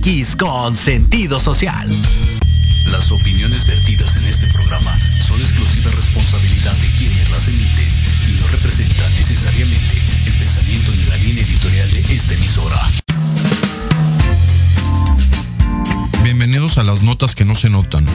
MX 0.00 0.36
con 0.36 0.74
sentido 0.74 1.38
social. 1.38 1.88
Las 2.86 3.12
opiniones 3.12 3.66
vertidas 3.66 4.16
en 4.16 4.24
este 4.24 4.46
programa 4.46 4.98
son 5.18 5.38
exclusiva 5.38 5.90
responsabilidad 5.90 6.74
de 6.74 6.88
quienes 6.96 7.30
las 7.30 7.48
emiten 7.48 7.88
y 8.28 8.40
no 8.40 8.48
representan 8.48 9.14
necesariamente 9.14 9.98
el 10.26 10.32
pensamiento 10.38 10.90
ni 10.92 11.04
la 11.04 11.16
línea 11.18 11.42
editorial 11.42 11.90
de 11.92 12.00
esta 12.00 12.32
emisora. 12.32 12.90
Bienvenidos 16.22 16.78
a 16.78 16.82
las 16.82 17.02
notas 17.02 17.34
que 17.34 17.44
no 17.44 17.54
se 17.54 17.68
notan. 17.68 18.06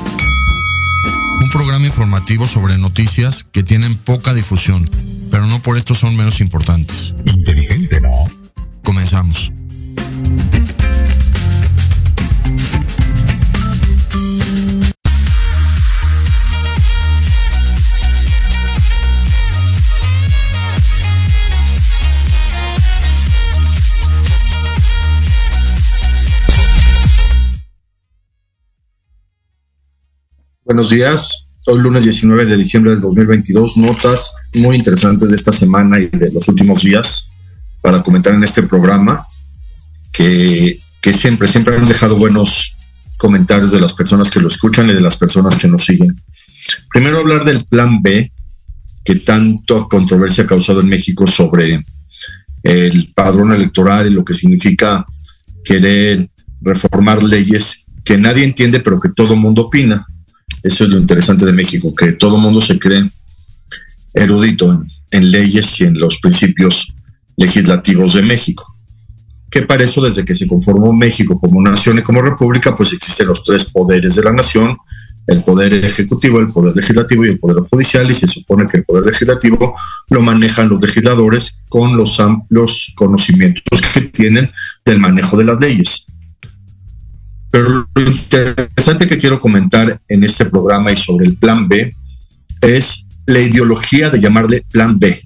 Un 1.41 1.49
programa 1.51 1.85
informativo 1.85 2.47
sobre 2.47 2.77
noticias 2.77 3.45
que 3.51 3.63
tienen 3.63 3.95
poca 3.95 4.33
difusión, 4.33 4.89
pero 5.29 5.45
no 5.45 5.61
por 5.61 5.77
esto 5.77 5.93
son 5.93 6.15
menos 6.15 6.41
importantes. 6.41 7.13
Inteligente, 7.25 8.01
¿no? 8.01 8.09
Comenzamos. 8.83 9.51
Buenos 30.65 30.89
días. 30.89 31.47
Hoy 31.67 31.79
lunes 31.79 32.05
19 32.05 32.43
de 32.47 32.57
diciembre 32.57 32.89
del 32.89 33.01
2022. 33.01 33.77
Notas 33.77 34.33
muy 34.55 34.75
interesantes 34.75 35.29
de 35.29 35.35
esta 35.35 35.51
semana 35.51 35.99
y 35.99 36.07
de 36.07 36.31
los 36.31 36.47
últimos 36.47 36.81
días 36.81 37.29
para 37.81 38.01
comentar 38.01 38.33
en 38.33 38.43
este 38.43 38.63
programa 38.63 39.27
que, 40.11 40.79
que 41.01 41.13
siempre, 41.13 41.47
siempre 41.47 41.77
han 41.77 41.85
dejado 41.85 42.17
buenos 42.17 42.73
comentarios 43.17 43.71
de 43.73 43.79
las 43.79 43.93
personas 43.93 44.31
que 44.31 44.39
lo 44.39 44.47
escuchan 44.47 44.89
y 44.89 44.93
de 44.93 45.01
las 45.01 45.17
personas 45.17 45.55
que 45.55 45.67
nos 45.67 45.85
siguen. 45.85 46.15
Primero 46.91 47.19
hablar 47.19 47.45
del 47.45 47.63
plan 47.65 48.01
B, 48.01 48.31
que 49.03 49.17
tanto 49.17 49.87
controversia 49.87 50.45
ha 50.45 50.47
causado 50.47 50.79
en 50.79 50.87
México 50.87 51.27
sobre 51.27 51.79
el 52.63 53.13
padrón 53.13 53.51
electoral 53.51 54.07
y 54.07 54.15
lo 54.15 54.25
que 54.25 54.33
significa 54.33 55.05
querer 55.63 56.27
reformar 56.59 57.21
leyes 57.21 57.85
que 58.03 58.17
nadie 58.17 58.43
entiende, 58.43 58.79
pero 58.79 58.99
que 58.99 59.09
todo 59.09 59.35
mundo 59.35 59.67
opina. 59.67 60.07
Eso 60.65 60.83
es 60.83 60.89
lo 60.89 60.97
interesante 60.97 61.45
de 61.45 61.53
México, 61.53 61.93
que 61.93 62.13
todo 62.13 62.37
mundo 62.37 62.59
se 62.59 62.79
cree 62.79 63.05
erudito 64.15 64.71
en, 64.71 64.87
en, 65.11 65.31
leyes 65.31 65.79
y 65.79 65.83
en 65.83 65.93
los 65.93 66.17
principios 66.17 66.91
legislativos 67.37 68.15
de 68.15 68.23
México. 68.23 68.65
Que 69.51 69.61
para 69.61 69.83
eso, 69.83 70.01
desde 70.01 70.25
que 70.25 70.33
se 70.33 70.47
conformó 70.47 70.91
México 70.91 71.39
como 71.39 71.61
nación 71.61 71.99
y 71.99 72.01
como 72.01 72.19
república, 72.19 72.75
pues 72.75 72.93
existen 72.93 73.27
los 73.27 73.43
tres 73.43 73.65
poderes 73.65 74.15
de 74.15 74.23
la 74.23 74.33
nación, 74.33 74.75
el 75.27 75.43
poder 75.43 75.71
ejecutivo, 75.85 76.39
el 76.39 76.47
poder 76.47 76.75
legislativo 76.75 77.25
y 77.25 77.29
el 77.29 77.39
poder 77.39 77.57
judicial, 77.61 78.09
y 78.09 78.15
se 78.15 78.27
supone 78.27 78.65
que 78.65 78.77
el 78.77 78.85
poder 78.85 79.05
legislativo 79.05 79.75
lo 80.09 80.23
manejan 80.23 80.67
los 80.67 80.81
legisladores 80.81 81.61
con 81.69 81.95
los 81.95 82.19
amplios 82.19 82.91
conocimientos 82.95 83.81
que 83.93 84.01
tienen 84.01 84.49
del 84.83 84.97
manejo 84.97 85.37
de 85.37 85.43
las 85.43 85.59
leyes. 85.59 86.04
Pero 87.55 87.87
lo 87.95 88.01
interesante 88.01 89.07
que 89.07 89.17
quiero 89.17 89.39
comentar 89.39 89.97
en 90.09 90.25
este 90.25 90.43
programa 90.43 90.91
y 90.91 90.97
sobre 90.97 91.25
el 91.25 91.37
plan 91.37 91.69
B 91.69 91.89
es 92.59 93.07
la 93.27 93.39
ideología 93.39 94.09
de 94.09 94.19
llamarle 94.19 94.65
plan 94.69 94.99
B, 94.99 95.21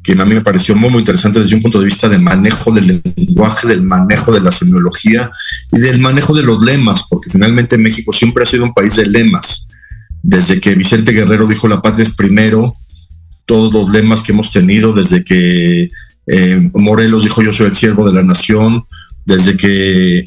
que 0.00 0.12
a 0.12 0.24
mí 0.24 0.34
me 0.34 0.40
pareció 0.40 0.76
muy, 0.76 0.88
muy 0.88 1.00
interesante 1.00 1.40
desde 1.40 1.56
un 1.56 1.62
punto 1.62 1.80
de 1.80 1.86
vista 1.86 2.08
de 2.08 2.18
manejo 2.18 2.70
del 2.70 3.02
lenguaje, 3.16 3.66
del 3.66 3.82
manejo 3.82 4.32
de 4.32 4.40
la 4.40 4.52
semiología 4.52 5.32
y 5.72 5.80
del 5.80 5.98
manejo 5.98 6.32
de 6.32 6.44
los 6.44 6.62
lemas, 6.62 7.06
porque 7.10 7.28
finalmente 7.28 7.76
México 7.76 8.12
siempre 8.12 8.44
ha 8.44 8.46
sido 8.46 8.62
un 8.62 8.72
país 8.72 8.94
de 8.94 9.06
lemas. 9.06 9.66
Desde 10.22 10.60
que 10.60 10.76
Vicente 10.76 11.10
Guerrero 11.10 11.48
dijo 11.48 11.66
la 11.66 11.82
patria 11.82 12.04
es 12.04 12.14
primero, 12.14 12.76
todos 13.46 13.72
los 13.72 13.90
lemas 13.90 14.22
que 14.22 14.30
hemos 14.30 14.52
tenido, 14.52 14.92
desde 14.92 15.24
que 15.24 15.90
eh, 16.28 16.70
Morelos 16.72 17.24
dijo 17.24 17.42
yo 17.42 17.52
soy 17.52 17.66
el 17.66 17.74
siervo 17.74 18.06
de 18.06 18.14
la 18.14 18.22
nación, 18.22 18.84
desde 19.26 19.56
que 19.56 20.24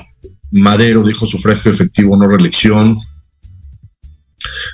Madero 0.52 1.04
dijo 1.04 1.26
sufragio 1.26 1.72
efectivo, 1.72 2.16
no 2.16 2.28
reelección. 2.28 2.98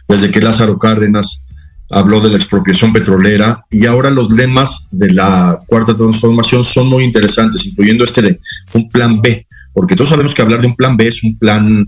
Desde 0.07 0.31
que 0.31 0.41
Lázaro 0.41 0.77
Cárdenas 0.77 1.43
habló 1.89 2.19
de 2.21 2.29
la 2.29 2.37
expropiación 2.37 2.91
petrolera 2.91 3.65
y 3.69 3.85
ahora 3.85 4.09
los 4.09 4.31
lemas 4.31 4.87
de 4.91 5.13
la 5.13 5.59
cuarta 5.67 5.95
transformación 5.95 6.63
son 6.63 6.87
muy 6.87 7.03
interesantes, 7.03 7.65
incluyendo 7.65 8.03
este 8.03 8.21
de 8.21 8.39
un 8.73 8.89
plan 8.89 9.21
B, 9.21 9.45
porque 9.73 9.95
todos 9.95 10.09
sabemos 10.09 10.33
que 10.33 10.41
hablar 10.41 10.61
de 10.61 10.67
un 10.67 10.75
plan 10.75 10.97
B 10.97 11.07
es 11.07 11.23
un 11.23 11.37
plan 11.37 11.87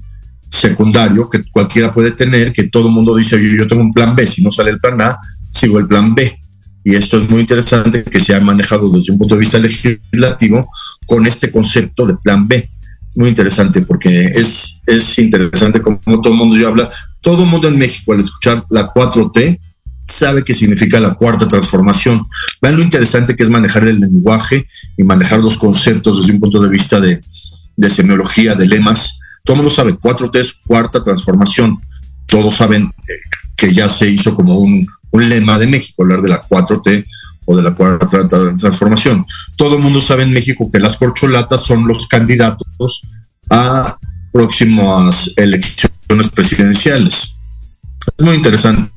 secundario 0.50 1.30
que 1.30 1.42
cualquiera 1.52 1.92
puede 1.92 2.12
tener, 2.12 2.54
que 2.54 2.70
todo 2.70 2.88
el 2.88 2.94
mundo 2.94 3.16
dice, 3.16 3.40
yo 3.58 3.68
tengo 3.68 3.82
un 3.82 3.94
plan 3.94 4.16
B, 4.16 4.26
si 4.28 4.44
no 4.44 4.52
sale 4.52 4.72
el 4.72 4.80
plan 4.80 5.02
A, 5.02 5.18
sigo 5.52 5.80
el 5.80 5.88
plan 5.88 6.14
B. 6.14 6.38
Y 6.84 6.96
esto 6.96 7.20
es 7.20 7.28
muy 7.28 7.42
interesante 7.42 8.04
que 8.04 8.20
se 8.20 8.36
ha 8.36 8.40
manejado 8.40 8.90
desde 8.90 9.12
un 9.12 9.18
punto 9.18 9.34
de 9.34 9.40
vista 9.40 9.58
legislativo 9.58 10.70
con 11.08 11.26
este 11.26 11.52
concepto 11.52 12.06
de 12.06 12.16
plan 12.18 12.48
B 12.48 12.70
muy 13.16 13.30
interesante 13.30 13.82
porque 13.82 14.26
es, 14.36 14.82
es 14.86 15.18
interesante 15.20 15.82
como 15.82 16.00
todo 16.22 16.34
el 16.34 16.40
mundo 16.40 16.58
ya 16.58 16.68
habla. 16.68 16.92
Todo 17.22 17.44
el 17.44 17.50
mundo 17.50 17.68
en 17.68 17.78
México 17.78 18.14
al 18.14 18.20
escuchar 18.20 18.66
la 18.70 18.94
4T 18.94 19.60
sabe 20.04 20.44
qué 20.44 20.54
significa 20.54 21.00
la 21.00 21.16
cuarta 21.16 21.48
transformación. 21.48 22.28
Vean 22.62 22.78
lo 22.78 22.84
interesante 22.84 23.36
que 23.36 23.44
es 23.44 23.50
manejar 23.50 23.88
el 23.88 24.00
lenguaje 24.00 24.68
y 24.96 25.04
manejar 25.04 25.40
los 25.40 25.58
conceptos 25.58 26.22
desde 26.22 26.34
un 26.34 26.40
punto 26.40 26.62
de 26.62 26.70
vista 26.70 27.00
de, 27.00 27.20
de 27.76 27.90
semiología, 27.90 28.56
de 28.56 28.68
lemas. 28.68 29.20
Todo 29.44 29.56
el 29.56 29.58
mundo 29.64 29.74
sabe, 29.74 29.94
4T 29.94 30.40
es 30.40 30.54
cuarta 30.54 31.02
transformación. 31.02 31.80
Todos 32.28 32.56
saben 32.56 32.92
que 33.56 33.74
ya 33.74 33.90
se 33.90 34.10
hizo 34.10 34.36
como 34.36 34.60
un, 34.60 34.86
un 35.12 35.30
lema 35.30 35.58
de 35.58 35.68
México, 35.68 36.04
hablar 36.04 36.22
de 36.22 36.30
la 36.30 36.42
4T 36.42 37.06
o 37.46 37.56
de 37.56 37.64
la 37.64 37.74
cuarta 37.74 38.28
transformación. 38.28 39.26
Todo 39.58 39.76
el 39.76 39.82
mundo 39.82 40.02
sabe 40.02 40.24
en 40.24 40.32
México 40.32 40.70
que 40.72 40.80
las 40.80 40.98
corcholatas 40.98 41.64
son 41.64 41.88
los 41.88 42.08
candidatos 42.08 43.08
a 43.50 43.98
próximas 44.32 45.32
elecciones 45.38 46.30
presidenciales. 46.34 47.38
Es 48.18 48.26
muy 48.26 48.36
interesante 48.36 48.92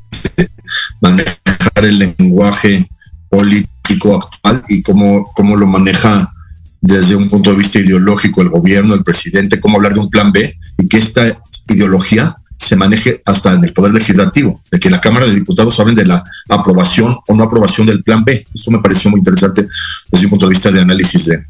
manejar 1.01 1.37
el 1.77 1.99
lenguaje 1.99 2.89
político 3.29 4.17
actual 4.17 4.65
y 4.69 4.83
cómo, 4.83 5.31
cómo 5.35 5.57
lo 5.57 5.67
maneja 5.67 6.33
desde 6.81 7.17
un 7.17 7.29
punto 7.29 7.51
de 7.51 7.57
vista 7.57 7.79
ideológico 7.79 8.43
el 8.43 8.51
gobierno, 8.51 8.95
el 8.95 9.05
presidente, 9.05 9.61
cómo 9.61 9.77
hablar 9.77 9.95
de 9.95 10.01
un 10.01 10.11
plan 10.11 10.33
B 10.33 10.57
y 10.79 10.89
que 10.89 10.99
esta 10.99 11.37
ideología 11.69 12.35
se 12.59 12.77
maneje 12.77 13.23
hasta 13.25 13.55
en 13.55 13.65
el 13.65 13.73
Poder 13.73 13.95
Legislativo, 13.95 14.61
de 14.71 14.81
que 14.81 14.91
la 14.91 15.01
Cámara 15.01 15.27
de 15.27 15.35
Diputados 15.35 15.79
hablen 15.79 15.95
de 15.95 16.05
la 16.05 16.23
aprobación 16.49 17.17
o 17.27 17.35
no 17.35 17.45
aprobación 17.45 17.87
del 17.87 18.03
Plan 18.03 18.25
B. 18.25 18.45
Esto 18.53 18.71
me 18.71 18.81
pareció 18.81 19.11
muy 19.11 19.19
interesante 19.19 19.67
desde 20.11 20.27
un 20.27 20.31
punto 20.31 20.47
de 20.47 20.51
vista 20.51 20.71
de 20.71 20.81
análisis 20.81 21.27
de, 21.27 21.43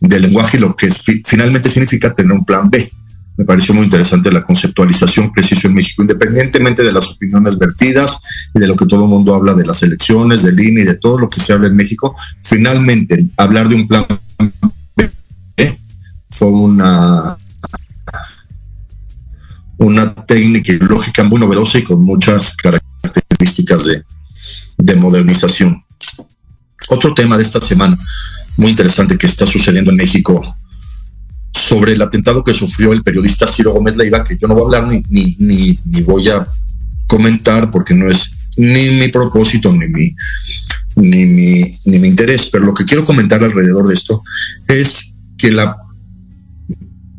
de 0.00 0.20
lenguaje 0.20 0.56
y 0.56 0.60
lo 0.60 0.74
que 0.76 0.88
finalmente 1.24 1.68
significa 1.68 2.14
tener 2.14 2.32
un 2.32 2.44
Plan 2.44 2.70
B. 2.70 2.88
Me 3.36 3.44
pareció 3.44 3.74
muy 3.74 3.84
interesante 3.84 4.30
la 4.30 4.44
conceptualización 4.44 5.32
que 5.32 5.42
se 5.42 5.54
hizo 5.54 5.66
en 5.66 5.74
México, 5.74 6.02
independientemente 6.02 6.82
de 6.82 6.92
las 6.92 7.10
opiniones 7.10 7.58
vertidas 7.58 8.20
y 8.54 8.60
de 8.60 8.66
lo 8.66 8.76
que 8.76 8.86
todo 8.86 9.04
el 9.04 9.10
mundo 9.10 9.34
habla 9.34 9.54
de 9.54 9.66
las 9.66 9.82
elecciones, 9.82 10.42
del 10.42 10.60
INE 10.60 10.82
y 10.82 10.84
de 10.84 10.94
todo 10.94 11.18
lo 11.18 11.28
que 11.28 11.40
se 11.40 11.52
habla 11.52 11.66
en 11.66 11.76
México. 11.76 12.14
Finalmente, 12.40 13.26
hablar 13.36 13.68
de 13.68 13.74
un 13.74 13.88
Plan 13.88 14.06
B 14.96 15.78
fue 16.30 16.48
una 16.48 17.36
una 19.82 20.14
técnica 20.14 20.72
lógica 20.80 21.24
muy 21.24 21.40
novedosa 21.40 21.78
y 21.78 21.82
con 21.82 22.02
muchas 22.02 22.56
características 22.56 23.84
de, 23.86 24.02
de, 24.78 24.96
modernización. 24.96 25.82
Otro 26.88 27.14
tema 27.14 27.36
de 27.36 27.42
esta 27.42 27.60
semana 27.60 27.98
muy 28.56 28.70
interesante 28.70 29.18
que 29.18 29.26
está 29.26 29.46
sucediendo 29.46 29.90
en 29.90 29.96
México 29.96 30.56
sobre 31.52 31.92
el 31.92 32.02
atentado 32.02 32.44
que 32.44 32.54
sufrió 32.54 32.92
el 32.92 33.02
periodista 33.02 33.46
Ciro 33.46 33.72
Gómez 33.72 33.96
Leiva, 33.96 34.24
que 34.24 34.36
yo 34.38 34.48
no 34.48 34.54
voy 34.54 34.62
a 34.62 34.78
hablar 34.78 34.92
ni, 34.92 35.02
ni, 35.38 35.78
ni, 35.84 36.02
voy 36.02 36.28
a 36.28 36.46
comentar 37.06 37.70
porque 37.70 37.94
no 37.94 38.10
es 38.10 38.50
ni 38.56 38.90
mi 38.90 39.08
propósito 39.08 39.72
ni 39.72 39.88
mi, 39.88 40.14
ni 40.96 41.24
mi, 41.24 41.78
ni 41.86 41.98
mi 41.98 42.08
interés, 42.08 42.48
pero 42.50 42.64
lo 42.64 42.74
que 42.74 42.84
quiero 42.84 43.04
comentar 43.04 43.42
alrededor 43.42 43.88
de 43.88 43.94
esto 43.94 44.22
es 44.68 45.14
que 45.38 45.50
la 45.50 45.76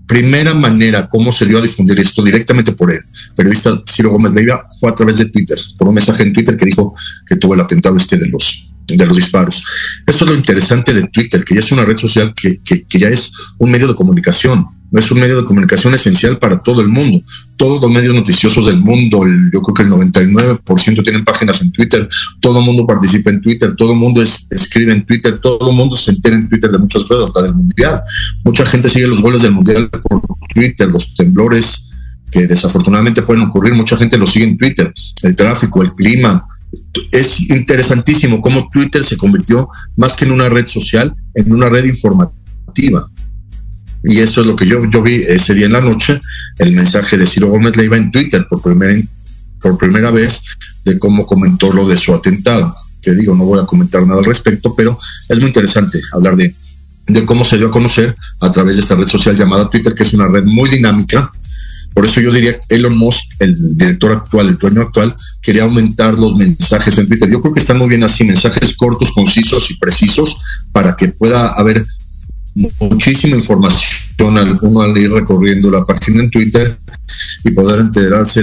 primera 0.08 0.54
manera 0.54 1.08
como 1.08 1.32
se 1.32 1.46
dio 1.46 1.58
a 1.58 1.62
difundir 1.62 2.00
esto 2.00 2.24
directamente 2.24 2.74
por 2.74 2.92
el 2.92 3.02
periodista 3.36 3.82
Ciro 3.90 4.12
Gómez 4.12 4.34
Leiva 4.34 4.68
fue 4.80 4.90
a 4.90 4.96
través 4.96 5.18
de 5.18 5.26
Twitter, 5.30 5.58
por 5.78 5.88
un 5.88 5.96
mensaje 5.96 6.24
en 6.24 6.34
Twitter 6.34 6.58
que 6.58 6.66
dijo 6.66 6.96
que 7.26 7.36
tuvo 7.36 7.54
el 7.54 7.62
atentado 7.62 7.98
este 7.98 8.18
de 8.18 8.28
los 8.28 8.70
de 8.86 9.06
los 9.06 9.16
disparos. 9.16 9.64
Esto 10.06 10.26
es 10.26 10.32
lo 10.32 10.36
interesante 10.36 10.94
de 10.94 11.08
Twitter, 11.08 11.44
que 11.44 11.56
ya 11.56 11.62
es 11.62 11.72
una 11.72 11.86
red 11.86 11.98
social 11.98 12.34
que, 12.36 12.60
que, 12.62 12.84
que 12.84 13.00
ya 13.00 13.08
es 13.08 13.32
un 13.58 13.72
medio 13.72 13.88
de 13.88 13.96
comunicación. 13.96 14.68
Es 15.00 15.12
un 15.12 15.20
medio 15.20 15.38
de 15.38 15.46
comunicación 15.46 15.94
esencial 15.94 16.38
para 16.38 16.62
todo 16.62 16.82
el 16.82 16.88
mundo. 16.88 17.22
Todos 17.58 17.82
los 17.82 17.92
medios 17.92 18.14
noticiosos 18.14 18.66
del 18.66 18.78
mundo, 18.78 19.26
yo 19.52 19.62
creo 19.62 19.74
que 19.74 19.84
el 19.84 19.90
99% 19.90 21.04
tienen 21.04 21.24
páginas 21.24 21.62
en 21.62 21.72
Twitter, 21.72 22.08
todo 22.40 22.60
el 22.60 22.66
mundo 22.66 22.86
participa 22.86 23.30
en 23.30 23.42
Twitter, 23.42 23.76
todo 23.76 23.94
el 23.94 23.98
mundo 23.98 24.22
escribe 24.22 24.94
en 24.94 25.06
Twitter, 25.06 25.40
todo 25.40 25.70
el 25.70 25.76
mundo 25.76 25.96
se 25.96 26.12
entera 26.12 26.36
en 26.36 26.50
Twitter 26.50 26.72
de 26.72 26.78
muchas 26.78 27.04
cosas, 27.04 27.26
hasta 27.26 27.42
del 27.44 27.56
Mundial. 27.56 28.02
Mucha 28.44 28.66
gente 28.66 28.90
sigue 28.90 29.08
los 29.08 29.22
goles 29.22 29.42
del 29.42 29.52
Mundial 29.52 29.90
por 29.90 30.22
Twitter, 30.54 30.90
los 30.90 31.16
temblores 31.16 31.90
que 32.32 32.48
desafortunadamente 32.48 33.22
pueden 33.22 33.44
ocurrir, 33.44 33.74
mucha 33.74 33.96
gente 33.96 34.18
lo 34.18 34.26
sigue 34.26 34.46
en 34.46 34.58
Twitter, 34.58 34.92
el 35.22 35.36
tráfico, 35.36 35.84
el 35.84 35.94
clima, 35.94 36.48
es 37.12 37.50
interesantísimo 37.50 38.42
cómo 38.42 38.70
Twitter 38.72 39.04
se 39.04 39.18
convirtió 39.18 39.70
más 39.96 40.16
que 40.16 40.26
en 40.26 40.32
una 40.32 40.50
red 40.50 40.68
social, 40.68 41.16
en 41.34 41.54
una 41.54 41.70
red 41.70 41.86
informativa. 41.86 43.08
Y 44.04 44.20
eso 44.20 44.42
es 44.42 44.48
lo 44.48 44.56
que 44.56 44.66
yo, 44.66 44.80
yo 44.90 45.02
vi 45.02 45.16
ese 45.16 45.54
día 45.54 45.66
en 45.66 45.74
la 45.74 45.82
noche, 45.82 46.20
el 46.60 46.72
mensaje 46.72 47.18
de 47.18 47.26
Ciro 47.26 47.50
Gómez 47.50 47.78
Leiva 47.78 47.98
en 47.98 48.12
Twitter 48.12 48.46
por 48.50 48.62
primera, 48.62 49.02
por 49.62 49.78
primera 49.78 50.12
vez 50.12 50.44
de 50.84 51.00
cómo 51.00 51.26
comentó 51.26 51.72
lo 51.72 51.88
de 51.88 51.98
su 51.98 52.14
atentado. 52.14 52.76
Que 53.02 53.14
digo, 53.14 53.36
no 53.36 53.46
voy 53.46 53.60
a 53.60 53.66
comentar 53.66 54.06
nada 54.06 54.20
al 54.20 54.26
respecto, 54.26 54.74
pero 54.76 54.98
es 55.30 55.40
muy 55.40 55.48
interesante 55.48 56.00
hablar 56.14 56.36
de, 56.36 56.54
de 57.08 57.26
cómo 57.26 57.44
se 57.44 57.58
dio 57.58 57.68
a 57.68 57.72
conocer 57.72 58.16
a 58.40 58.52
través 58.52 58.76
de 58.76 58.82
esta 58.82 58.96
red 58.96 59.08
social 59.08 59.36
llamada 59.36 59.70
Twitter, 59.70 59.94
que 59.94 60.04
es 60.04 60.14
una 60.14 60.28
red 60.28 60.44
muy 60.44 60.70
dinámica, 60.70 61.32
por 61.94 62.06
eso 62.06 62.22
yo 62.22 62.32
diría 62.32 62.60
que 62.60 62.76
Elon 62.76 62.98
Musk, 62.98 63.34
el 63.40 63.78
director 63.78 64.12
actual, 64.14 64.48
el 64.48 64.58
dueño 64.58 64.82
actual, 64.82 65.16
quería 65.42 65.64
aumentar 65.64 66.18
los 66.18 66.36
mensajes 66.36 66.98
en 66.98 67.08
Twitter. 67.08 67.30
Yo 67.30 67.40
creo 67.40 67.54
que 67.54 67.60
están 67.60 67.78
muy 67.78 67.88
bien 67.88 68.04
así, 68.04 68.24
mensajes 68.24 68.76
cortos, 68.76 69.12
concisos 69.14 69.70
y 69.70 69.78
precisos 69.78 70.40
para 70.72 70.96
que 70.96 71.10
pueda 71.10 71.50
haber 71.50 71.86
muchísima 72.56 73.36
información 73.36 74.38
al 74.38 74.58
uno 74.62 74.82
al 74.82 74.98
ir 74.98 75.12
recorriendo 75.12 75.72
la 75.72 75.86
página 75.86 76.24
en 76.24 76.30
Twitter 76.30 76.78
y 77.44 77.52
poder 77.52 77.80
enterarse 77.80 78.42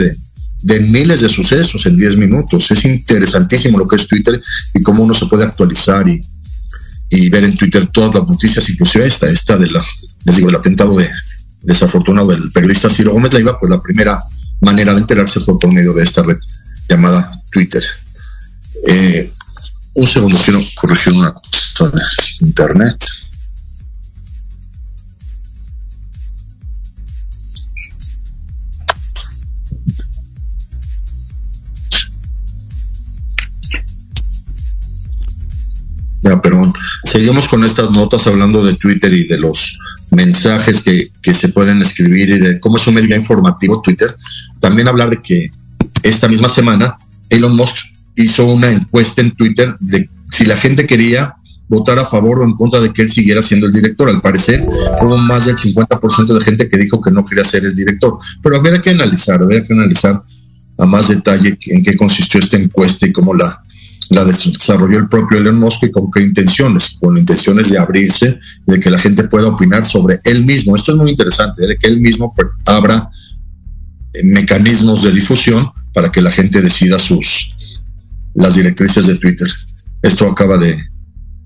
de, 0.62 0.80
miles 0.80 1.20
de 1.20 1.28
sucesos 1.28 1.86
en 1.86 1.96
10 1.96 2.16
minutos. 2.16 2.70
Es 2.70 2.84
interesantísimo 2.84 3.78
lo 3.78 3.86
que 3.86 3.96
es 3.96 4.08
Twitter 4.08 4.40
y 4.74 4.82
cómo 4.82 5.04
uno 5.04 5.14
se 5.14 5.26
puede 5.26 5.44
actualizar 5.44 6.06
y, 6.08 6.20
ver 7.30 7.44
en 7.44 7.56
Twitter 7.56 7.86
todas 7.86 8.14
las 8.14 8.28
noticias, 8.28 8.68
inclusive 8.70 9.06
esta, 9.06 9.28
esta 9.28 9.56
de 9.56 9.68
las, 9.68 10.06
les 10.24 10.36
digo, 10.36 10.48
el 10.48 10.56
atentado 10.56 10.96
de, 10.96 11.08
desafortunado 11.62 12.28
del 12.28 12.50
periodista 12.52 12.88
Ciro 12.88 13.12
Gómez 13.12 13.32
Leiva, 13.32 13.58
pues 13.58 13.70
la 13.70 13.82
primera 13.82 14.18
manera 14.60 14.94
de 14.94 15.00
enterarse 15.00 15.40
fue 15.40 15.58
por 15.58 15.72
medio 15.72 15.92
de 15.92 16.04
esta 16.04 16.22
red 16.22 16.38
llamada 16.88 17.32
Twitter. 17.50 17.82
Eh, 18.86 19.32
un 19.94 20.06
segundo, 20.06 20.38
quiero 20.44 20.60
corregir 20.80 21.12
una 21.12 21.32
cosa 21.32 21.92
internet. 22.40 22.96
Seguimos 37.10 37.48
con 37.48 37.64
estas 37.64 37.90
notas 37.90 38.24
hablando 38.28 38.64
de 38.64 38.74
Twitter 38.74 39.12
y 39.12 39.26
de 39.26 39.36
los 39.36 39.76
mensajes 40.12 40.80
que, 40.80 41.08
que, 41.20 41.34
se 41.34 41.48
pueden 41.48 41.82
escribir 41.82 42.30
y 42.30 42.38
de 42.38 42.60
cómo 42.60 42.76
es 42.76 42.86
un 42.86 42.94
medio 42.94 43.16
informativo 43.16 43.82
Twitter. 43.82 44.16
También 44.60 44.86
hablar 44.86 45.10
de 45.10 45.20
que 45.20 45.50
esta 46.04 46.28
misma 46.28 46.48
semana 46.48 46.96
Elon 47.28 47.56
Musk 47.56 47.78
hizo 48.14 48.46
una 48.46 48.70
encuesta 48.70 49.22
en 49.22 49.32
Twitter 49.32 49.74
de 49.80 50.08
si 50.28 50.44
la 50.44 50.56
gente 50.56 50.86
quería 50.86 51.34
votar 51.66 51.98
a 51.98 52.04
favor 52.04 52.38
o 52.38 52.44
en 52.44 52.52
contra 52.52 52.78
de 52.78 52.92
que 52.92 53.02
él 53.02 53.10
siguiera 53.10 53.42
siendo 53.42 53.66
el 53.66 53.72
director. 53.72 54.08
Al 54.08 54.20
parecer, 54.20 54.64
hubo 55.02 55.18
más 55.18 55.46
del 55.46 55.56
50% 55.56 56.32
de 56.32 56.44
gente 56.44 56.68
que 56.68 56.76
dijo 56.76 57.00
que 57.00 57.10
no 57.10 57.24
quería 57.24 57.42
ser 57.42 57.64
el 57.64 57.74
director. 57.74 58.18
Pero 58.40 58.56
habría 58.56 58.80
que 58.80 58.90
analizar, 58.90 59.42
habría 59.42 59.64
que 59.64 59.72
analizar 59.72 60.22
a 60.78 60.86
más 60.86 61.08
detalle 61.08 61.58
en 61.66 61.82
qué 61.82 61.96
consistió 61.96 62.38
esta 62.38 62.56
encuesta 62.56 63.04
y 63.04 63.10
cómo 63.10 63.34
la, 63.34 63.64
la 64.10 64.24
desarrolló 64.24 64.98
el 64.98 65.08
propio 65.08 65.38
Elon 65.38 65.58
Musk 65.58 65.84
y 65.84 65.90
con 65.90 66.10
qué 66.10 66.20
intenciones, 66.20 66.98
con 67.00 67.16
intenciones 67.16 67.70
de 67.70 67.78
abrirse, 67.78 68.40
de 68.66 68.80
que 68.80 68.90
la 68.90 68.98
gente 68.98 69.24
pueda 69.24 69.48
opinar 69.48 69.84
sobre 69.86 70.20
él 70.24 70.44
mismo. 70.44 70.74
Esto 70.74 70.92
es 70.92 70.98
muy 70.98 71.10
interesante, 71.10 71.64
¿eh? 71.64 71.68
de 71.68 71.76
que 71.76 71.86
él 71.86 72.00
mismo 72.00 72.34
pues, 72.34 72.48
abra 72.66 73.08
eh, 74.12 74.24
mecanismos 74.24 75.04
de 75.04 75.12
difusión 75.12 75.70
para 75.94 76.10
que 76.10 76.20
la 76.20 76.30
gente 76.30 76.60
decida 76.60 76.98
sus 76.98 77.52
las 78.34 78.54
directrices 78.54 79.06
de 79.06 79.16
Twitter. 79.16 79.48
Esto 80.02 80.28
acaba 80.28 80.58
de, 80.58 80.76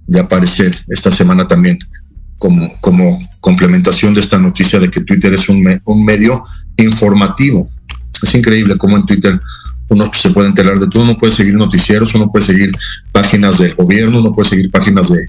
de 0.06 0.20
aparecer 0.20 0.74
esta 0.88 1.10
semana 1.10 1.46
también 1.46 1.78
como, 2.38 2.74
como 2.80 3.26
complementación 3.40 4.14
de 4.14 4.20
esta 4.20 4.38
noticia 4.38 4.78
de 4.78 4.90
que 4.90 5.02
Twitter 5.02 5.34
es 5.34 5.48
un, 5.48 5.80
un 5.84 6.04
medio 6.04 6.44
informativo. 6.76 7.68
Es 8.22 8.34
increíble 8.34 8.76
cómo 8.78 8.96
en 8.96 9.06
Twitter 9.06 9.40
uno 9.88 10.10
se 10.14 10.30
puede 10.30 10.48
enterar 10.48 10.78
de 10.80 10.88
todo, 10.88 11.02
uno 11.02 11.16
puede 11.16 11.32
seguir 11.32 11.54
noticieros, 11.54 12.14
uno 12.14 12.30
puede 12.30 12.44
seguir 12.44 12.72
páginas 13.12 13.58
del 13.58 13.74
gobierno, 13.74 14.18
uno 14.18 14.34
puede 14.34 14.48
seguir 14.48 14.70
páginas 14.70 15.10
de, 15.10 15.28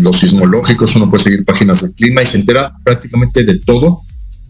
los 0.00 0.18
sismológicos, 0.18 0.94
uno 0.96 1.10
puede 1.10 1.24
seguir 1.24 1.44
páginas 1.44 1.82
del 1.82 1.94
clima 1.94 2.22
y 2.22 2.26
se 2.26 2.38
entera 2.38 2.72
prácticamente 2.84 3.44
de 3.44 3.58
todo 3.58 4.00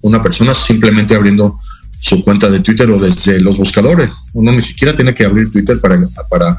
una 0.02 0.22
persona 0.22 0.52
simplemente 0.52 1.14
abriendo 1.14 1.58
su 1.98 2.22
cuenta 2.22 2.50
de 2.50 2.60
Twitter 2.60 2.90
o 2.90 2.98
desde 2.98 3.40
los 3.40 3.56
buscadores. 3.56 4.10
Uno 4.34 4.52
ni 4.52 4.60
siquiera 4.60 4.94
tiene 4.94 5.14
que 5.14 5.24
abrir 5.24 5.50
Twitter 5.50 5.80
para, 5.80 5.98
para 6.28 6.58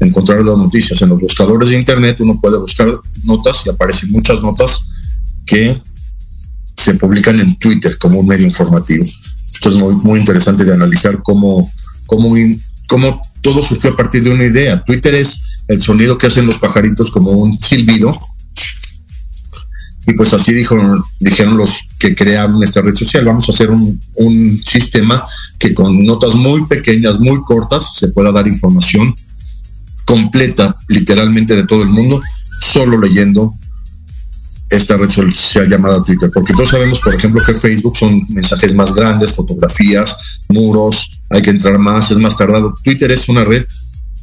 encontrar 0.00 0.44
las 0.44 0.58
noticias. 0.58 1.00
En 1.02 1.10
los 1.10 1.20
buscadores 1.20 1.68
de 1.68 1.76
Internet 1.76 2.20
uno 2.20 2.40
puede 2.40 2.58
buscar 2.58 2.92
notas 3.22 3.64
y 3.66 3.70
aparecen 3.70 4.10
muchas 4.10 4.42
notas 4.42 4.88
que 5.46 5.80
se 6.76 6.94
publican 6.94 7.38
en 7.38 7.56
Twitter 7.56 7.96
como 7.98 8.18
un 8.18 8.26
medio 8.26 8.46
informativo. 8.46 9.04
Esto 9.52 9.68
es 9.68 9.76
muy, 9.76 9.94
muy 9.94 10.18
interesante 10.18 10.64
de 10.64 10.74
analizar 10.74 11.22
cómo 11.22 11.70
como, 12.86 13.22
todo 13.40 13.62
surgió 13.62 13.90
a 13.90 13.96
partir 13.96 14.22
de 14.22 14.30
una 14.30 14.44
idea. 14.44 14.82
Twitter 14.84 15.14
es 15.14 15.42
el 15.68 15.80
sonido 15.80 16.18
que 16.18 16.26
hacen 16.26 16.46
los 16.46 16.58
pajaritos 16.58 17.10
como 17.10 17.30
un 17.32 17.58
silbido. 17.58 18.18
Y 20.06 20.14
pues 20.14 20.32
así 20.32 20.52
dijeron, 20.52 21.02
dijeron 21.20 21.56
los 21.56 21.86
que 21.98 22.14
crearon 22.14 22.62
esta 22.62 22.82
red 22.82 22.94
social, 22.94 23.24
vamos 23.24 23.48
a 23.48 23.52
hacer 23.52 23.70
un, 23.70 24.00
un 24.16 24.62
sistema 24.64 25.24
que 25.58 25.72
con 25.74 26.04
notas 26.04 26.34
muy 26.34 26.66
pequeñas, 26.66 27.20
muy 27.20 27.40
cortas, 27.42 27.94
se 27.94 28.08
pueda 28.08 28.32
dar 28.32 28.48
información 28.48 29.14
completa, 30.04 30.74
literalmente 30.88 31.54
de 31.54 31.66
todo 31.66 31.82
el 31.82 31.88
mundo, 31.88 32.20
solo 32.60 32.98
leyendo 32.98 33.54
esta 34.76 34.96
red 34.96 35.08
social 35.08 35.68
llamada 35.68 36.02
Twitter, 36.02 36.30
porque 36.32 36.52
todos 36.52 36.70
sabemos, 36.70 37.00
por 37.00 37.14
ejemplo, 37.14 37.42
que 37.44 37.54
Facebook 37.54 37.96
son 37.96 38.22
mensajes 38.30 38.74
más 38.74 38.94
grandes, 38.94 39.32
fotografías, 39.32 40.16
muros, 40.48 41.20
hay 41.32 41.42
que 41.42 41.50
entrar 41.50 41.78
más, 41.78 42.10
es 42.10 42.18
más 42.18 42.36
tardado. 42.36 42.74
Twitter 42.84 43.10
es 43.10 43.28
una 43.28 43.44
red 43.44 43.64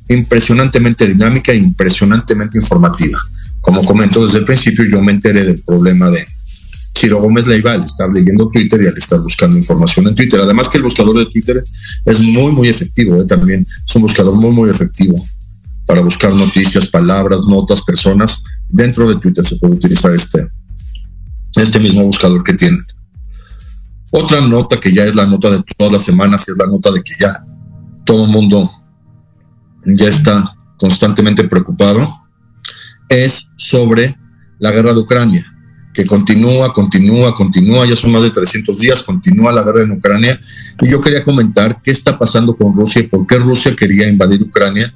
impresionantemente 0.07 1.07
dinámica 1.07 1.51
e 1.51 1.57
impresionantemente 1.57 2.57
informativa. 2.57 3.19
Como 3.61 3.83
comento 3.83 4.21
desde 4.21 4.39
el 4.39 4.45
principio, 4.45 4.85
yo 4.85 5.01
me 5.01 5.11
enteré 5.11 5.43
del 5.43 5.61
problema 5.63 6.09
de 6.09 6.25
Ciro 6.95 7.19
Gómez 7.19 7.47
Leiva 7.47 7.73
al 7.73 7.83
estar 7.83 8.09
leyendo 8.09 8.49
Twitter 8.49 8.81
y 8.81 8.87
al 8.87 8.97
estar 8.97 9.19
buscando 9.19 9.57
información 9.57 10.07
en 10.07 10.15
Twitter. 10.15 10.39
Además 10.39 10.69
que 10.69 10.77
el 10.77 10.83
buscador 10.83 11.17
de 11.17 11.25
Twitter 11.25 11.63
es 12.05 12.19
muy, 12.19 12.51
muy 12.51 12.69
efectivo, 12.69 13.19
¿eh? 13.21 13.25
también 13.25 13.65
es 13.85 13.95
un 13.95 14.03
buscador 14.03 14.35
muy, 14.35 14.51
muy 14.51 14.69
efectivo 14.69 15.15
para 15.85 16.01
buscar 16.01 16.33
noticias, 16.33 16.87
palabras, 16.87 17.41
notas, 17.47 17.81
personas. 17.81 18.43
Dentro 18.67 19.09
de 19.09 19.19
Twitter 19.19 19.43
se 19.43 19.55
puede 19.55 19.73
utilizar 19.73 20.13
este, 20.13 20.47
este 21.55 21.79
mismo 21.79 22.03
buscador 22.03 22.43
que 22.43 22.53
tienen. 22.53 22.85
Otra 24.11 24.41
nota 24.41 24.79
que 24.79 24.91
ya 24.91 25.03
es 25.03 25.15
la 25.15 25.25
nota 25.25 25.51
de 25.51 25.63
todas 25.77 25.93
las 25.93 26.03
semanas 26.03 26.47
es 26.49 26.57
la 26.57 26.65
nota 26.65 26.91
de 26.91 27.03
que 27.03 27.13
ya 27.19 27.45
todo 28.05 28.25
el 28.25 28.31
mundo 28.31 28.69
ya 29.85 30.07
está 30.07 30.55
constantemente 30.77 31.43
preocupado, 31.43 32.07
es 33.07 33.53
sobre 33.57 34.17
la 34.59 34.71
guerra 34.71 34.93
de 34.93 34.99
Ucrania, 34.99 35.45
que 35.93 36.05
continúa, 36.05 36.73
continúa, 36.73 37.35
continúa, 37.35 37.85
ya 37.85 37.95
son 37.95 38.11
más 38.11 38.23
de 38.23 38.31
300 38.31 38.79
días, 38.79 39.03
continúa 39.03 39.51
la 39.51 39.63
guerra 39.63 39.83
en 39.83 39.91
Ucrania. 39.91 40.39
Y 40.79 40.89
yo 40.89 41.01
quería 41.01 41.23
comentar 41.23 41.81
qué 41.83 41.91
está 41.91 42.17
pasando 42.17 42.55
con 42.55 42.73
Rusia 42.73 43.01
y 43.01 43.07
por 43.07 43.27
qué 43.27 43.37
Rusia 43.37 43.75
quería 43.75 44.07
invadir 44.07 44.41
Ucrania 44.41 44.93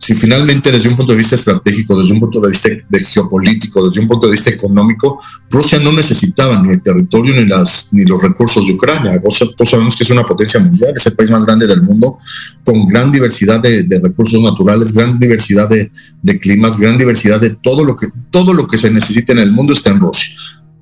si 0.00 0.14
finalmente 0.14 0.72
desde 0.72 0.88
un 0.88 0.96
punto 0.96 1.12
de 1.12 1.18
vista 1.18 1.34
estratégico, 1.34 1.94
desde 2.00 2.14
un 2.14 2.20
punto 2.20 2.40
de 2.40 2.48
vista 2.48 2.70
de 2.70 3.00
geopolítico, 3.00 3.84
desde 3.84 4.00
un 4.00 4.08
punto 4.08 4.26
de 4.26 4.32
vista 4.32 4.48
económico, 4.48 5.20
Rusia 5.50 5.78
no 5.78 5.92
necesitaba 5.92 6.60
ni 6.62 6.72
el 6.72 6.82
territorio 6.82 7.34
ni, 7.34 7.44
las, 7.44 7.90
ni 7.92 8.06
los 8.06 8.20
recursos 8.22 8.66
de 8.66 8.72
Ucrania. 8.72 9.20
Todos 9.20 9.68
sabemos 9.68 9.94
que 9.94 10.04
es 10.04 10.10
una 10.10 10.26
potencia 10.26 10.58
mundial, 10.58 10.94
es 10.96 11.04
el 11.04 11.14
país 11.14 11.30
más 11.30 11.44
grande 11.44 11.66
del 11.66 11.82
mundo, 11.82 12.18
con 12.64 12.88
gran 12.88 13.12
diversidad 13.12 13.60
de, 13.60 14.00
recursos 14.02 14.40
naturales, 14.40 14.94
gran 14.94 15.18
diversidad 15.18 15.68
de, 15.68 15.92
de, 16.22 16.40
climas, 16.40 16.78
gran 16.78 16.96
diversidad 16.96 17.38
de 17.38 17.50
todo 17.50 17.84
lo, 17.84 17.94
que, 17.94 18.08
todo 18.30 18.54
lo 18.54 18.66
que 18.66 18.78
se 18.78 18.90
necesita 18.90 19.34
en 19.34 19.40
el 19.40 19.52
mundo 19.52 19.74
está 19.74 19.90
en 19.90 20.00
Rusia. 20.00 20.34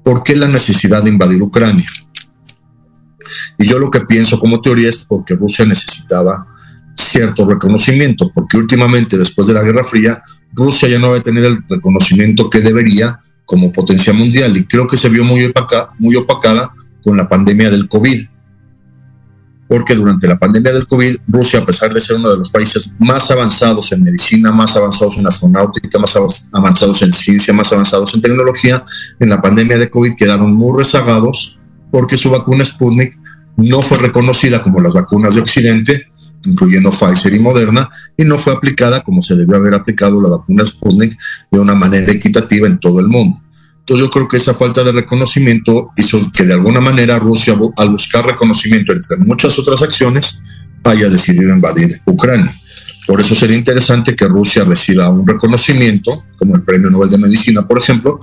¿Por 0.05 0.23
qué 0.23 0.37
la 0.37 0.47
necesidad 0.47 1.03
de 1.03 1.11
invadir 1.11 1.43
Ucrania? 1.43 1.91
Y 3.59 3.67
yo 3.67 3.81
lo 3.81 3.91
que 3.91 4.03
pienso 4.03 4.39
como 4.39 4.61
teoría 4.61 4.89
es 4.89 4.99
porque 4.99 5.35
Rusia 5.35 5.65
necesitaba 5.65 6.47
cierto 6.99 7.49
reconocimiento, 7.49 8.31
porque 8.35 8.57
últimamente, 8.57 9.17
después 9.17 9.47
de 9.47 9.55
la 9.55 9.63
Guerra 9.63 9.85
Fría, 9.85 10.23
Rusia 10.53 10.89
ya 10.89 10.99
no 10.99 11.09
había 11.09 11.23
tenido 11.23 11.47
el 11.47 11.59
reconocimiento 11.69 12.49
que 12.51 12.61
debería 12.61 13.21
como 13.45 13.73
potencia 13.73 14.13
mundial 14.13 14.57
y 14.57 14.65
creo 14.65 14.87
que 14.87 14.97
se 14.97 15.09
vio 15.09 15.25
muy, 15.25 15.53
muy 15.99 16.17
opacada 16.17 16.75
con 17.03 17.17
la 17.17 17.29
pandemia 17.29 17.71
del 17.71 17.89
COVID. 17.89 18.27
Porque 19.69 19.95
durante 19.95 20.27
la 20.27 20.39
pandemia 20.39 20.73
del 20.73 20.87
COVID, 20.87 21.17
Rusia, 21.27 21.61
a 21.61 21.67
pesar 21.67 21.93
de 21.93 22.01
ser 22.01 22.17
uno 22.17 22.31
de 22.31 22.39
los 22.39 22.51
países 22.51 22.95
más 22.99 23.31
avanzados 23.31 23.93
en 23.93 24.03
medicina, 24.03 24.51
más 24.51 24.77
avanzados 24.77 25.19
en 25.19 25.27
astronáutica, 25.27 25.99
más 25.99 26.17
avanzados 26.55 27.03
en 27.03 27.13
ciencia, 27.13 27.53
más 27.53 27.71
avanzados 27.73 28.15
en 28.15 28.23
tecnología, 28.23 28.85
en 29.21 29.29
la 29.29 29.43
pandemia 29.43 29.77
de 29.77 29.91
COVID 29.91 30.15
quedaron 30.17 30.55
muy 30.55 30.79
rezagados 30.79 31.59
porque 31.91 32.17
su 32.17 32.31
vacuna 32.31 32.65
Sputnik 32.65 33.19
no 33.57 33.83
fue 33.83 33.99
reconocida 33.99 34.63
como 34.63 34.81
las 34.81 34.95
vacunas 34.95 35.35
de 35.35 35.41
Occidente, 35.41 36.13
incluyendo 36.49 36.91
Pfizer 36.91 37.35
y 37.35 37.39
Moderna, 37.39 37.89
y 38.17 38.25
no 38.25 38.39
fue 38.39 38.53
aplicada 38.53 39.03
como 39.03 39.23
se 39.23 39.37
debió 39.37 39.57
haber 39.57 39.75
aplicado 39.75 40.21
la 40.21 40.31
vacuna 40.31 40.65
Sputnik 40.65 41.17
de 41.51 41.59
una 41.61 41.75
manera 41.75 42.13
equitativa 42.13 42.67
en 42.67 42.79
todo 42.79 43.01
el 43.01 43.09
mundo. 43.09 43.41
Entonces 43.81 44.07
yo 44.07 44.11
creo 44.11 44.29
que 44.29 44.37
esa 44.37 44.55
falta 44.55 44.85
de 44.85 44.93
reconocimiento 44.93 45.91
hizo 45.97 46.21
que 46.35 46.45
de 46.45 46.53
alguna 46.53 46.81
manera 46.81 47.19
Rusia, 47.19 47.57
al 47.77 47.91
buscar 47.91 48.27
reconocimiento 48.27 48.93
entre 48.93 49.17
muchas 49.17 49.59
otras 49.59 49.83
acciones, 49.83 50.43
haya 50.85 51.09
decidido 51.09 51.53
invadir 51.53 52.01
Ucrania. 52.05 52.55
Por 53.07 53.21
eso 53.21 53.35
sería 53.35 53.57
interesante 53.57 54.15
que 54.15 54.27
Rusia 54.27 54.65
reciba 54.65 55.09
un 55.09 55.27
reconocimiento, 55.27 56.25
como 56.37 56.57
el 56.57 56.63
Premio 56.63 56.91
Nobel 56.91 57.09
de 57.09 57.17
Medicina, 57.17 57.67
por 57.67 57.79
ejemplo, 57.79 58.21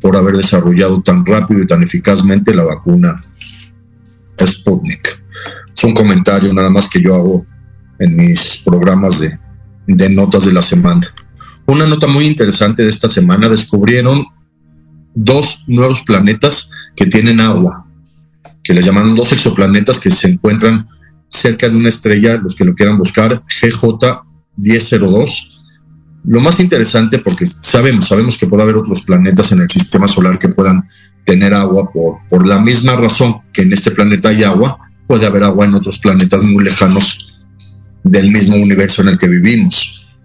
por 0.00 0.16
haber 0.16 0.36
desarrollado 0.36 1.02
tan 1.02 1.26
rápido 1.26 1.62
y 1.62 1.66
tan 1.66 1.82
eficazmente 1.82 2.54
la 2.54 2.62
vacuna 2.64 3.20
Sputnik. 4.46 5.22
Es 5.76 5.84
un 5.84 5.94
comentario 5.94 6.52
nada 6.52 6.70
más 6.70 6.88
que 6.88 7.02
yo 7.02 7.14
hago 7.14 7.46
en 7.98 8.16
mis 8.16 8.62
programas 8.64 9.20
de, 9.20 9.38
de 9.86 10.10
notas 10.10 10.44
de 10.44 10.52
la 10.52 10.62
semana. 10.62 11.12
Una 11.66 11.86
nota 11.86 12.06
muy 12.06 12.24
interesante 12.24 12.82
de 12.82 12.90
esta 12.90 13.08
semana, 13.08 13.48
descubrieron 13.48 14.24
dos 15.14 15.64
nuevos 15.66 16.02
planetas 16.02 16.70
que 16.94 17.06
tienen 17.06 17.40
agua, 17.40 17.86
que 18.62 18.72
les 18.72 18.84
llamaron 18.84 19.16
dos 19.16 19.32
exoplanetas 19.32 19.98
que 19.98 20.10
se 20.10 20.28
encuentran 20.28 20.88
cerca 21.28 21.68
de 21.68 21.76
una 21.76 21.88
estrella, 21.88 22.38
los 22.38 22.54
que 22.54 22.64
lo 22.64 22.74
quieran 22.74 22.96
buscar, 22.96 23.42
GJ 23.60 24.22
1002. 24.56 25.52
Lo 26.24 26.40
más 26.40 26.60
interesante, 26.60 27.18
porque 27.18 27.46
sabemos, 27.46 28.08
sabemos 28.08 28.38
que 28.38 28.46
puede 28.46 28.62
haber 28.62 28.76
otros 28.76 29.02
planetas 29.02 29.52
en 29.52 29.60
el 29.60 29.68
sistema 29.68 30.06
solar 30.06 30.38
que 30.38 30.48
puedan 30.48 30.88
tener 31.24 31.52
agua 31.54 31.90
por, 31.92 32.18
por 32.28 32.46
la 32.46 32.58
misma 32.58 32.96
razón 32.96 33.42
que 33.52 33.62
en 33.62 33.72
este 33.72 33.90
planeta 33.90 34.30
hay 34.30 34.42
agua, 34.42 34.78
puede 35.06 35.26
haber 35.26 35.42
agua 35.42 35.66
en 35.66 35.74
otros 35.74 35.98
planetas 35.98 36.42
muy 36.42 36.64
lejanos 36.64 37.37
del 38.02 38.30
mismo 38.30 38.56
universo 38.56 39.02
en 39.02 39.08
el 39.08 39.18
que 39.18 39.28
vivimos. 39.28 40.16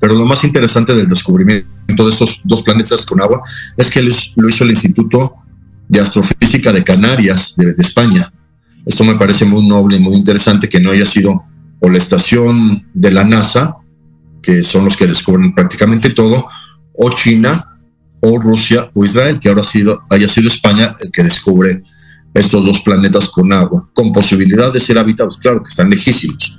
Pero 0.00 0.14
lo 0.14 0.24
más 0.24 0.44
interesante 0.44 0.94
del 0.94 1.08
descubrimiento 1.08 2.04
de 2.04 2.08
estos 2.08 2.40
dos 2.44 2.62
planetas 2.62 3.04
con 3.04 3.20
agua 3.20 3.42
es 3.76 3.90
que 3.90 4.02
lo 4.02 4.48
hizo 4.48 4.64
el 4.64 4.70
Instituto 4.70 5.34
de 5.88 6.00
Astrofísica 6.00 6.72
de 6.72 6.84
Canarias 6.84 7.54
de, 7.56 7.74
España. 7.78 8.32
Esto 8.86 9.04
me 9.04 9.16
parece 9.16 9.44
muy 9.44 9.66
noble 9.68 9.96
y 9.96 10.00
muy 10.00 10.14
interesante 10.14 10.68
que 10.68 10.80
no 10.80 10.92
haya 10.92 11.04
sido 11.04 11.44
o 11.80 11.88
la 11.88 11.98
estación 11.98 12.86
de 12.94 13.10
la 13.10 13.24
NASA, 13.24 13.76
que 14.42 14.62
son 14.62 14.84
los 14.84 14.96
que 14.96 15.06
descubren 15.06 15.54
prácticamente 15.54 16.10
todo, 16.10 16.46
o 16.94 17.10
China, 17.10 17.78
o 18.20 18.38
Rusia 18.38 18.90
o 18.94 19.04
Israel, 19.04 19.40
que 19.40 19.48
ahora 19.48 19.62
haya 20.10 20.28
sido 20.28 20.48
España 20.48 20.94
el 21.00 21.10
que 21.10 21.24
descubre 21.24 21.82
estos 22.34 22.64
dos 22.64 22.80
planetas 22.80 23.28
con 23.28 23.52
agua, 23.52 23.88
con 23.92 24.12
posibilidad 24.12 24.72
de 24.72 24.78
ser 24.78 24.98
habitados, 24.98 25.38
claro 25.38 25.62
que 25.62 25.70
están 25.70 25.90
lejísimos, 25.90 26.58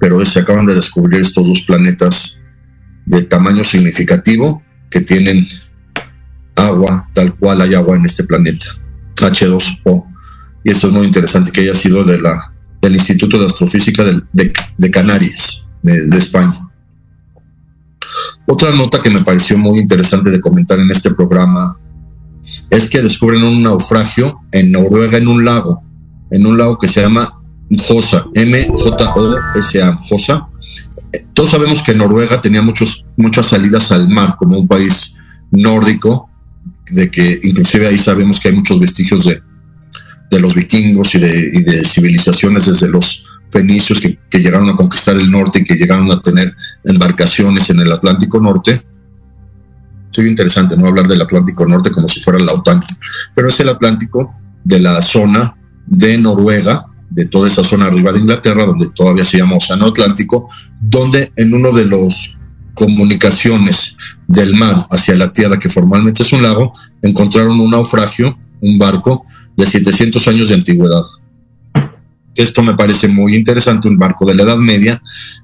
pero 0.00 0.24
se 0.24 0.40
acaban 0.40 0.66
de 0.66 0.74
descubrir 0.74 1.20
estos 1.20 1.48
dos 1.48 1.62
planetas 1.62 2.40
de 3.06 3.22
tamaño 3.22 3.64
significativo 3.64 4.62
que 4.90 5.00
tienen 5.00 5.46
agua, 6.54 7.08
tal 7.14 7.34
cual 7.36 7.60
hay 7.60 7.74
agua 7.74 7.96
en 7.96 8.04
este 8.04 8.24
planeta, 8.24 8.66
H2O. 9.16 10.04
Y 10.64 10.70
esto 10.70 10.88
es 10.88 10.92
muy 10.92 11.06
interesante 11.06 11.52
que 11.52 11.62
haya 11.62 11.74
sido 11.74 12.04
de 12.04 12.20
la, 12.20 12.52
del 12.82 12.94
Instituto 12.94 13.38
de 13.38 13.46
Astrofísica 13.46 14.04
de, 14.04 14.52
de, 14.76 14.90
Canarias, 14.90 15.68
de 15.82 16.18
España. 16.18 16.68
Otra 18.46 18.72
nota 18.72 19.02
que 19.02 19.10
me 19.10 19.20
pareció 19.20 19.58
muy 19.58 19.78
interesante 19.78 20.30
de 20.30 20.40
comentar 20.40 20.78
en 20.78 20.90
este 20.90 21.12
programa 21.12 21.78
es 22.70 22.88
que 22.88 23.02
descubren 23.02 23.42
un 23.42 23.62
naufragio 23.62 24.40
en 24.52 24.72
Noruega 24.72 25.18
en 25.18 25.28
un 25.28 25.44
lago, 25.44 25.82
en 26.30 26.46
un 26.46 26.56
lago 26.56 26.78
que 26.78 26.88
se 26.88 27.02
llama 27.02 27.37
Josa, 27.70 28.26
M-J-O-S-A, 28.34 29.96
Josa. 29.96 30.48
Todos 31.34 31.50
sabemos 31.50 31.82
que 31.82 31.94
Noruega 31.94 32.40
tenía 32.40 32.62
muchos, 32.62 33.06
muchas 33.16 33.46
salidas 33.46 33.92
al 33.92 34.08
mar 34.08 34.36
como 34.38 34.58
un 34.58 34.68
país 34.68 35.16
nórdico, 35.50 36.30
de 36.90 37.10
que 37.10 37.40
inclusive 37.42 37.86
ahí 37.86 37.98
sabemos 37.98 38.40
que 38.40 38.48
hay 38.48 38.54
muchos 38.54 38.80
vestigios 38.80 39.24
de, 39.24 39.42
de 40.30 40.40
los 40.40 40.54
vikingos 40.54 41.14
y 41.14 41.18
de, 41.18 41.84
civilizaciones 41.84 42.66
desde 42.66 42.88
los 42.88 43.24
fenicios 43.50 44.00
que, 44.00 44.18
llegaron 44.38 44.68
a 44.68 44.76
conquistar 44.76 45.16
el 45.16 45.30
norte 45.30 45.60
y 45.60 45.64
que 45.64 45.74
llegaron 45.74 46.10
a 46.12 46.20
tener 46.20 46.54
embarcaciones 46.84 47.70
en 47.70 47.80
el 47.80 47.92
Atlántico 47.92 48.40
Norte. 48.40 48.82
Sería 50.10 50.30
interesante 50.30 50.76
no 50.76 50.86
hablar 50.86 51.08
del 51.08 51.22
Atlántico 51.22 51.66
Norte 51.66 51.90
como 51.90 52.08
si 52.08 52.20
fuera 52.20 52.38
la 52.38 52.52
OTAN, 52.52 52.80
pero 53.34 53.48
es 53.48 53.58
el 53.60 53.68
Atlántico 53.68 54.34
de 54.64 54.80
la 54.80 55.00
zona 55.00 55.56
de 55.86 56.18
Noruega, 56.18 56.84
de 57.18 57.26
toda 57.26 57.48
esa 57.48 57.64
zona 57.64 57.86
arriba 57.86 58.12
de 58.12 58.20
Inglaterra, 58.20 58.64
donde 58.64 58.90
todavía 58.90 59.24
se 59.24 59.38
llama 59.38 59.56
Océano 59.56 59.86
Atlántico, 59.86 60.48
donde 60.80 61.32
en 61.34 61.52
uno 61.52 61.72
de 61.72 61.84
los 61.84 62.38
comunicaciones 62.74 63.96
del 64.28 64.54
mar 64.54 64.76
hacia 64.88 65.16
la 65.16 65.32
tierra, 65.32 65.58
que 65.58 65.68
formalmente 65.68 66.22
es 66.22 66.32
un 66.32 66.44
lago, 66.44 66.72
encontraron 67.02 67.58
un 67.58 67.72
naufragio, 67.72 68.38
un 68.60 68.78
barco 68.78 69.26
de 69.56 69.66
700 69.66 70.28
años 70.28 70.48
de 70.48 70.54
antigüedad. 70.54 71.02
Esto 72.36 72.62
me 72.62 72.74
parece 72.74 73.08
muy 73.08 73.34
interesante, 73.34 73.88
un 73.88 73.98
barco 73.98 74.24
de 74.24 74.36
la 74.36 74.44
Edad 74.44 74.58
Media 74.58 75.02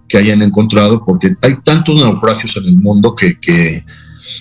que 0.09 0.19
hayan 0.19 0.43
encontrado, 0.43 1.03
porque 1.05 1.35
hay 1.43 1.57
tantos 1.65 1.99
naufragios 1.99 2.57
en 2.57 2.67
el 2.67 2.77
mundo 2.77 3.17
que, 3.17 3.85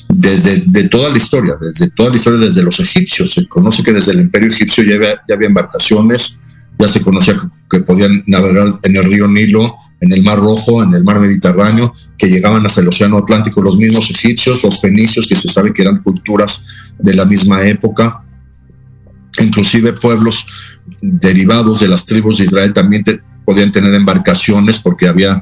desde 0.08 0.58
de 0.68 0.88
toda 0.88 1.10
la 1.10 1.18
historia, 1.18 1.56
desde 1.60 1.90
toda 1.90 2.12
la 2.12 2.18
historia, 2.18 2.40
desde 2.42 2.62
los 2.62 2.80
egipcios, 2.80 3.34
se 3.34 3.48
conoce 3.48 3.82
que 3.82 3.92
desde 3.92 4.12
el 4.12 4.20
imperio 4.20 4.52
egipcio 4.52 4.84
ya 4.84 4.98
había, 4.98 5.16
ya 5.28 5.34
había 5.34 5.48
embarcaciones, 5.48 6.43
ya 6.84 6.88
se 6.90 7.02
conocía 7.02 7.36
que, 7.70 7.80
podían 7.80 8.24
navegar 8.28 8.80
en 8.84 8.96
el 8.96 9.04
río 9.04 9.28
Nilo, 9.28 9.76
en 10.02 10.12
el 10.12 10.22
Mar 10.22 10.38
Rojo, 10.38 10.84
en 10.84 10.94
el 10.94 11.04
Mar 11.04 11.20
Mediterráneo, 11.20 11.94
que 12.18 12.28
llegaban 12.28 12.66
hasta 12.66 12.82
el 12.82 12.90
Océano 12.90 13.20
Atlántico, 13.20 13.62
los 13.62 13.78
mismos 13.78 14.12
egipcios, 14.12 14.64
los 14.64 14.82
fenicios, 14.82 15.26
que 15.28 15.36
se 15.36 15.48
sabe 15.48 15.74
que 15.74 15.82
eran 15.82 16.04
culturas 16.04 16.66
de 17.00 17.14
la 17.14 17.26
misma 17.26 17.66
época, 17.66 18.24
inclusive 19.42 19.94
pueblos 19.94 20.46
derivados 21.02 21.80
de 21.80 21.88
las 21.88 22.06
tribus 22.06 22.40
de 22.40 22.44
Israel 22.44 22.74
también 22.74 23.04
podían 23.46 23.72
tener 23.72 23.94
embarcaciones 23.94 24.80
porque 24.80 25.08
había, 25.08 25.42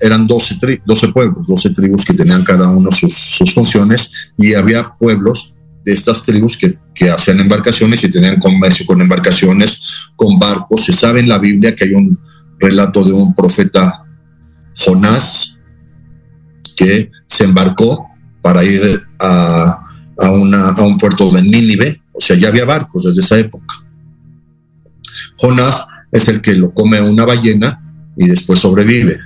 eran 0.00 0.26
12, 0.26 0.80
12 0.84 1.08
pueblos, 1.08 1.48
12 1.48 1.70
tribus 1.70 2.04
que 2.04 2.14
tenían 2.14 2.44
cada 2.44 2.68
uno 2.68 2.90
sus, 2.92 3.52
funciones 3.52 4.12
y 4.38 4.54
había 4.54 4.94
pueblos 4.96 5.54
de 5.84 5.92
estas 5.92 6.22
tribus 6.22 6.56
que, 6.56 6.78
hacían 7.10 7.40
embarcaciones 7.40 8.02
y 8.04 8.10
tenían 8.10 8.38
comercio 8.38 8.86
con 8.86 9.00
embarcaciones, 9.00 9.82
con 10.16 10.38
barcos. 10.38 10.84
Se 10.84 10.92
sabe 10.92 11.20
en 11.20 11.28
la 11.28 11.38
Biblia 11.38 11.74
que 11.74 11.84
hay 11.84 11.94
un 11.94 12.18
relato 12.58 13.04
de 13.04 13.12
un 13.12 13.34
profeta 13.34 14.04
Jonás 14.76 15.60
que 16.76 17.10
se 17.26 17.44
embarcó 17.44 18.06
para 18.40 18.64
ir 18.64 19.02
a, 19.18 19.84
a 20.18 20.30
un 20.30 20.98
puerto 20.98 21.30
de 21.30 21.42
Nínive, 21.42 22.02
o 22.12 22.20
sea, 22.20 22.36
ya 22.36 22.48
había 22.48 22.64
barcos 22.64 23.04
desde 23.04 23.20
esa 23.20 23.38
época. 23.38 23.74
Jonás 25.36 25.86
es 26.10 26.28
el 26.28 26.40
que 26.40 26.54
lo 26.54 26.72
come 26.72 27.00
una 27.00 27.24
ballena 27.24 27.82
y 28.16 28.28
después 28.28 28.58
sobrevive. 28.58 29.20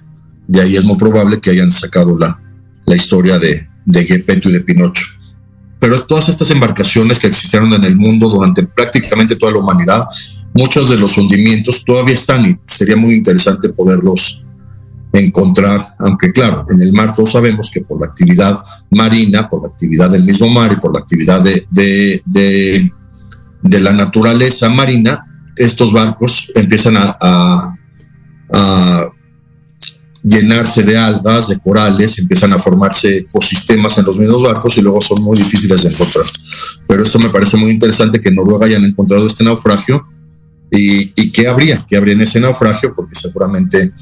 De 0.46 0.60
ahí 0.60 0.76
es 0.76 0.84
muy 0.84 0.96
probable 0.96 1.40
que 1.40 1.50
hayan 1.50 1.70
sacado 1.70 2.16
la, 2.16 2.40
la 2.86 2.96
historia 2.96 3.38
de, 3.38 3.68
de 3.84 4.04
Gepetto 4.04 4.48
y 4.48 4.52
de 4.52 4.60
Pinocho. 4.60 5.04
Pero 5.78 6.00
todas 6.02 6.28
estas 6.28 6.50
embarcaciones 6.50 7.18
que 7.18 7.26
existieron 7.26 7.72
en 7.74 7.84
el 7.84 7.96
mundo 7.96 8.28
durante 8.28 8.62
prácticamente 8.64 9.36
toda 9.36 9.52
la 9.52 9.58
humanidad, 9.58 10.06
muchos 10.54 10.88
de 10.88 10.96
los 10.96 11.18
hundimientos 11.18 11.84
todavía 11.84 12.14
están 12.14 12.46
y 12.46 12.58
sería 12.66 12.96
muy 12.96 13.14
interesante 13.14 13.68
poderlos 13.68 14.42
encontrar, 15.12 15.94
aunque 15.98 16.32
claro, 16.32 16.66
en 16.70 16.82
el 16.82 16.92
mar 16.92 17.12
todos 17.14 17.32
sabemos 17.32 17.70
que 17.70 17.80
por 17.80 18.00
la 18.00 18.06
actividad 18.06 18.62
marina, 18.90 19.48
por 19.48 19.62
la 19.62 19.68
actividad 19.68 20.10
del 20.10 20.24
mismo 20.24 20.48
mar 20.48 20.72
y 20.72 20.76
por 20.76 20.92
la 20.92 21.00
actividad 21.00 21.40
de, 21.42 21.66
de, 21.70 22.22
de, 23.62 23.80
la 23.80 23.92
naturaleza 23.92 24.68
marina, 24.68 25.52
estos 25.56 25.92
barcos 25.92 26.50
empiezan 26.54 26.96
a, 26.98 27.74
llenarse 30.26 30.82
de 30.82 30.98
algas, 30.98 31.48
de 31.48 31.58
corales, 31.58 32.18
empiezan 32.18 32.52
a 32.52 32.58
formarse 32.58 33.18
ecosistemas 33.18 33.96
en 33.98 34.06
los 34.06 34.18
mismos 34.18 34.42
barcos 34.42 34.76
y 34.76 34.82
luego 34.82 35.00
son 35.00 35.22
muy 35.22 35.38
difíciles 35.38 35.84
de 35.84 35.90
encontrar. 35.90 36.26
Pero 36.88 37.04
esto 37.04 37.20
me 37.20 37.28
parece 37.28 37.56
muy 37.56 37.70
interesante 37.70 38.20
que 38.20 38.32
Noruega 38.32 38.66
hayan 38.66 38.84
encontrado 38.84 39.24
este 39.24 39.44
naufragio 39.44 40.04
y, 40.68 41.30
qué 41.30 41.46
habría, 41.46 41.86
qué 41.88 41.96
habría 41.96 42.14
en 42.14 42.22
ese 42.22 42.40
naufragio, 42.40 42.92
porque 42.96 43.14
seguramente 43.14 43.92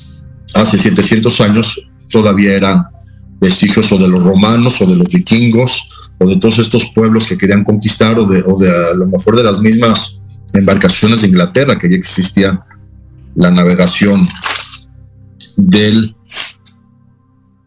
hace 0.55 0.79
700 0.79 1.41
años 1.43 1.87
todavía 2.09 2.55
era 2.55 2.91
vestigios 3.39 3.93
o 3.93 3.99
de 3.99 4.09
los 4.09 4.25
romanos 4.25 4.81
o 4.81 4.87
de 4.87 4.97
los 4.97 5.11
vikingos 5.11 5.91
o 6.19 6.27
de 6.27 6.37
todos 6.37 6.59
estos 6.59 6.87
pueblos 6.95 7.27
que 7.27 7.37
querían 7.37 7.65
conquistar 7.65 8.19
o 8.19 8.27
de, 8.27 8.43
o 8.47 8.59
de 8.59 8.71
a 8.71 8.95
lo 8.95 9.07
mejor 9.07 9.37
de 9.37 9.43
las 9.43 9.61
mismas 9.61 10.25
embarcaciones 10.55 11.21
de 11.21 11.29
Inglaterra, 11.29 11.79
que 11.79 11.91
ya 11.91 11.97
existía 11.97 12.59
la 13.35 13.51
navegación 13.51 14.27
del 15.57 16.17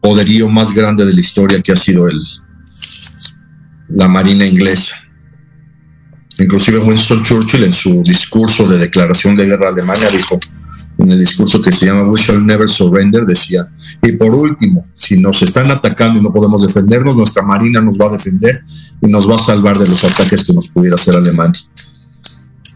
poderío 0.00 0.48
más 0.48 0.72
grande 0.72 1.04
de 1.04 1.12
la 1.12 1.20
historia 1.20 1.62
que 1.62 1.72
ha 1.72 1.76
sido 1.76 2.08
el, 2.08 2.20
la 3.88 4.08
Marina 4.08 4.46
inglesa. 4.46 4.96
Inclusive 6.38 6.78
Winston 6.78 7.22
Churchill 7.22 7.64
en 7.64 7.72
su 7.72 8.02
discurso 8.04 8.68
de 8.68 8.78
declaración 8.78 9.34
de 9.34 9.46
guerra 9.46 9.68
a 9.68 9.70
Alemania 9.70 10.08
dijo, 10.08 10.38
en 10.98 11.12
el 11.12 11.18
discurso 11.18 11.62
que 11.62 11.72
se 11.72 11.86
llama 11.86 12.04
We 12.04 12.20
shall 12.20 12.44
never 12.44 12.68
surrender, 12.68 13.24
decía, 13.24 13.68
y 14.02 14.12
por 14.12 14.34
último, 14.34 14.86
si 14.94 15.20
nos 15.20 15.42
están 15.42 15.70
atacando 15.70 16.18
y 16.18 16.22
no 16.22 16.32
podemos 16.32 16.62
defendernos, 16.62 17.16
nuestra 17.16 17.42
Marina 17.42 17.80
nos 17.80 17.96
va 17.96 18.06
a 18.06 18.12
defender 18.12 18.64
y 19.00 19.06
nos 19.06 19.28
va 19.28 19.36
a 19.36 19.38
salvar 19.38 19.78
de 19.78 19.88
los 19.88 20.02
ataques 20.04 20.44
que 20.44 20.52
nos 20.52 20.68
pudiera 20.68 20.96
hacer 20.96 21.14
Alemania. 21.14 21.60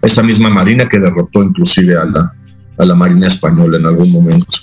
Esa 0.01 0.23
misma 0.23 0.51
Marina 0.51 0.89
que 0.89 0.99
derrotó 0.99 1.43
inclusive 1.43 1.97
a 1.97 2.05
la, 2.05 2.35
a 2.79 2.85
la 2.85 2.95
Marina 2.95 3.27
española 3.27 3.79
en 3.79 3.87
algún 3.87 4.11
momento. 4.13 4.59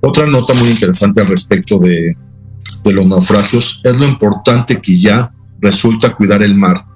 Otra 0.00 0.26
nota 0.26 0.54
muy 0.54 0.68
interesante 0.68 1.20
al 1.20 1.26
respecto 1.26 1.78
de, 1.78 2.16
de 2.84 2.92
los 2.92 3.06
naufragios 3.06 3.80
es 3.84 3.98
lo 3.98 4.06
importante 4.06 4.80
que 4.80 4.98
ya 4.98 5.32
resulta 5.60 6.14
cuidar 6.14 6.42
el 6.42 6.54
mar. 6.54 6.86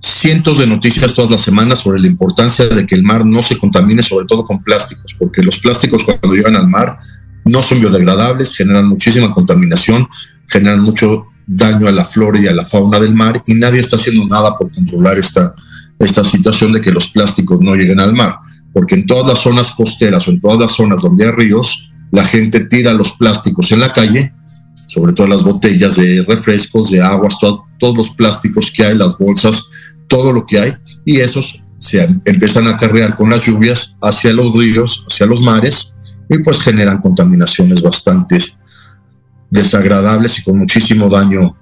Cientos 0.00 0.58
de 0.58 0.66
noticias 0.66 1.14
todas 1.14 1.30
las 1.30 1.40
semanas 1.40 1.78
sobre 1.78 2.00
la 2.00 2.06
importancia 2.06 2.66
de 2.68 2.86
que 2.86 2.94
el 2.94 3.02
mar 3.02 3.24
no 3.24 3.42
se 3.42 3.56
contamine, 3.56 4.02
sobre 4.02 4.26
todo 4.26 4.44
con 4.44 4.62
plásticos, 4.62 5.14
porque 5.18 5.42
los 5.42 5.58
plásticos 5.58 6.04
cuando 6.04 6.34
llegan 6.34 6.56
al 6.56 6.68
mar 6.68 6.98
no 7.44 7.62
son 7.62 7.80
biodegradables, 7.80 8.54
generan 8.54 8.86
muchísima 8.86 9.32
contaminación, 9.32 10.06
generan 10.46 10.80
mucho 10.80 11.26
daño 11.46 11.88
a 11.88 11.92
la 11.92 12.04
flora 12.04 12.40
y 12.40 12.46
a 12.46 12.54
la 12.54 12.64
fauna 12.64 12.98
del 12.98 13.14
mar 13.14 13.42
y 13.46 13.54
nadie 13.54 13.80
está 13.80 13.96
haciendo 13.96 14.26
nada 14.26 14.56
por 14.56 14.70
controlar 14.70 15.18
esta, 15.18 15.54
esta 15.98 16.24
situación 16.24 16.72
de 16.72 16.80
que 16.80 16.90
los 16.90 17.08
plásticos 17.08 17.60
no 17.60 17.74
lleguen 17.74 18.00
al 18.00 18.14
mar, 18.14 18.38
porque 18.72 18.94
en 18.94 19.06
todas 19.06 19.26
las 19.26 19.38
zonas 19.38 19.74
costeras 19.74 20.26
o 20.28 20.30
en 20.30 20.40
todas 20.40 20.58
las 20.58 20.72
zonas 20.72 21.02
donde 21.02 21.24
hay 21.24 21.30
ríos, 21.30 21.90
la 22.14 22.24
gente 22.24 22.64
tira 22.66 22.92
los 22.92 23.12
plásticos 23.12 23.72
en 23.72 23.80
la 23.80 23.92
calle, 23.92 24.32
sobre 24.86 25.12
todo 25.12 25.26
las 25.26 25.42
botellas 25.42 25.96
de 25.96 26.22
refrescos, 26.22 26.92
de 26.92 27.02
aguas, 27.02 27.38
todos 27.40 27.96
los 27.96 28.10
plásticos 28.10 28.70
que 28.70 28.84
hay, 28.84 28.96
las 28.96 29.18
bolsas, 29.18 29.70
todo 30.06 30.32
lo 30.32 30.46
que 30.46 30.60
hay, 30.60 30.72
y 31.04 31.18
esos 31.18 31.64
se 31.78 32.08
empiezan 32.24 32.68
a 32.68 32.76
cargar 32.76 33.16
con 33.16 33.30
las 33.30 33.44
lluvias 33.44 33.96
hacia 34.00 34.32
los 34.32 34.54
ríos, 34.54 35.04
hacia 35.10 35.26
los 35.26 35.42
mares, 35.42 35.96
y 36.30 36.38
pues 36.38 36.62
generan 36.62 37.00
contaminaciones 37.00 37.82
bastante 37.82 38.38
desagradables 39.50 40.38
y 40.38 40.44
con 40.44 40.58
muchísimo 40.58 41.08
daño 41.08 41.56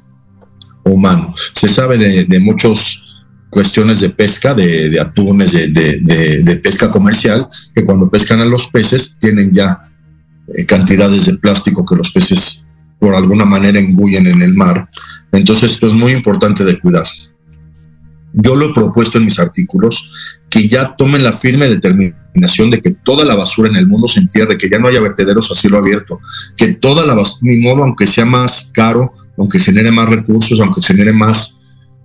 humano. 0.84 1.34
Se 1.54 1.66
sabe 1.66 1.96
de, 1.96 2.40
muchas 2.40 3.02
cuestiones 3.48 4.00
de 4.00 4.10
pesca, 4.10 4.52
de, 4.52 5.00
atunes, 5.00 5.52
de, 5.52 6.60
pesca 6.62 6.90
comercial, 6.90 7.48
que 7.74 7.84
cuando 7.86 8.10
pescan 8.10 8.40
a 8.40 8.44
los 8.44 8.68
peces 8.68 9.16
tienen 9.18 9.52
ya 9.52 9.82
eh, 10.48 10.66
cantidades 10.66 11.26
de 11.26 11.38
plástico 11.38 11.84
que 11.84 11.96
los 11.96 12.10
peces 12.10 12.66
por 12.98 13.14
alguna 13.14 13.44
manera 13.44 13.78
engullen 13.78 14.26
en 14.26 14.42
el 14.42 14.54
mar. 14.54 14.88
Entonces 15.32 15.72
esto 15.72 15.88
es 15.88 15.94
muy 15.94 16.12
importante 16.12 16.64
de 16.64 16.78
cuidar. 16.78 17.06
Yo 18.32 18.56
lo 18.56 18.66
he 18.66 18.74
propuesto 18.74 19.18
en 19.18 19.24
mis 19.24 19.38
artículos 19.38 20.10
que 20.48 20.68
ya 20.68 20.94
tomen 20.96 21.24
la 21.24 21.32
firme 21.32 21.68
determinación 21.68 22.70
de 22.70 22.80
que 22.80 22.92
toda 22.92 23.24
la 23.24 23.34
basura 23.34 23.68
en 23.68 23.76
el 23.76 23.86
mundo 23.86 24.08
se 24.08 24.20
entierre, 24.20 24.56
que 24.56 24.70
ya 24.70 24.78
no 24.78 24.88
haya 24.88 25.00
vertederos 25.00 25.50
a 25.50 25.54
cielo 25.54 25.78
abierto, 25.78 26.20
que 26.56 26.74
toda 26.74 27.04
la 27.04 27.14
basura, 27.14 27.40
ni 27.42 27.60
modo, 27.60 27.82
aunque 27.82 28.06
sea 28.06 28.24
más 28.24 28.70
caro, 28.72 29.14
aunque 29.36 29.58
genere 29.58 29.90
más 29.90 30.08
recursos, 30.08 30.60
aunque 30.60 30.82
genere 30.82 31.12
más 31.12 31.58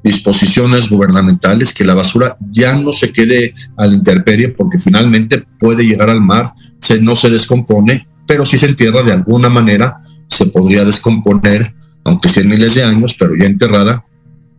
disposiciones 0.04 0.90
gubernamentales, 0.90 1.74
que 1.74 1.86
la 1.86 1.96
basura 1.96 2.38
ya 2.52 2.76
no 2.76 2.92
se 2.94 3.12
quede 3.12 3.54
a 3.76 3.86
la 3.86 3.96
intemperie 3.96 4.50
porque 4.50 4.80
finalmente 4.80 5.44
puede 5.60 5.86
llegar 5.86 6.10
al 6.10 6.22
mar, 6.22 6.54
se, 6.80 7.02
no 7.02 7.16
se 7.16 7.30
descompone 7.30 8.08
pero 8.28 8.46
si 8.46 8.58
se 8.58 8.68
entierra 8.68 9.02
de 9.02 9.14
alguna 9.14 9.50
manera, 9.50 10.02
se 10.28 10.48
podría 10.48 10.86
descomponer, 10.86 11.74
aunque 12.04 12.30
sean 12.30 12.50
miles 12.50 12.76
de 12.76 12.84
años, 12.84 13.16
pero 13.18 13.36
ya 13.36 13.46
enterrada, 13.46 14.06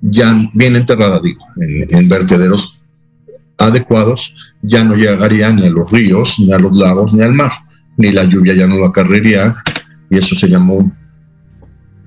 ya 0.01 0.35
bien 0.55 0.75
enterrada, 0.75 1.21
digo, 1.23 1.45
en, 1.57 2.09
vertederos 2.09 2.83
adecuados, 3.59 4.57
ya 4.63 4.85
no 4.85 4.95
llegaría 4.95 5.51
ni 5.53 5.67
a 5.67 5.71
los 5.71 5.91
ríos, 5.91 6.37
ni 6.39 6.53
a 6.53 6.59
los 6.59 6.77
lagos, 6.77 7.13
ni 7.13 7.23
al 7.23 7.35
mar, 7.35 7.53
ni 7.97 8.13
la 8.13 8.25
lluvia 8.25 8.55
ya 8.55 8.67
no 8.67 8.79
la 8.79 8.91
carrería, 8.91 9.55
y 10.11 10.17
eso 10.17 10.35
se 10.35 10.49
llamó 10.49 10.91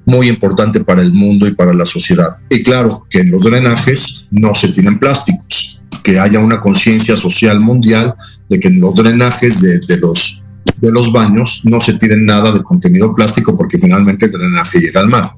muy 0.05 0.29
importante 0.29 0.79
para 0.79 1.01
el 1.01 1.13
mundo 1.13 1.47
y 1.47 1.53
para 1.53 1.73
la 1.73 1.85
sociedad. 1.85 2.37
Y 2.49 2.63
claro, 2.63 3.05
que 3.09 3.19
en 3.19 3.31
los 3.31 3.43
drenajes 3.43 4.25
no 4.31 4.55
se 4.55 4.69
tienen 4.69 4.97
plásticos, 4.97 5.81
que 6.03 6.19
haya 6.19 6.39
una 6.39 6.59
conciencia 6.59 7.15
social 7.15 7.59
mundial 7.59 8.15
de 8.49 8.59
que 8.59 8.69
en 8.69 8.81
los 8.81 8.95
drenajes 8.95 9.61
de 9.61 9.97
los 9.97 10.40
de 10.81 10.91
los 10.91 11.11
baños 11.11 11.61
no 11.63 11.79
se 11.79 11.93
tiren 11.93 12.25
nada 12.25 12.51
de 12.51 12.63
contenido 12.63 13.13
plástico 13.13 13.55
porque 13.55 13.77
finalmente 13.77 14.25
el 14.25 14.31
drenaje 14.31 14.79
llega 14.79 14.99
al 14.99 15.09
mar. 15.09 15.33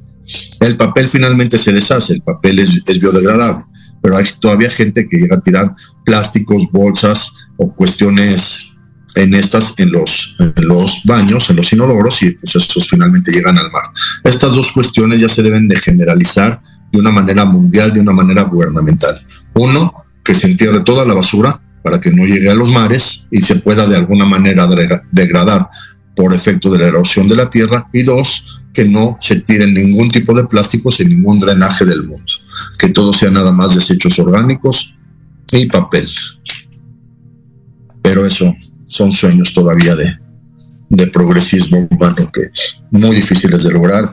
El 0.61 0.77
papel 0.77 1.07
finalmente 1.07 1.57
se 1.57 1.73
deshace, 1.73 2.13
el 2.13 2.21
papel 2.21 2.59
es, 2.59 2.99
biodegradable, 2.99 3.65
pero 4.01 4.15
hay 4.15 4.25
todavía 4.39 4.69
gente 4.69 5.07
que 5.07 5.17
llega 5.17 5.35
a 5.35 5.41
tirar 5.41 5.75
plásticos, 6.05 6.71
bolsas 6.71 7.33
o 7.57 7.73
cuestiones 7.73 8.73
en 9.15 9.35
estas, 9.35 9.75
en 9.77 9.91
los, 9.91 10.35
en 10.39 10.67
los 10.67 11.01
baños, 11.03 11.49
en 11.49 11.57
los 11.57 11.71
inodoros 11.73 12.23
y 12.23 12.31
pues 12.31 12.55
estos 12.55 12.89
finalmente 12.89 13.31
llegan 13.31 13.57
al 13.57 13.69
mar. 13.69 13.83
Estas 14.23 14.55
dos 14.55 14.71
cuestiones 14.71 15.21
ya 15.21 15.29
se 15.29 15.43
deben 15.43 15.67
de 15.67 15.75
generalizar 15.75 16.61
de 16.91 16.99
una 16.99 17.11
manera 17.11 17.43
mundial, 17.43 17.91
de 17.91 17.99
una 17.99 18.13
manera 18.13 18.43
gubernamental. 18.43 19.27
Uno, 19.55 19.93
que 20.23 20.33
se 20.33 20.47
entierre 20.47 20.79
toda 20.81 21.05
la 21.05 21.13
basura 21.13 21.61
para 21.83 21.99
que 21.99 22.11
no 22.11 22.25
llegue 22.25 22.49
a 22.49 22.55
los 22.55 22.71
mares 22.71 23.27
y 23.29 23.41
se 23.41 23.57
pueda 23.57 23.85
de 23.85 23.97
alguna 23.97 24.25
manera 24.25 24.67
degradar 25.11 25.69
por 26.15 26.33
efecto 26.33 26.71
de 26.71 26.79
la 26.79 26.87
erosión 26.87 27.27
de 27.27 27.35
la 27.35 27.49
tierra. 27.49 27.89
Y 27.91 28.03
dos, 28.03 28.61
que 28.73 28.85
no 28.85 29.17
se 29.19 29.41
tiren 29.41 29.73
ningún 29.73 30.09
tipo 30.09 30.33
de 30.33 30.45
plásticos 30.45 30.99
en 31.01 31.09
ningún 31.09 31.39
drenaje 31.39 31.85
del 31.85 32.05
mundo, 32.05 32.31
que 32.79 32.89
todo 32.89 33.13
sea 33.13 33.29
nada 33.29 33.51
más 33.51 33.75
desechos 33.75 34.17
orgánicos 34.17 34.95
y 35.51 35.67
papel. 35.67 36.07
Pero 38.01 38.25
eso 38.25 38.55
son 38.87 39.11
sueños 39.11 39.53
todavía 39.53 39.95
de, 39.95 40.17
de 40.89 41.07
progresismo 41.07 41.87
humano 41.89 42.31
que 42.31 42.49
muy 42.91 43.15
difíciles 43.15 43.63
de 43.63 43.73
lograr, 43.73 44.05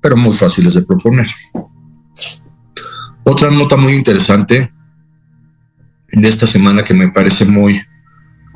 pero 0.00 0.16
muy 0.16 0.34
fáciles 0.34 0.74
de 0.74 0.82
proponer. 0.82 1.26
Otra 3.24 3.50
nota 3.50 3.76
muy 3.76 3.94
interesante 3.94 4.73
de 6.20 6.28
esta 6.28 6.46
semana 6.46 6.82
que 6.82 6.94
me 6.94 7.08
parece 7.08 7.44
muy, 7.44 7.80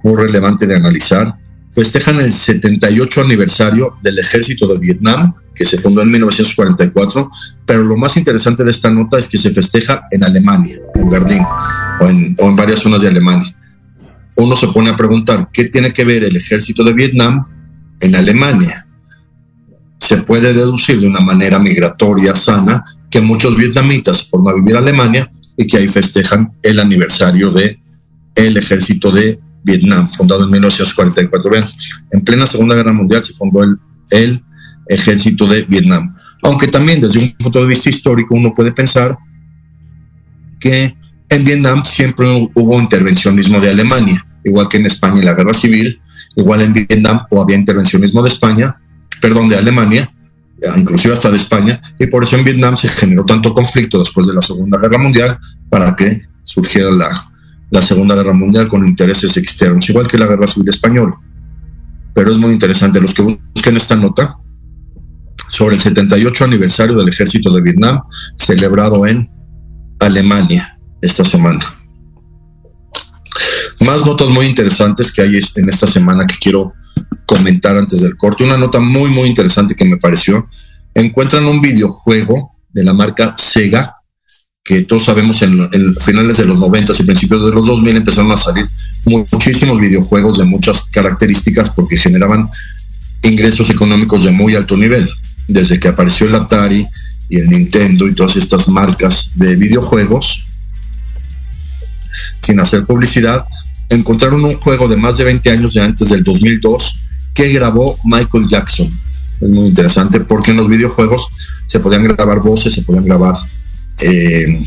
muy 0.02 0.16
relevante 0.16 0.66
de 0.66 0.76
analizar. 0.76 1.34
Festejan 1.70 2.20
el 2.20 2.32
78 2.32 3.20
aniversario 3.22 3.98
del 4.02 4.18
ejército 4.18 4.66
de 4.66 4.78
Vietnam, 4.78 5.34
que 5.54 5.64
se 5.64 5.78
fundó 5.78 6.02
en 6.02 6.10
1944, 6.10 7.30
pero 7.66 7.82
lo 7.82 7.96
más 7.96 8.16
interesante 8.16 8.64
de 8.64 8.70
esta 8.70 8.90
nota 8.90 9.18
es 9.18 9.28
que 9.28 9.38
se 9.38 9.50
festeja 9.50 10.06
en 10.10 10.24
Alemania, 10.24 10.78
en 10.94 11.10
Berlín, 11.10 11.42
o 12.00 12.08
en, 12.08 12.56
varias 12.56 12.78
zonas 12.78 13.02
de 13.02 13.08
Alemania. 13.08 13.54
Uno 14.36 14.54
se 14.54 14.68
pone 14.68 14.90
a 14.90 14.96
preguntar, 14.96 15.48
¿qué 15.52 15.64
tiene 15.64 15.92
que 15.92 16.04
ver 16.04 16.22
el 16.22 16.36
ejército 16.36 16.84
de 16.84 16.92
Vietnam 16.92 17.44
en 18.00 18.14
Alemania? 18.14 18.86
Se 19.98 20.18
puede 20.18 20.54
deducir 20.54 21.00
de 21.00 21.08
una 21.08 21.20
manera 21.20 21.58
migratoria 21.58 22.36
sana 22.36 22.84
que 23.10 23.20
muchos 23.20 23.56
vietnamitas, 23.56 24.28
por 24.30 24.44
no 24.44 24.54
vivir 24.54 24.76
en 24.76 24.82
Alemania, 24.82 25.30
y 25.58 25.66
que 25.66 25.76
ahí 25.76 25.88
festejan 25.88 26.52
el 26.62 26.78
aniversario 26.78 27.50
de 27.50 27.78
el 28.36 28.56
ejército 28.56 29.10
de 29.10 29.40
Vietnam, 29.64 30.08
fundado 30.08 30.44
en 30.44 30.50
1944. 30.52 31.50
en 32.12 32.20
plena 32.22 32.46
Segunda 32.46 32.76
Guerra 32.76 32.92
Mundial 32.92 33.24
se 33.24 33.34
fundó 33.34 33.64
el, 33.64 33.76
el 34.10 34.40
ejército 34.86 35.48
de 35.48 35.62
Vietnam. 35.64 36.14
Aunque 36.44 36.68
también 36.68 37.00
desde 37.00 37.18
un 37.18 37.32
punto 37.32 37.60
de 37.60 37.66
vista 37.66 37.90
histórico 37.90 38.36
uno 38.36 38.54
puede 38.54 38.70
pensar 38.70 39.18
que 40.60 40.96
en 41.28 41.44
Vietnam 41.44 41.84
siempre 41.84 42.26
hubo 42.54 42.80
intervencionismo 42.80 43.60
de 43.60 43.70
Alemania, 43.70 44.24
igual 44.44 44.68
que 44.68 44.76
en 44.76 44.86
España 44.86 45.18
en 45.18 45.26
la 45.26 45.34
guerra 45.34 45.52
civil, 45.52 46.00
igual 46.36 46.62
en 46.62 46.72
Vietnam 46.72 47.26
o 47.30 47.42
había 47.42 47.56
intervencionismo 47.56 48.22
de 48.22 48.28
España, 48.28 48.80
perdón, 49.20 49.48
de 49.48 49.56
Alemania, 49.56 50.08
inclusive 50.76 51.14
hasta 51.14 51.30
de 51.30 51.36
España, 51.36 51.80
y 51.98 52.06
por 52.06 52.22
eso 52.22 52.36
en 52.36 52.44
Vietnam 52.44 52.76
se 52.76 52.88
generó 52.88 53.24
tanto 53.24 53.54
conflicto 53.54 53.98
después 53.98 54.26
de 54.26 54.34
la 54.34 54.40
Segunda 54.40 54.78
Guerra 54.78 54.98
Mundial 54.98 55.38
para 55.68 55.94
que 55.94 56.22
surgiera 56.42 56.90
la, 56.90 57.10
la 57.70 57.82
Segunda 57.82 58.14
Guerra 58.14 58.32
Mundial 58.32 58.68
con 58.68 58.86
intereses 58.86 59.36
externos, 59.36 59.88
igual 59.88 60.08
que 60.08 60.18
la 60.18 60.26
Guerra 60.26 60.46
Civil 60.46 60.68
Española. 60.68 61.16
Pero 62.14 62.32
es 62.32 62.38
muy 62.38 62.52
interesante, 62.52 63.00
los 63.00 63.14
que 63.14 63.22
busquen 63.22 63.76
esta 63.76 63.94
nota 63.94 64.38
sobre 65.48 65.76
el 65.76 65.80
78 65.80 66.44
aniversario 66.44 66.96
del 66.96 67.08
ejército 67.08 67.52
de 67.52 67.62
Vietnam, 67.62 68.00
celebrado 68.36 69.06
en 69.06 69.30
Alemania 70.00 70.78
esta 71.00 71.24
semana. 71.24 71.78
Más 73.80 74.04
notas 74.04 74.28
muy 74.28 74.46
interesantes 74.46 75.12
que 75.12 75.22
hay 75.22 75.40
en 75.56 75.68
esta 75.68 75.86
semana 75.86 76.26
que 76.26 76.34
quiero 76.40 76.72
comentar 77.26 77.76
antes 77.76 78.00
del 78.00 78.16
corte. 78.16 78.44
Una 78.44 78.56
nota 78.56 78.80
muy, 78.80 79.10
muy 79.10 79.28
interesante 79.28 79.74
que 79.74 79.84
me 79.84 79.96
pareció. 79.96 80.48
Encuentran 80.94 81.44
un 81.44 81.60
videojuego 81.60 82.56
de 82.70 82.84
la 82.84 82.92
marca 82.92 83.34
Sega, 83.38 83.96
que 84.64 84.82
todos 84.82 85.04
sabemos 85.04 85.40
en, 85.42 85.68
en 85.72 85.94
finales 85.96 86.36
de 86.36 86.44
los 86.44 86.58
90 86.58 86.92
y 86.98 87.02
principios 87.04 87.44
de 87.44 87.52
los 87.52 87.66
2000 87.66 87.96
empezaron 87.96 88.30
a 88.32 88.36
salir 88.36 88.66
muchísimos 89.06 89.80
videojuegos 89.80 90.38
de 90.38 90.44
muchas 90.44 90.86
características 90.86 91.70
porque 91.70 91.96
generaban 91.96 92.50
ingresos 93.22 93.70
económicos 93.70 94.24
de 94.24 94.30
muy 94.30 94.54
alto 94.54 94.76
nivel. 94.76 95.08
Desde 95.46 95.80
que 95.80 95.88
apareció 95.88 96.26
el 96.26 96.34
Atari 96.34 96.86
y 97.28 97.38
el 97.38 97.48
Nintendo 97.48 98.06
y 98.06 98.14
todas 98.14 98.36
estas 98.36 98.68
marcas 98.68 99.32
de 99.34 99.56
videojuegos, 99.56 100.46
sin 102.42 102.60
hacer 102.60 102.84
publicidad, 102.84 103.44
encontraron 103.88 104.44
un 104.44 104.54
juego 104.54 104.88
de 104.88 104.96
más 104.96 105.16
de 105.16 105.24
20 105.24 105.50
años 105.50 105.74
de 105.74 105.80
antes 105.80 106.08
del 106.10 106.22
2002 106.22 106.94
que 107.34 107.52
grabó 107.52 107.96
Michael 108.04 108.48
Jackson. 108.48 108.86
Es 108.86 109.48
muy 109.48 109.66
interesante 109.66 110.20
porque 110.20 110.50
en 110.50 110.56
los 110.56 110.68
videojuegos 110.68 111.28
se 111.66 111.80
podían 111.80 112.04
grabar 112.04 112.40
voces, 112.40 112.74
se 112.74 112.82
podían 112.82 113.04
grabar 113.04 113.34
eh, 114.00 114.66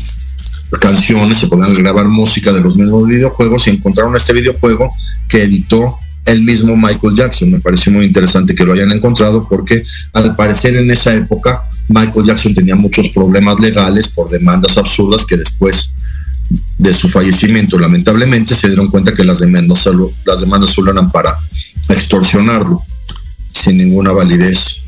canciones, 0.80 1.38
se 1.38 1.48
podían 1.48 1.74
grabar 1.74 2.08
música 2.08 2.52
de 2.52 2.60
los 2.60 2.76
mismos 2.76 3.06
videojuegos 3.06 3.66
y 3.66 3.70
encontraron 3.70 4.16
este 4.16 4.32
videojuego 4.32 4.88
que 5.28 5.42
editó 5.42 5.98
el 6.24 6.42
mismo 6.42 6.76
Michael 6.76 7.16
Jackson. 7.16 7.50
Me 7.50 7.60
pareció 7.60 7.92
muy 7.92 8.06
interesante 8.06 8.54
que 8.54 8.64
lo 8.64 8.72
hayan 8.72 8.92
encontrado 8.92 9.46
porque 9.48 9.82
al 10.12 10.34
parecer 10.36 10.76
en 10.76 10.90
esa 10.90 11.14
época 11.14 11.62
Michael 11.88 12.26
Jackson 12.26 12.54
tenía 12.54 12.76
muchos 12.76 13.08
problemas 13.08 13.58
legales 13.60 14.08
por 14.08 14.30
demandas 14.30 14.78
absurdas 14.78 15.26
que 15.26 15.36
después 15.36 15.94
de 16.82 16.92
su 16.92 17.08
fallecimiento 17.08 17.78
lamentablemente 17.78 18.54
se 18.56 18.66
dieron 18.66 18.88
cuenta 18.88 19.14
que 19.14 19.24
las 19.24 19.38
demandas 19.38 19.78
solo, 19.78 20.10
las 20.24 20.40
demandas 20.40 20.70
solo 20.70 20.90
eran 20.90 21.12
para 21.12 21.38
extorsionarlo 21.88 22.82
sin 23.52 23.78
ninguna 23.78 24.10
validez 24.10 24.78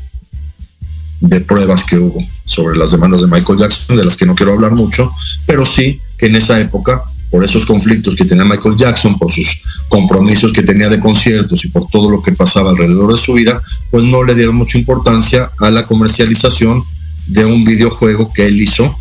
de 1.21 1.39
pruebas 1.39 1.85
que 1.85 1.97
hubo 1.97 2.21
sobre 2.43 2.77
las 2.77 2.91
demandas 2.91 3.21
de 3.21 3.27
Michael 3.27 3.59
Jackson, 3.59 3.95
de 3.95 4.03
las 4.03 4.17
que 4.17 4.25
no 4.25 4.35
quiero 4.35 4.53
hablar 4.53 4.73
mucho, 4.73 5.09
pero 5.45 5.65
sí 5.65 6.01
que 6.17 6.25
en 6.25 6.35
esa 6.35 6.59
época 6.59 7.01
por 7.31 7.43
esos 7.43 7.65
conflictos 7.65 8.15
que 8.15 8.25
tenía 8.25 8.45
Michael 8.45 8.77
Jackson, 8.77 9.17
por 9.17 9.31
sus 9.31 9.61
compromisos 9.89 10.53
que 10.53 10.63
tenía 10.63 10.89
de 10.89 10.99
conciertos 10.99 11.65
y 11.65 11.69
por 11.69 11.87
todo 11.87 12.09
lo 12.09 12.21
que 12.21 12.31
pasaba 12.31 12.69
alrededor 12.69 13.11
de 13.11 13.17
su 13.17 13.33
vida, 13.33 13.61
pues 13.91 14.03
no 14.03 14.23
le 14.23 14.35
dieron 14.35 14.55
mucha 14.55 14.77
importancia 14.77 15.49
a 15.59 15.71
la 15.71 15.85
comercialización 15.85 16.83
de 17.27 17.45
un 17.45 17.65
videojuego 17.65 18.31
que 18.33 18.45
él 18.45 18.61
hizo. 18.61 18.95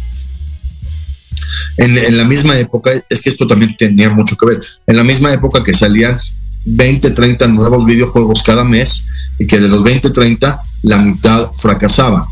En, 1.76 2.16
la 2.16 2.24
misma 2.24 2.58
época, 2.58 2.92
es 3.08 3.20
que 3.20 3.30
esto 3.30 3.46
también 3.46 3.76
tenía 3.76 4.10
mucho 4.10 4.36
que 4.36 4.46
ver, 4.46 4.60
en 4.86 4.96
la 4.96 5.04
misma 5.04 5.32
época 5.32 5.62
que 5.62 5.72
salían 5.72 6.18
20, 6.66 7.10
30 7.10 7.46
nuevos 7.48 7.84
videojuegos 7.84 8.42
cada 8.42 8.64
mes 8.64 9.06
y 9.38 9.46
que 9.46 9.60
de 9.60 9.68
los 9.68 9.82
20, 9.82 10.10
30 10.10 10.56
la 10.84 10.98
mitad 10.98 11.50
fracasaba, 11.52 12.26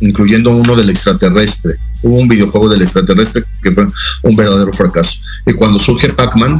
incluyendo 0.00 0.50
uno 0.50 0.76
del 0.76 0.90
extraterrestre 0.90 1.74
hubo 2.02 2.16
un 2.16 2.28
videojuego 2.28 2.68
del 2.68 2.82
extraterrestre 2.82 3.44
que 3.62 3.72
fue 3.72 3.86
un 4.22 4.36
verdadero 4.36 4.72
fracaso. 4.72 5.20
Y 5.46 5.54
cuando 5.54 5.78
surge 5.78 6.10
Pac-Man, 6.10 6.54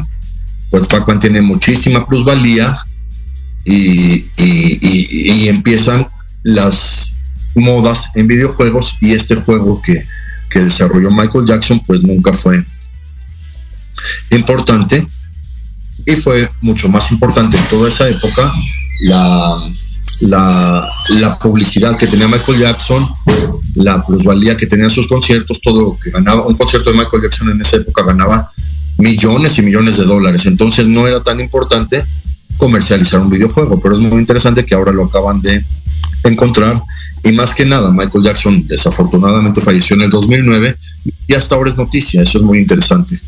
pues 0.71 0.87
Pac-Man 0.87 1.21
tiene 1.21 1.43
muchísima 1.43 2.07
plusvalía 2.07 2.79
y, 3.65 4.25
y, 4.39 5.49
empiezan 5.49 6.07
las 6.43 7.15
modas 7.55 8.11
en 8.15 8.27
videojuegos 8.27 8.97
y 9.01 9.13
este 9.13 9.37
juego 9.37 9.81
que, 9.83 10.03
que 10.53 10.61
desarrolló 10.61 11.11
Michael 11.11 11.47
Jackson 11.47 11.81
pues 11.87 12.03
nunca 12.03 12.33
fue 12.33 12.63
importante 14.31 15.07
y 16.07 16.13
fue 16.13 16.49
mucho 16.61 16.89
más 16.89 17.11
importante 17.13 17.57
en 17.57 17.65
toda 17.67 17.89
esa 17.89 18.09
época 18.09 18.53
la, 19.05 19.55
la, 20.21 20.89
la, 21.21 21.39
publicidad 21.39 21.97
que 21.97 22.07
tenía 22.07 22.29
Michael 22.29 22.61
Jackson, 22.61 23.09
la 23.77 24.05
plusvalía 24.05 24.57
que 24.57 24.67
tenían 24.67 24.91
sus 24.91 25.09
conciertos, 25.09 25.61
todo 25.61 25.81
lo 25.81 25.99
que 25.99 26.11
ganaba. 26.11 26.47
Un 26.47 26.55
concierto 26.55 26.91
de 26.91 26.99
Michael 26.99 27.23
Jackson 27.23 27.51
en 27.51 27.61
esa 27.61 27.77
época 27.77 28.05
ganaba 28.05 28.51
millones 28.99 29.59
y 29.59 29.63
millones 29.63 29.97
de 29.97 30.05
dólares. 30.05 30.47
Entonces 30.47 30.87
no 30.87 31.07
era 31.07 31.23
tan 31.23 31.41
importante 31.41 32.05
comercializar 32.57 33.21
un 33.21 33.31
videojuego, 33.31 33.81
pero 33.81 33.95
es 33.95 34.01
muy 34.01 34.21
interesante 34.21 34.65
que 34.65 34.75
ahora 34.75 34.93
lo 34.93 35.05
acaban 35.05 35.41
de 35.41 35.65
encontrar. 36.25 36.81
Y 37.25 37.33
más 37.33 37.55
que 37.55 37.65
nada, 37.65 37.91
Michael 37.93 38.25
Jackson 38.25 38.67
desafortunadamente 38.67 39.61
falleció 39.61 39.95
en 39.97 40.03
el 40.03 40.11
2009 40.11 40.77
y 41.29 41.35
hasta 41.35 41.55
ahora 41.55 41.71
es 41.71 41.77
noticia. 41.77 42.23
Eso 42.23 42.39
es 42.39 42.45
muy 42.45 42.59
interesante 42.59 43.19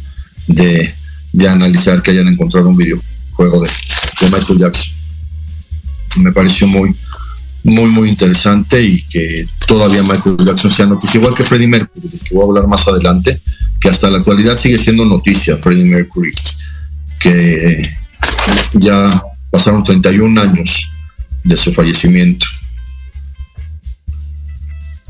de, 0.49 0.93
de 1.33 1.49
analizar 1.49 2.03
que 2.03 2.11
hayan 2.11 2.29
encontrado 2.29 2.69
un 2.69 2.77
videojuego 2.77 3.63
de, 3.63 3.69
de 4.21 4.31
Michael 4.37 4.59
Jackson 4.59 4.95
me 6.21 6.33
pareció 6.33 6.67
muy, 6.67 6.95
muy, 7.63 7.89
muy 7.89 8.09
interesante 8.09 8.83
y 8.83 9.03
que 9.03 9.47
todavía 9.67 10.03
Michael 10.03 10.37
Jackson 10.45 10.71
sea 10.71 10.87
noticia, 10.87 11.19
igual 11.19 11.35
que 11.35 11.43
Freddie 11.43 11.69
Mercury, 11.69 12.09
que 12.09 12.35
voy 12.35 12.43
a 12.43 12.47
hablar 12.47 12.67
más 12.67 12.87
adelante, 12.87 13.41
que 13.81 13.89
hasta 13.89 14.11
la 14.11 14.19
actualidad 14.19 14.57
sigue 14.57 14.79
siendo 14.79 15.05
noticia 15.05 15.57
Freddie 15.57 15.85
Mercury, 15.85 16.31
que 17.19 17.91
ya 18.75 19.23
pasaron 19.51 19.85
31 19.85 20.41
años 20.41 20.91
de 21.43 21.57
su 21.57 21.73
fallecimiento 21.73 22.47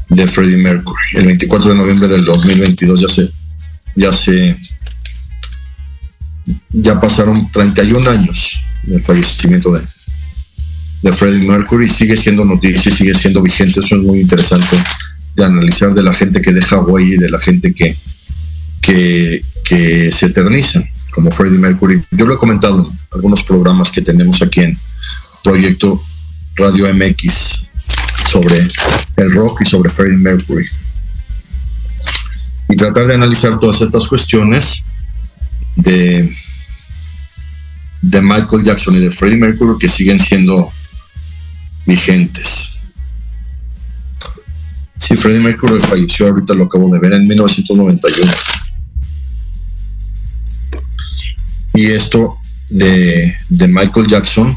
de 0.09 0.27
Freddie 0.29 0.57
Mercury. 0.57 0.97
El 1.15 1.27
24 1.27 1.71
de 1.71 1.77
noviembre 1.77 2.09
del 2.09 2.25
2022 2.25 3.01
ya 3.01 3.09
se, 3.09 3.31
ya 3.97 4.13
se, 4.13 4.57
ya 6.71 7.01
pasaron 7.01 7.51
31 7.51 8.11
años 8.11 8.61
del 8.85 9.03
fallecimiento 9.03 9.73
de 9.73 9.83
de 11.05 11.13
Freddie 11.13 11.47
Mercury 11.47 11.87
sigue 11.87 12.17
siendo 12.17 12.47
noticia, 12.47 12.91
sigue 12.91 13.15
siendo 13.15 13.43
vigente. 13.43 13.81
Eso 13.81 13.97
es 13.97 14.03
muy 14.03 14.21
interesante 14.21 14.75
de 15.37 15.45
analizar 15.45 15.93
de 15.93 16.03
la 16.03 16.15
gente 16.15 16.41
que 16.41 16.51
deja 16.51 16.81
huella 16.81 17.15
y 17.15 17.19
de 17.19 17.29
la 17.29 17.39
gente 17.39 17.75
que, 17.75 17.95
que, 18.81 20.11
se 20.11 20.27
eterniza, 20.27 20.83
como 21.11 21.31
Freddie 21.31 21.59
Mercury. 21.59 22.03
Yo 22.11 22.25
lo 22.25 22.35
he 22.35 22.39
comentado 22.39 22.81
en 22.81 22.91
algunos 23.13 23.43
programas 23.43 23.93
que 23.93 24.01
tenemos 24.01 24.41
aquí 24.41 24.61
en 24.61 24.75
Proyecto 25.43 26.01
Radio 26.57 26.87
MX 26.95 27.67
sobre 28.35 28.59
el 29.17 29.33
rock 29.33 29.61
y 29.61 29.65
sobre 29.65 29.91
Freddie 29.91 30.19
Mercury. 30.19 30.67
Y 32.69 32.77
tratar 32.77 33.07
de 33.07 33.15
analizar 33.15 33.61
todas 33.61 33.81
estas 33.81 34.09
cuestiones 34.09 34.83
de, 35.77 36.37
de 38.03 38.23
Michael 38.23 38.65
Jackson 38.65 38.97
y 38.97 39.01
de 39.01 39.11
Freddie 39.13 39.37
Mercury 39.37 39.79
que 39.79 39.89
siguen 39.89 40.19
siendo 40.19 40.69
vigentes. 41.87 42.73
Sí, 44.99 45.17
Freddie 45.17 45.41
Mercury 45.41 45.79
falleció, 45.79 46.27
ahorita 46.27 46.55
lo 46.55 46.65
acabo 46.65 46.93
de 46.93 46.99
ver, 46.99 47.13
en 47.13 47.29
1991. 47.29 48.33
Y 51.75 51.87
esto 51.87 52.39
de, 52.71 53.33
de 53.49 53.69
Michael 53.69 54.09
Jackson, 54.09 54.57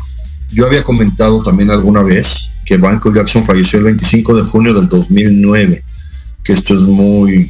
yo 0.50 0.66
había 0.66 0.82
comentado 0.82 1.44
también 1.44 1.70
alguna 1.70 2.02
vez 2.02 2.57
que 2.68 2.78
Michael 2.78 3.16
Jackson 3.16 3.46
falleció 3.46 3.80
el 3.80 3.86
25 3.86 4.36
de 4.36 4.44
junio 4.44 4.74
del 4.74 4.90
2009, 4.90 5.82
que 6.44 6.52
esto 6.52 6.76
es 6.76 6.82
muy, 6.82 7.50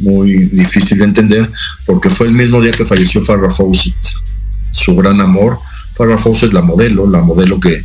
muy 0.00 0.44
difícil 0.48 0.98
de 0.98 1.04
entender, 1.04 1.50
porque 1.86 2.10
fue 2.10 2.26
el 2.26 2.34
mismo 2.34 2.60
día 2.60 2.72
que 2.72 2.84
falleció 2.84 3.22
Farrah 3.22 3.50
Fawcett, 3.50 3.94
su 4.70 4.94
gran 4.94 5.22
amor. 5.22 5.58
Farrah 5.94 6.18
Fawcett, 6.18 6.52
la 6.52 6.60
modelo, 6.60 7.08
la 7.08 7.22
modelo 7.22 7.58
que 7.58 7.82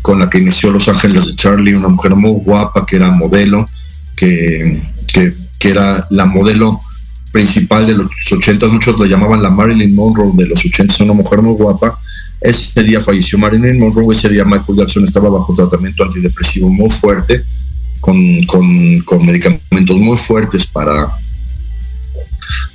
con 0.00 0.20
la 0.20 0.30
que 0.30 0.38
inició 0.38 0.70
Los 0.70 0.88
Ángeles 0.88 1.26
de 1.26 1.34
Charlie, 1.34 1.74
una 1.74 1.88
mujer 1.88 2.14
muy 2.14 2.32
guapa 2.44 2.86
que 2.86 2.96
era 2.96 3.10
modelo, 3.10 3.66
que, 4.16 4.80
que, 5.08 5.32
era 5.68 6.06
la 6.10 6.26
modelo 6.26 6.78
principal 7.32 7.86
de 7.86 7.94
los 7.94 8.10
80, 8.30 8.68
muchos 8.68 9.00
la 9.00 9.06
llamaban 9.06 9.42
la 9.42 9.48
Marilyn 9.48 9.94
Monroe 9.94 10.30
de 10.34 10.46
los 10.46 10.62
80, 10.62 11.04
una 11.04 11.14
mujer 11.14 11.40
muy 11.40 11.54
guapa. 11.54 11.98
Ese 12.40 12.82
día 12.82 13.00
falleció 13.00 13.38
Marilyn 13.38 13.78
Monroe, 13.78 14.12
ese 14.12 14.28
día 14.28 14.44
Michael 14.44 14.78
Jackson 14.78 15.04
estaba 15.04 15.30
bajo 15.30 15.54
tratamiento 15.54 16.04
antidepresivo 16.04 16.68
muy 16.68 16.90
fuerte, 16.90 17.42
con, 18.00 18.44
con, 18.44 19.00
con 19.00 19.24
medicamentos 19.24 19.96
muy 19.96 20.16
fuertes 20.16 20.66
para, 20.66 21.08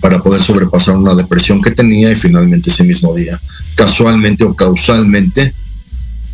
para 0.02 0.20
poder 0.20 0.42
sobrepasar 0.42 0.96
una 0.96 1.14
depresión 1.14 1.62
que 1.62 1.72
tenía 1.72 2.12
y 2.12 2.16
finalmente 2.16 2.72
ese 2.72 2.84
mismo 2.84 3.14
día, 3.14 3.40
casualmente 3.76 4.44
o 4.44 4.56
causalmente, 4.56 5.54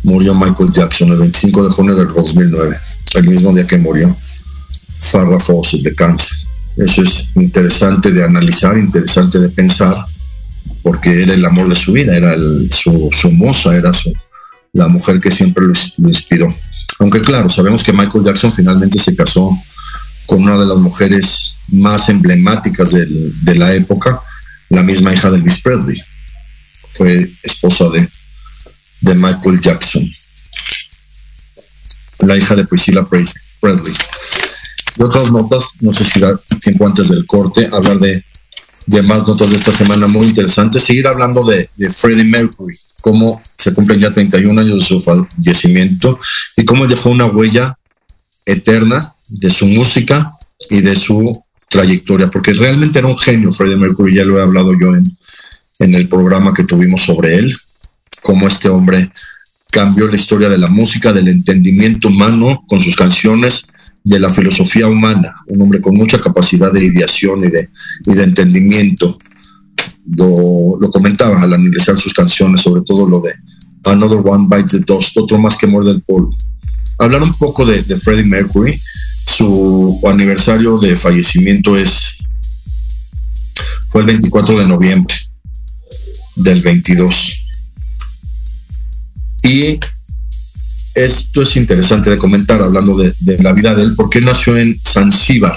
murió 0.02 0.34
Michael 0.34 0.72
Jackson 0.72 1.10
el 1.10 1.18
25 1.18 1.68
de 1.68 1.74
junio 1.74 1.94
del 1.94 2.12
2009, 2.12 2.76
el 3.16 3.28
mismo 3.28 3.52
día 3.52 3.66
que 3.66 3.76
murió 3.76 4.16
Farrah 4.98 5.40
Fawcett 5.40 5.82
de 5.82 5.94
cáncer. 5.94 6.38
Eso 6.76 7.02
es 7.02 7.28
interesante 7.34 8.12
de 8.12 8.24
analizar, 8.24 8.78
interesante 8.78 9.38
de 9.38 9.48
pensar, 9.48 9.94
porque 10.82 11.22
era 11.22 11.34
el 11.34 11.44
amor 11.44 11.68
de 11.68 11.76
su 11.76 11.92
vida, 11.92 12.16
era 12.16 12.36
su, 12.70 13.10
su, 13.12 13.32
moza, 13.32 13.76
era 13.76 13.92
su, 13.92 14.12
la 14.72 14.88
mujer 14.88 15.20
que 15.20 15.30
siempre 15.30 15.64
lo, 15.64 16.08
inspiró. 16.08 16.48
Aunque 17.00 17.20
claro, 17.20 17.48
sabemos 17.48 17.82
que 17.82 17.92
Michael 17.92 18.24
Jackson 18.24 18.52
finalmente 18.52 18.98
se 18.98 19.14
casó 19.16 19.50
con 20.26 20.42
una 20.42 20.58
de 20.58 20.66
las 20.66 20.78
mujeres 20.78 21.56
más 21.68 22.08
emblemáticas 22.08 22.92
de 22.92 23.54
la 23.54 23.74
época, 23.74 24.20
la 24.70 24.82
misma 24.82 25.12
hija 25.12 25.30
de 25.30 25.38
Elvis 25.38 25.60
Presley. 25.62 26.00
Fue 26.88 27.30
esposa 27.42 27.88
de, 27.90 28.08
de 29.00 29.14
Michael 29.14 29.60
Jackson. 29.60 30.08
la 32.20 32.36
hija 32.36 32.54
de 32.54 32.64
Priscilla 32.64 33.04
Presley. 33.04 33.94
Y 34.98 35.02
otras 35.02 35.30
notas, 35.30 35.76
no 35.80 35.92
sé 35.92 36.04
si 36.04 36.20
da 36.20 36.38
tiempo 36.62 36.86
antes 36.86 37.08
del 37.08 37.26
corte, 37.26 37.68
hablar 37.70 37.98
de, 37.98 38.22
de 38.86 39.02
más 39.02 39.26
notas 39.26 39.50
de 39.50 39.56
esta 39.56 39.72
semana 39.72 40.06
muy 40.06 40.26
interesantes, 40.26 40.84
seguir 40.84 41.06
hablando 41.06 41.44
de, 41.44 41.68
de 41.76 41.90
Freddie 41.90 42.24
Mercury, 42.24 42.76
cómo 43.00 43.42
se 43.56 43.74
cumplen 43.74 44.00
ya 44.00 44.12
31 44.12 44.60
años 44.60 44.78
de 44.78 44.84
su 44.84 45.00
fallecimiento 45.00 46.18
y 46.56 46.64
cómo 46.64 46.86
dejó 46.86 47.10
una 47.10 47.26
huella 47.26 47.76
eterna 48.46 49.12
de 49.28 49.50
su 49.50 49.66
música 49.66 50.30
y 50.70 50.80
de 50.80 50.94
su 50.94 51.32
trayectoria, 51.68 52.28
porque 52.28 52.52
realmente 52.52 53.00
era 53.00 53.08
un 53.08 53.18
genio 53.18 53.52
Freddie 53.52 53.76
Mercury, 53.76 54.14
ya 54.14 54.24
lo 54.24 54.38
he 54.38 54.42
hablado 54.42 54.72
yo 54.78 54.94
en, 54.94 55.04
en 55.80 55.94
el 55.94 56.08
programa 56.08 56.54
que 56.54 56.64
tuvimos 56.64 57.02
sobre 57.02 57.36
él, 57.36 57.56
cómo 58.22 58.46
este 58.46 58.68
hombre 58.68 59.10
cambió 59.70 60.06
la 60.08 60.16
historia 60.16 60.48
de 60.48 60.58
la 60.58 60.68
música, 60.68 61.12
del 61.12 61.28
entendimiento 61.28 62.08
humano 62.08 62.64
con 62.68 62.80
sus 62.80 62.96
canciones, 62.96 63.66
de 64.06 64.20
la 64.20 64.30
filosofía 64.30 64.86
humana, 64.86 65.34
un 65.48 65.62
hombre 65.62 65.80
con 65.80 65.96
mucha 65.96 66.20
capacidad 66.20 66.72
de 66.72 66.84
ideación 66.84 67.44
y 67.44 67.48
de, 67.48 67.68
y 68.06 68.14
de 68.14 68.22
entendimiento. 68.22 69.18
Lo, 70.16 70.78
lo, 70.80 70.90
comentaba 70.90 71.42
al 71.42 71.52
analizar 71.52 71.96
sus 71.96 72.14
canciones, 72.14 72.60
sobre 72.60 72.82
todo 72.82 73.08
lo 73.08 73.18
de 73.18 73.34
Another 73.84 74.20
One 74.24 74.46
Bites 74.48 74.70
the 74.70 74.78
Dust, 74.78 75.16
otro 75.16 75.38
más 75.38 75.56
que 75.56 75.66
muerde 75.66 75.90
el 75.90 76.02
polvo. 76.02 76.36
Hablar 76.98 77.24
un 77.24 77.32
poco 77.32 77.66
de, 77.66 77.82
de 77.82 77.96
Freddie 77.96 78.22
Mercury, 78.22 78.80
su 79.24 80.00
aniversario 80.06 80.78
de 80.78 80.94
fallecimiento 80.94 81.76
es 81.76 82.18
fue 83.88 84.02
el 84.02 84.06
24 84.06 84.60
de 84.60 84.68
noviembre 84.68 85.16
del 86.36 86.60
22. 86.60 87.32
Y 89.42 89.80
esto 90.96 91.42
es 91.42 91.56
interesante 91.56 92.10
de 92.10 92.16
comentar, 92.16 92.62
hablando 92.62 92.96
de, 92.96 93.14
la 93.38 93.52
vida 93.52 93.74
de 93.74 93.82
él, 93.82 93.94
porque 93.94 94.20
nació 94.20 94.56
en 94.56 94.80
Zanzíbar, 94.82 95.56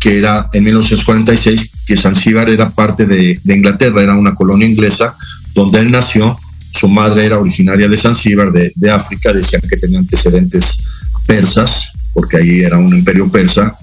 que 0.00 0.18
era 0.18 0.48
en 0.52 0.64
1946, 0.64 1.70
que 1.86 1.96
Zanzíbar 1.96 2.48
era 2.48 2.70
parte 2.70 3.06
de, 3.06 3.38
de, 3.44 3.54
Inglaterra, 3.54 4.02
era 4.02 4.16
una 4.16 4.34
colonia 4.34 4.66
inglesa, 4.66 5.14
donde 5.54 5.80
él 5.80 5.90
nació. 5.90 6.36
Su 6.70 6.88
madre 6.88 7.26
era 7.26 7.38
originaria 7.38 7.86
de 7.86 7.98
Zanzíbar, 7.98 8.50
de, 8.50 8.72
de 8.74 8.90
África, 8.90 9.32
decían 9.32 9.62
que 9.68 9.76
tenía 9.76 9.98
antecedentes 9.98 10.82
persas, 11.26 11.92
porque 12.14 12.38
ahí 12.38 12.60
era 12.60 12.78
un 12.78 12.96
imperio 12.96 13.30
persa, 13.30 13.76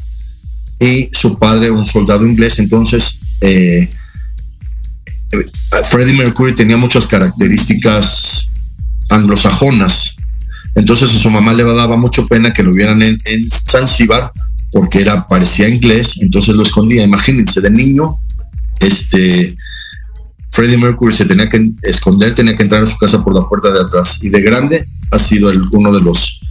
y 0.79 1.09
su 1.11 1.37
padre 1.37 1.69
un 1.69 1.85
soldado 1.85 2.25
inglés, 2.25 2.57
entonces 2.57 3.19
eh, 3.41 3.87
Freddie 5.89 6.15
Mercury 6.15 6.55
tenía 6.55 6.77
muchas 6.77 7.05
características 7.05 8.49
anglosajonas, 9.09 10.15
entonces 10.75 11.13
a 11.13 11.17
su 11.17 11.29
mamá 11.29 11.53
le 11.53 11.63
daba 11.63 11.97
mucho 11.97 12.27
pena 12.27 12.53
que 12.53 12.63
lo 12.63 12.71
vieran 12.71 13.01
en, 13.01 13.17
en 13.25 13.49
Zanzíbar 13.49 14.31
porque 14.71 15.01
era, 15.01 15.27
parecía 15.27 15.67
inglés, 15.67 16.19
entonces 16.21 16.55
lo 16.55 16.63
escondía. 16.63 17.03
Imagínense, 17.03 17.61
de 17.61 17.71
niño, 17.71 18.17
este, 18.79 19.55
Freddie 20.49 20.77
Mercury 20.77 21.13
se 21.13 21.25
tenía 21.25 21.49
que 21.49 21.71
esconder, 21.83 22.35
tenía 22.35 22.55
que 22.55 22.63
entrar 22.63 22.83
a 22.83 22.85
su 22.85 22.97
casa 22.97 23.23
por 23.23 23.33
la 23.33 23.47
puerta 23.47 23.71
de 23.71 23.81
atrás. 23.81 24.19
Y 24.21 24.29
de 24.29 24.41
grande 24.41 24.85
ha 25.11 25.19
sido 25.19 25.51
uno 25.71 25.91
de 25.91 26.01
los 26.01 26.41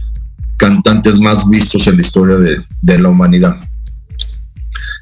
cantantes 0.57 1.19
más 1.19 1.49
vistos 1.49 1.87
en 1.87 1.95
la 1.95 2.01
historia 2.01 2.35
de, 2.35 2.99
la 2.99 3.09
humanidad. 3.09 3.55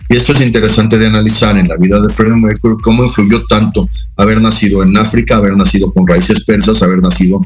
Y 0.10 0.16
esto 0.16 0.32
es 0.32 0.42
interesante 0.42 0.98
de 0.98 1.08
analizar 1.08 1.58
en 1.58 1.68
la 1.68 1.76
vida 1.76 2.00
de 2.00 2.10
Freddie 2.10 2.38
Mercury, 2.38 2.78
cómo 2.82 3.04
influyó 3.04 3.44
tanto 3.46 3.90
haber 4.16 4.42
nacido 4.42 4.84
en 4.84 4.96
África, 4.96 5.36
haber 5.36 5.58
nacido 5.58 5.92
con 5.92 6.08
raíces 6.08 6.46
persas, 6.46 6.82
haber 6.82 7.02
nacido 7.02 7.42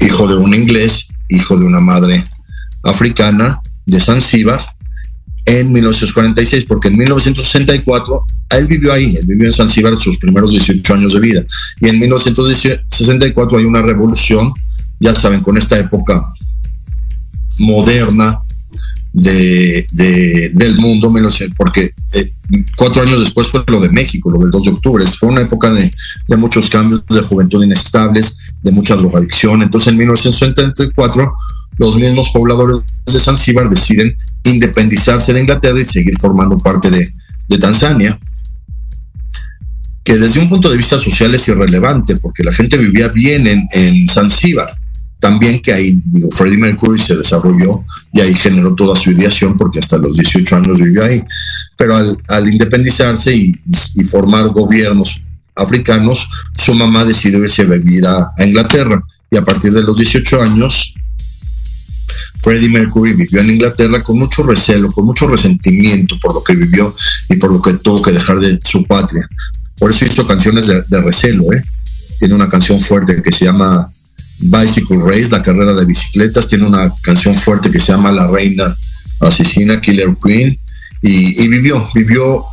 hijo 0.00 0.28
de 0.28 0.36
un 0.36 0.54
inglés, 0.54 1.08
hijo 1.28 1.56
de 1.56 1.64
una 1.64 1.80
madre 1.80 2.24
africana 2.82 3.60
de 3.86 4.00
Zanzíbar 4.00 4.60
en 5.44 5.72
1946, 5.72 6.66
porque 6.66 6.88
en 6.88 6.98
1964 6.98 8.22
él 8.50 8.66
vivió 8.66 8.92
ahí, 8.92 9.16
él 9.16 9.26
vivió 9.26 9.46
en 9.46 9.52
Zanzíbar 9.52 9.96
sus 9.96 10.18
primeros 10.18 10.52
18 10.52 10.94
años 10.94 11.14
de 11.14 11.20
vida. 11.20 11.42
Y 11.80 11.88
en 11.88 11.98
1964 11.98 13.58
hay 13.58 13.64
una 13.64 13.82
revolución, 13.82 14.52
ya 15.00 15.14
saben, 15.14 15.40
con 15.40 15.56
esta 15.56 15.78
época 15.78 16.22
moderna 17.58 18.38
de, 19.12 19.86
de, 19.92 20.50
del 20.54 20.76
mundo, 20.76 21.12
porque 21.56 21.92
eh, 22.12 22.32
cuatro 22.76 23.02
años 23.02 23.20
después 23.20 23.48
fue 23.48 23.64
lo 23.66 23.80
de 23.80 23.88
México, 23.88 24.30
lo 24.30 24.38
del 24.38 24.50
2 24.50 24.64
de 24.64 24.70
octubre. 24.70 25.04
Fue 25.06 25.28
una 25.28 25.40
época 25.40 25.72
de, 25.72 25.90
de 26.28 26.36
muchos 26.36 26.68
cambios, 26.68 27.04
de 27.06 27.22
juventud 27.22 27.64
inestables, 27.64 28.38
de 28.62 28.70
mucha 28.70 28.96
drogadicción. 28.96 29.62
Entonces, 29.62 29.88
en 29.88 29.98
1974, 29.98 31.32
los 31.78 31.96
mismos 31.96 32.30
pobladores 32.30 32.78
de 33.06 33.20
Zanzíbar 33.20 33.68
deciden 33.70 34.16
independizarse 34.44 35.32
de 35.32 35.40
Inglaterra 35.40 35.80
y 35.80 35.84
seguir 35.84 36.16
formando 36.18 36.58
parte 36.58 36.90
de, 36.90 37.12
Tanzania, 37.58 38.18
que 40.04 40.18
desde 40.18 40.40
un 40.40 40.50
punto 40.50 40.68
de 40.68 40.76
vista 40.76 40.98
social 40.98 41.34
es 41.34 41.48
irrelevante, 41.48 42.16
porque 42.16 42.44
la 42.44 42.52
gente 42.52 42.76
vivía 42.76 43.08
bien 43.08 43.46
en, 43.46 43.66
en 43.72 44.08
Zanzíbar. 44.08 44.74
También 45.18 45.60
que 45.60 45.72
ahí, 45.72 46.00
digo, 46.04 46.30
Freddie 46.30 46.58
Mercury 46.58 46.98
se 46.98 47.16
desarrolló 47.16 47.84
y 48.12 48.20
ahí 48.20 48.34
generó 48.34 48.74
toda 48.74 48.94
su 48.94 49.10
ideación, 49.10 49.56
porque 49.56 49.78
hasta 49.78 49.96
los 49.96 50.16
18 50.16 50.56
años 50.56 50.78
vivió 50.78 51.04
ahí. 51.04 51.22
Pero 51.76 51.96
al, 52.28 52.48
independizarse 52.48 53.34
y 53.34 54.04
formar 54.04 54.48
gobiernos 54.48 55.22
africanos, 55.58 56.28
su 56.54 56.74
mamá 56.74 57.04
decidió 57.04 57.42
irse 57.42 57.62
a 57.62 57.66
vivir 57.66 58.06
a, 58.06 58.32
Inglaterra 58.38 59.02
y 59.30 59.36
a 59.36 59.44
partir 59.44 59.72
de 59.72 59.82
los 59.82 59.98
18 59.98 60.42
años, 60.42 60.94
Freddie 62.40 62.68
Mercury 62.68 63.14
vivió 63.14 63.40
en 63.40 63.50
Inglaterra 63.50 64.02
con 64.02 64.18
mucho 64.18 64.42
recelo, 64.42 64.88
con 64.90 65.04
mucho 65.04 65.26
resentimiento 65.26 66.18
por 66.20 66.34
lo 66.34 66.42
que 66.42 66.54
vivió 66.54 66.94
y 67.28 67.36
por 67.36 67.50
lo 67.50 67.60
que 67.60 67.74
tuvo 67.74 68.00
que 68.00 68.12
dejar 68.12 68.38
de 68.38 68.58
su 68.64 68.84
patria. 68.84 69.28
Por 69.78 69.90
eso 69.90 70.04
hizo 70.04 70.26
canciones 70.26 70.66
de, 70.66 70.82
de 70.86 71.00
recelo, 71.00 71.52
¿eh? 71.52 71.64
Tiene 72.18 72.34
una 72.34 72.48
canción 72.48 72.80
fuerte 72.80 73.22
que 73.22 73.32
se 73.32 73.44
llama 73.44 73.88
Bicycle 74.40 74.98
Race, 75.04 75.30
la 75.30 75.42
carrera 75.42 75.74
de 75.74 75.84
bicicletas, 75.84 76.48
tiene 76.48 76.66
una 76.66 76.92
canción 77.02 77.34
fuerte 77.34 77.70
que 77.70 77.80
se 77.80 77.92
llama 77.92 78.12
La 78.12 78.26
Reina 78.26 78.74
Asesina, 79.20 79.80
Killer 79.80 80.16
Queen, 80.22 80.56
y, 81.02 81.42
y 81.42 81.48
vivió, 81.48 81.88
vivió 81.94 82.44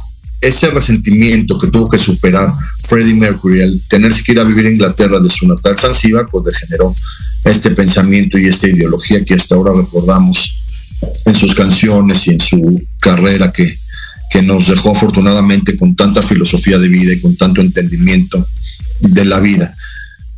ese 0.48 0.70
resentimiento 0.70 1.58
que 1.58 1.68
tuvo 1.68 1.90
que 1.90 1.98
superar 1.98 2.54
Freddie 2.84 3.16
Mercury 3.16 3.64
al 3.64 3.82
tenerse 3.90 4.24
que 4.24 4.34
ir 4.34 4.40
a 4.40 4.44
vivir 4.44 4.68
a 4.68 4.72
Inglaterra 4.72 5.20
de 5.20 5.30
su 5.30 5.48
natal 5.48 5.78
Zanzíbar, 5.78 6.28
pues 6.32 6.46
le 6.46 6.54
generó 6.54 6.96
este 7.44 7.72
pensamiento 7.72 8.38
y 8.38 8.48
esta 8.48 8.68
ideología 8.68 9.26
que 9.26 9.34
hasta 9.34 9.56
ahora 9.56 9.74
recordamos 9.76 10.60
en 11.26 11.34
sus 11.34 11.56
canciones 11.56 12.28
y 12.28 12.32
en 12.32 12.40
su 12.40 12.82
carrera 13.00 13.52
que, 13.52 13.78
que 14.30 14.44
nos 14.44 14.68
dejó 14.68 14.92
afortunadamente 14.92 15.76
con 15.76 15.96
tanta 15.96 16.22
filosofía 16.22 16.78
de 16.78 16.90
vida 16.90 17.14
y 17.14 17.22
con 17.22 17.36
tanto 17.36 17.62
entendimiento 17.62 18.48
de 19.00 19.26
la 19.26 19.40
vida. 19.40 19.76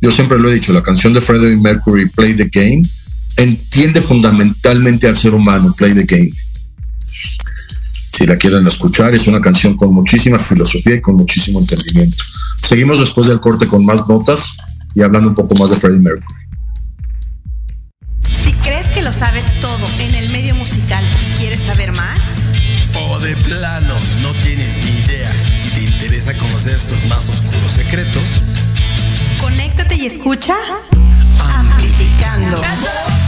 Yo 0.00 0.10
siempre 0.10 0.38
lo 0.38 0.50
he 0.50 0.54
dicho, 0.54 0.72
la 0.72 0.82
canción 0.82 1.12
de 1.12 1.20
Freddie 1.20 1.56
Mercury, 1.56 2.08
Play 2.08 2.34
the 2.34 2.48
Game, 2.50 2.82
entiende 3.36 4.00
fundamentalmente 4.00 5.06
al 5.06 5.16
ser 5.16 5.34
humano, 5.34 5.74
Play 5.76 5.94
the 5.94 6.04
Game 6.04 6.32
si 8.12 8.26
la 8.26 8.36
quieren 8.36 8.66
escuchar. 8.66 9.14
Es 9.14 9.26
una 9.26 9.40
canción 9.40 9.76
con 9.76 9.92
muchísima 9.92 10.38
filosofía 10.38 10.96
y 10.96 11.00
con 11.00 11.16
muchísimo 11.16 11.60
entendimiento. 11.60 12.24
Seguimos 12.66 13.00
después 13.00 13.28
del 13.28 13.40
corte 13.40 13.66
con 13.66 13.84
más 13.84 14.08
notas 14.08 14.52
y 14.94 15.02
hablando 15.02 15.28
un 15.28 15.34
poco 15.34 15.54
más 15.56 15.70
de 15.70 15.76
Freddie 15.76 16.00
Mercury. 16.00 16.38
Si 18.44 18.52
crees 18.54 18.86
que 18.86 19.02
lo 19.02 19.12
sabes 19.12 19.44
todo 19.60 19.86
en 20.00 20.14
el 20.14 20.30
medio 20.30 20.54
musical 20.54 21.04
y 21.26 21.38
quieres 21.38 21.60
saber 21.60 21.92
más, 21.92 22.18
o 22.94 23.18
de 23.20 23.36
plano 23.36 23.94
no 24.22 24.32
tienes 24.42 24.76
ni 24.78 24.90
idea 25.04 25.32
y 25.64 25.68
te 25.70 25.82
interesa 25.84 26.36
conocer 26.36 26.78
sus 26.78 27.04
más 27.06 27.28
oscuros 27.28 27.72
secretos, 27.72 28.22
conéctate 29.40 29.96
y 29.96 30.06
escucha 30.06 30.54
Amplificando. 31.40 32.56
Donde 32.56 33.27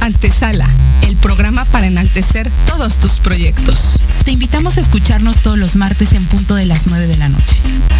Antesala, 0.00 0.68
el 1.02 1.16
programa 1.16 1.64
para 1.66 1.86
enaltecer 1.86 2.50
todos 2.66 2.98
tus 2.98 3.18
proyectos. 3.18 3.98
Te 4.24 4.30
invitamos 4.30 4.76
a 4.76 4.80
escucharnos 4.80 5.38
todos 5.38 5.58
los 5.58 5.76
martes 5.76 6.12
en 6.12 6.24
punto 6.24 6.54
de 6.54 6.66
las 6.66 6.86
9 6.86 7.06
de 7.06 7.16
la 7.16 7.28
noche. 7.28 7.56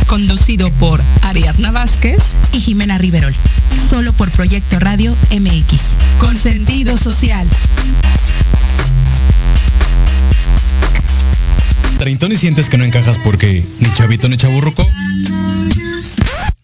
Conducido 0.07 0.71
por 0.73 1.03
Ariadna 1.23 1.71
Vázquez 1.71 2.23
y 2.53 2.61
Jimena 2.61 2.99
Riverol. 2.99 3.35
Solo 3.91 4.13
por 4.13 4.31
Proyecto 4.31 4.79
Radio 4.79 5.17
MX. 5.31 5.83
Con 6.19 6.37
sentido 6.37 6.97
social. 6.97 7.49
Treintón 11.99 12.33
y 12.33 12.37
sientes 12.37 12.69
que 12.69 12.79
no 12.79 12.85
encajas 12.85 13.19
porque 13.19 13.67
ni 13.81 13.93
chavito 13.95 14.29
ni 14.29 14.37
chaburruco. 14.37 14.89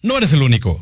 No 0.01 0.17
eres 0.17 0.31
el 0.33 0.41
único. 0.41 0.81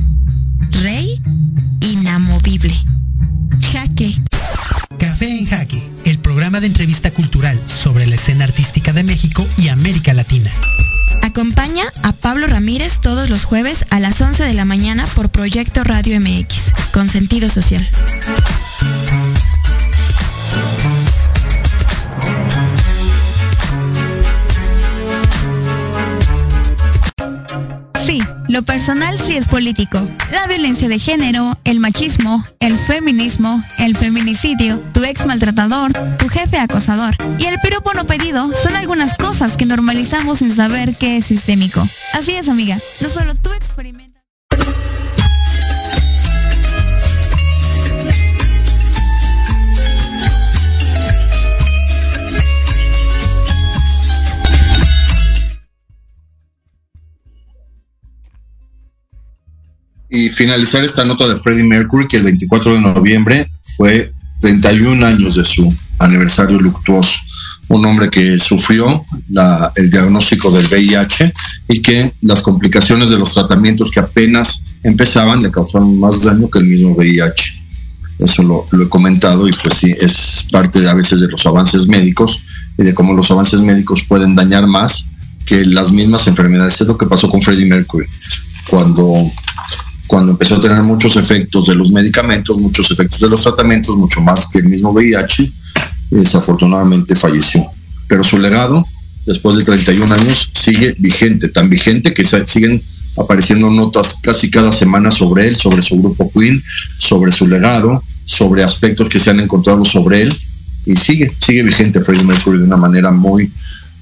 Ramírez 12.47 12.99
todos 12.99 13.29
los 13.29 13.43
jueves 13.43 13.85
a 13.89 13.99
las 13.99 14.21
11 14.21 14.43
de 14.43 14.53
la 14.53 14.65
mañana 14.65 15.05
por 15.15 15.29
Proyecto 15.29 15.83
Radio 15.83 16.19
MX, 16.19 16.73
con 16.91 17.09
sentido 17.09 17.49
social. 17.49 17.87
Lo 28.51 28.63
personal 28.63 29.17
sí 29.17 29.37
es 29.37 29.47
político. 29.47 30.05
La 30.31 30.45
violencia 30.47 30.89
de 30.89 30.99
género, 30.99 31.57
el 31.63 31.79
machismo, 31.79 32.45
el 32.59 32.77
feminismo, 32.77 33.63
el 33.79 33.95
feminicidio, 33.95 34.77
tu 34.93 35.03
ex 35.05 35.25
maltratador, 35.25 35.93
tu 36.17 36.27
jefe 36.27 36.57
acosador 36.59 37.15
y 37.39 37.45
el 37.45 37.57
piropo 37.59 37.93
no 37.93 38.05
pedido 38.05 38.51
son 38.53 38.75
algunas 38.75 39.15
cosas 39.15 39.55
que 39.55 39.65
normalizamos 39.65 40.39
sin 40.39 40.53
saber 40.53 40.95
que 40.97 41.17
es 41.17 41.25
sistémico. 41.25 41.81
Así 42.13 42.31
es, 42.31 42.49
amiga. 42.49 42.77
No 42.99 43.07
solo 43.07 43.35
tú 43.35 43.51
experimentas. 43.53 43.90
Y 60.11 60.29
finalizar 60.29 60.83
esta 60.83 61.05
nota 61.05 61.25
de 61.25 61.37
Freddie 61.37 61.63
Mercury, 61.63 62.05
que 62.05 62.17
el 62.17 62.23
24 62.23 62.73
de 62.73 62.81
noviembre 62.81 63.49
fue 63.77 64.13
31 64.41 65.05
años 65.05 65.35
de 65.35 65.45
su 65.45 65.73
aniversario 65.97 66.59
luctuoso. 66.59 67.17
Un 67.69 67.85
hombre 67.85 68.09
que 68.09 68.37
sufrió 68.37 69.05
el 69.75 69.89
diagnóstico 69.89 70.51
del 70.51 70.67
VIH 70.67 71.33
y 71.69 71.81
que 71.81 72.11
las 72.21 72.41
complicaciones 72.41 73.09
de 73.09 73.17
los 73.17 73.33
tratamientos 73.33 73.89
que 73.89 74.01
apenas 74.01 74.61
empezaban 74.83 75.41
le 75.41 75.49
causaron 75.49 75.97
más 75.97 76.21
daño 76.21 76.49
que 76.49 76.59
el 76.59 76.65
mismo 76.65 76.89
VIH. 76.91 77.61
Eso 78.19 78.43
lo, 78.43 78.65
lo 78.71 78.83
he 78.83 78.89
comentado 78.89 79.47
y 79.47 79.51
pues 79.53 79.75
sí, 79.75 79.95
es 79.97 80.45
parte 80.51 80.81
de 80.81 80.89
a 80.89 80.93
veces 80.93 81.21
de 81.21 81.29
los 81.29 81.45
avances 81.45 81.87
médicos 81.87 82.43
y 82.77 82.83
de 82.83 82.93
cómo 82.93 83.13
los 83.13 83.31
avances 83.31 83.61
médicos 83.61 84.03
pueden 84.05 84.35
dañar 84.35 84.67
más 84.67 85.05
que 85.45 85.63
las 85.65 85.93
mismas 85.93 86.27
enfermedades. 86.27 86.81
Es 86.81 86.87
lo 86.87 86.97
que 86.97 87.05
pasó 87.05 87.29
con 87.29 87.41
Freddie 87.41 87.65
Mercury. 87.65 88.05
Cuando 88.69 89.13
cuando 90.11 90.33
empezó 90.33 90.57
a 90.57 90.59
tener 90.59 90.81
muchos 90.81 91.15
efectos 91.15 91.67
de 91.67 91.73
los 91.73 91.89
medicamentos, 91.89 92.59
muchos 92.59 92.91
efectos 92.91 93.21
de 93.21 93.29
los 93.29 93.43
tratamientos, 93.43 93.95
mucho 93.95 94.19
más 94.19 94.45
que 94.45 94.57
el 94.57 94.65
mismo 94.65 94.89
VIH, 94.89 95.49
desafortunadamente 96.09 97.15
falleció. 97.15 97.65
Pero 98.09 98.21
su 98.21 98.37
legado, 98.37 98.85
después 99.25 99.55
de 99.55 99.63
31 99.63 100.13
años, 100.13 100.51
sigue 100.53 100.93
vigente, 100.99 101.47
tan 101.47 101.69
vigente 101.69 102.13
que 102.13 102.25
siguen 102.25 102.81
apareciendo 103.17 103.69
notas 103.69 104.17
casi 104.21 104.51
cada 104.51 104.73
semana 104.73 105.11
sobre 105.11 105.47
él, 105.47 105.55
sobre 105.55 105.81
su 105.81 105.95
grupo 106.01 106.29
Queen, 106.29 106.61
sobre 106.99 107.31
su 107.31 107.47
legado, 107.47 108.03
sobre 108.25 108.65
aspectos 108.65 109.07
que 109.07 109.17
se 109.17 109.29
han 109.29 109.39
encontrado 109.39 109.85
sobre 109.85 110.23
él, 110.23 110.35
y 110.87 110.97
sigue, 110.97 111.31
sigue 111.39 111.63
vigente 111.63 112.01
Freddie 112.01 112.25
Mercury 112.25 112.57
de 112.57 112.65
una 112.65 112.75
manera 112.75 113.11
muy, 113.11 113.49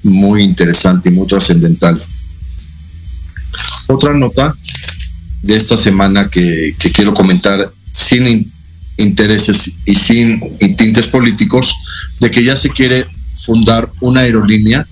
muy 0.02 0.42
interesante 0.42 1.10
y 1.10 1.12
muy 1.12 1.28
trascendental. 1.28 2.04
Otra 3.88 4.16
nota 4.16 4.56
de 5.42 5.56
esta 5.56 5.78
semana 5.78 6.30
que, 6.30 6.76
quiero 6.94 7.14
comentar 7.14 7.70
sin 7.92 8.28
in, 8.28 8.52
intereses 8.98 9.72
y 9.86 9.96
sin 9.96 10.42
tintes 10.76 11.08
políticos, 11.08 11.76
de 12.20 12.30
que 12.30 12.44
ya 12.44 12.56
se 12.56 12.70
quiere 12.70 13.06
fundar 13.36 13.90
una 14.02 14.22
aerolínea 14.22 14.86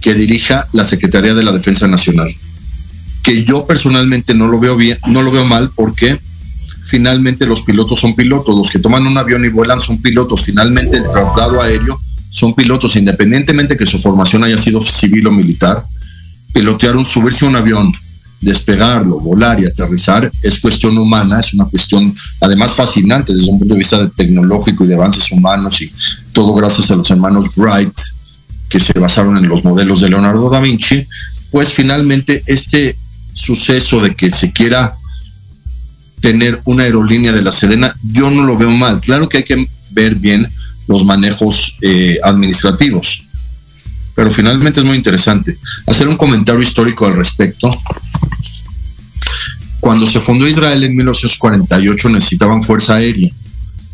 que 0.00 0.14
dirija 0.14 0.66
la 0.72 0.84
Secretaría 0.84 1.34
de 1.34 1.44
la 1.44 1.52
Defensa 1.52 1.86
Nacional. 1.86 2.34
Que 3.22 3.44
yo 3.44 3.66
personalmente 3.66 4.34
no 4.34 4.48
lo 4.48 4.58
veo 4.58 4.76
bien, 4.76 4.98
no 5.06 5.22
lo 5.22 5.30
veo 5.30 5.44
mal 5.44 5.70
porque 5.76 6.18
finalmente 6.84 7.46
los 7.46 7.62
pilotos 7.62 8.00
son 8.00 8.14
pilotos, 8.16 8.56
los 8.56 8.68
que 8.68 8.80
toman 8.80 9.06
un 9.06 9.16
avión 9.16 9.44
y 9.44 9.48
vuelan 9.48 9.78
son 9.78 10.02
pilotos, 10.02 10.42
finalmente 10.44 10.96
el 10.96 11.04
traslado 11.04 11.62
aéreo 11.62 11.98
son 12.30 12.54
pilotos, 12.54 12.96
independientemente 12.96 13.76
que 13.76 13.86
su 13.86 13.98
formación 13.98 14.42
haya 14.42 14.58
sido 14.58 14.82
civil 14.82 15.26
o 15.28 15.30
militar, 15.30 15.82
pilotear 16.52 16.96
un, 16.96 17.06
subirse 17.06 17.44
a 17.44 17.48
un 17.48 17.56
avión, 17.56 17.92
despegarlo, 18.42 19.20
volar 19.20 19.60
y 19.60 19.64
aterrizar 19.64 20.30
es 20.42 20.60
cuestión 20.60 20.98
humana, 20.98 21.40
es 21.40 21.54
una 21.54 21.64
cuestión 21.64 22.14
además 22.40 22.72
fascinante 22.72 23.32
desde 23.32 23.50
un 23.50 23.58
punto 23.58 23.74
de 23.74 23.78
vista 23.78 24.08
tecnológico 24.10 24.84
y 24.84 24.88
de 24.88 24.94
avances 24.94 25.30
humanos 25.32 25.80
y 25.80 25.90
todo 26.32 26.52
gracias 26.52 26.90
a 26.90 26.96
los 26.96 27.10
hermanos 27.10 27.46
Wright 27.56 27.96
que 28.68 28.80
se 28.80 28.98
basaron 28.98 29.36
en 29.36 29.48
los 29.48 29.64
modelos 29.64 30.00
de 30.00 30.10
Leonardo 30.10 30.50
da 30.50 30.60
Vinci, 30.60 31.06
pues 31.50 31.72
finalmente 31.72 32.42
este 32.46 32.96
suceso 33.32 34.00
de 34.00 34.14
que 34.14 34.30
se 34.30 34.52
quiera 34.52 34.92
tener 36.20 36.60
una 36.64 36.84
aerolínea 36.84 37.32
de 37.32 37.42
la 37.42 37.52
Serena, 37.52 37.94
yo 38.12 38.30
no 38.30 38.44
lo 38.44 38.56
veo 38.56 38.70
mal. 38.70 39.00
Claro 39.00 39.28
que 39.28 39.38
hay 39.38 39.44
que 39.44 39.66
ver 39.90 40.14
bien 40.14 40.48
los 40.88 41.04
manejos 41.04 41.76
eh, 41.82 42.18
administrativos, 42.22 43.24
pero 44.14 44.30
finalmente 44.30 44.80
es 44.80 44.86
muy 44.86 44.96
interesante. 44.96 45.56
Hacer 45.86 46.08
un 46.08 46.16
comentario 46.16 46.62
histórico 46.62 47.06
al 47.06 47.16
respecto. 47.16 47.70
Cuando 49.80 50.06
se 50.06 50.20
fundó 50.20 50.46
Israel 50.46 50.84
en 50.84 50.94
1948 50.94 52.08
necesitaban 52.10 52.62
fuerza 52.62 52.96
aérea, 52.96 53.30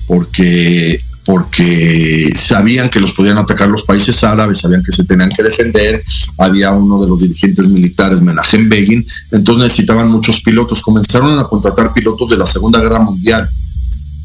porque, 0.06 1.00
porque 1.24 2.30
sabían 2.36 2.90
que 2.90 3.00
los 3.00 3.14
podían 3.14 3.38
atacar 3.38 3.68
los 3.68 3.84
países 3.84 4.22
árabes, 4.22 4.58
sabían 4.58 4.82
que 4.82 4.92
se 4.92 5.04
tenían 5.04 5.30
que 5.30 5.42
defender, 5.42 6.02
había 6.36 6.72
uno 6.72 7.00
de 7.00 7.08
los 7.08 7.20
dirigentes 7.20 7.68
militares, 7.68 8.20
Menachem 8.20 8.68
Begin, 8.68 9.06
entonces 9.30 9.62
necesitaban 9.62 10.08
muchos 10.08 10.42
pilotos. 10.42 10.82
Comenzaron 10.82 11.38
a 11.38 11.44
contratar 11.44 11.94
pilotos 11.94 12.28
de 12.28 12.36
la 12.36 12.44
Segunda 12.46 12.80
Guerra 12.80 13.00
Mundial, 13.00 13.48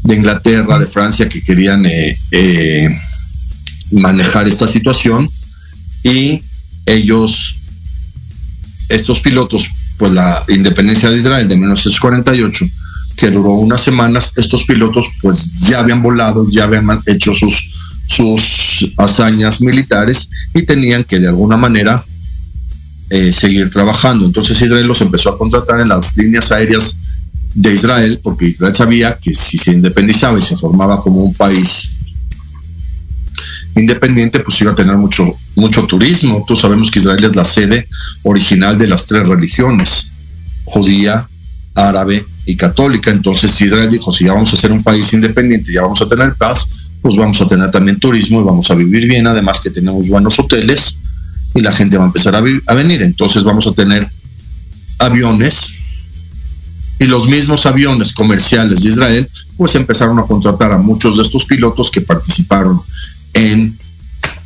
de 0.04 0.16
Inglaterra, 0.16 0.78
de 0.78 0.88
Francia, 0.88 1.30
que 1.30 1.42
querían 1.42 1.86
eh, 1.86 2.18
eh, 2.32 2.90
manejar 3.92 4.50
esta 4.50 4.68
situación 4.68 5.30
y 6.04 6.44
ellos, 6.86 7.56
estos 8.90 9.20
pilotos, 9.22 9.70
pues 9.98 10.12
la 10.12 10.44
independencia 10.50 11.10
de 11.10 11.18
Israel 11.18 11.48
de 11.48 11.56
1948, 11.56 12.66
que 13.16 13.30
duró 13.30 13.52
unas 13.52 13.82
semanas, 13.82 14.34
estos 14.36 14.66
pilotos 14.66 15.08
pues 15.22 15.60
ya 15.62 15.80
habían 15.80 16.02
volado, 16.02 16.46
ya 16.50 16.66
habían 16.66 16.88
hecho 17.06 17.34
sus, 17.34 17.72
sus 18.08 18.92
hazañas 18.98 19.62
militares 19.62 20.28
y 20.54 20.64
tenían 20.64 21.04
que 21.04 21.20
de 21.20 21.28
alguna 21.28 21.58
manera 21.58 22.04
eh, 23.10 23.32
seguir 23.32 23.70
trabajando. 23.70 24.26
Entonces 24.26 24.62
Israel 24.62 24.88
los 24.88 25.02
empezó 25.02 25.30
a 25.30 25.38
contratar 25.38 25.80
en 25.80 25.90
las 25.90 26.18
líneas 26.18 26.52
aéreas 26.52 26.96
de 27.54 27.74
Israel, 27.74 28.20
porque 28.24 28.46
Israel 28.46 28.74
sabía 28.74 29.18
que 29.22 29.36
si 29.36 29.58
se 29.58 29.72
independizaba 29.72 30.40
y 30.40 30.42
se 30.42 30.58
formaba 30.58 31.02
como 31.02 31.24
un 31.24 31.34
país 31.34 31.92
independiente, 33.76 34.40
pues 34.40 34.60
iba 34.62 34.72
a 34.72 34.76
tener 34.76 34.96
mucho, 34.96 35.32
mucho 35.56 35.84
turismo. 35.86 36.44
Tú 36.48 36.56
sabemos 36.56 36.90
que 36.90 37.00
Israel 37.00 37.24
es 37.24 37.36
la 37.36 37.46
sede 37.46 37.88
original 38.24 38.78
de 38.78 38.88
las 38.88 39.06
tres 39.06 39.28
religiones, 39.28 40.08
judía, 40.66 41.28
árabe 41.76 42.26
y 42.46 42.56
católica. 42.56 43.12
Entonces 43.12 43.60
Israel 43.62 43.90
dijo, 43.90 44.12
si 44.12 44.26
ya 44.26 44.34
vamos 44.34 44.54
a 44.54 44.58
ser 44.58 44.72
un 44.72 44.84
país 44.84 45.12
independiente, 45.14 45.72
ya 45.72 45.82
vamos 45.82 46.02
a 46.02 46.08
tener 46.08 46.34
paz, 46.36 46.68
pues 47.02 47.16
vamos 47.16 47.42
a 47.42 47.48
tener 47.48 47.70
también 47.72 48.00
turismo 48.00 48.42
y 48.42 48.44
vamos 48.44 48.70
a 48.72 48.76
vivir 48.76 49.08
bien, 49.08 49.28
además 49.28 49.62
que 49.62 49.70
tenemos 49.70 50.08
buenos 50.08 50.40
hoteles 50.40 50.98
y 51.54 51.62
la 51.62 51.72
gente 51.72 51.98
va 51.98 52.04
a 52.04 52.08
empezar 52.08 52.36
a, 52.36 52.40
a 52.40 52.74
venir. 52.74 53.02
Entonces 53.02 53.44
vamos 53.44 53.68
a 53.68 53.74
tener 53.74 54.08
aviones 55.00 55.76
y 57.00 57.06
los 57.06 57.28
mismos 57.28 57.66
aviones 57.66 58.14
comerciales 58.14 58.84
de 58.84 58.90
Israel 58.90 59.28
pues 59.58 59.76
empezaron 59.76 60.18
a 60.20 60.24
contratar 60.24 60.72
a 60.72 60.78
muchos 60.78 61.18
de 61.18 61.24
estos 61.24 61.46
pilotos 61.46 61.92
que 61.92 62.02
participaron 62.02 62.80
en 63.34 63.78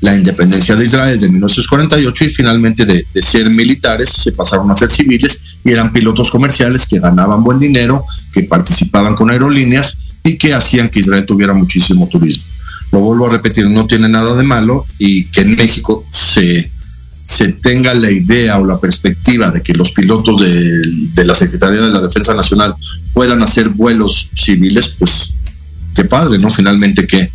la 0.02 0.16
independencia 0.16 0.76
de 0.76 0.86
Israel 0.86 1.20
de 1.20 1.30
1948 1.30 2.26
y 2.26 2.30
finalmente 2.30 2.86
de, 2.86 3.06
ser 3.22 3.50
militares 3.50 4.10
se 4.10 4.32
pasaron 4.32 4.70
a 4.70 4.76
ser 4.76 4.92
civiles 4.92 5.42
y 5.64 5.72
eran 5.72 5.92
pilotos 5.92 6.30
comerciales 6.30 6.86
que 6.86 7.00
ganaban 7.00 7.44
buen 7.44 7.60
dinero, 7.60 8.06
que 8.32 8.44
participaban 8.44 9.16
con 9.16 9.32
aerolíneas 9.32 9.98
y 10.24 10.38
que 10.38 10.54
hacían 10.54 10.90
que 10.90 11.00
Israel 11.00 11.26
tuviera 11.26 11.54
muchísimo 11.54 12.08
turismo. 12.08 12.44
Lo 12.92 13.00
vuelvo 13.00 13.28
a 13.28 13.32
repetir, 13.32 13.68
no 13.68 13.88
tiene 13.88 14.08
nada 14.08 14.36
de 14.36 14.44
malo 14.44 14.86
y 15.00 15.26
que 15.26 15.42
en 15.42 15.56
México 15.56 16.06
se, 16.10 16.70
se 17.24 17.54
tenga 17.54 17.94
la 17.94 18.12
idea 18.12 18.60
o 18.60 18.66
la 18.66 18.80
perspectiva 18.80 19.50
de 19.50 19.62
que 19.62 19.74
los 19.74 19.92
pilotos 19.92 20.40
de, 20.40 20.84
de 21.14 21.26
la 21.26 21.34
Secretaría 21.34 21.82
de 21.82 21.92
la 21.92 22.02
Defensa 22.02 22.34
Nacional 22.34 22.76
puedan 23.14 23.42
hacer 23.42 23.70
vuelos 23.70 24.30
civiles, 24.36 24.94
pues 25.00 25.34
qué 25.96 26.06
padre, 26.06 26.38
¿no? 26.38 26.52
Finalmente, 26.52 27.08
qué, 27.08 27.30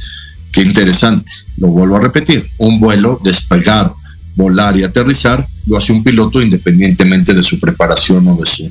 qué 0.52 0.62
interesante. 0.62 1.32
Lo 1.58 1.68
vuelvo 1.68 1.96
a 1.96 2.00
repetir, 2.00 2.46
un 2.58 2.78
vuelo, 2.78 3.18
despegar, 3.24 3.90
volar 4.36 4.76
y 4.76 4.84
aterrizar, 4.84 5.44
lo 5.66 5.78
hace 5.78 5.92
un 5.92 6.02
piloto 6.04 6.40
independientemente 6.40 7.34
de 7.34 7.42
su 7.42 7.58
preparación 7.58 8.26
o 8.28 8.36
de 8.36 8.46
su, 8.46 8.70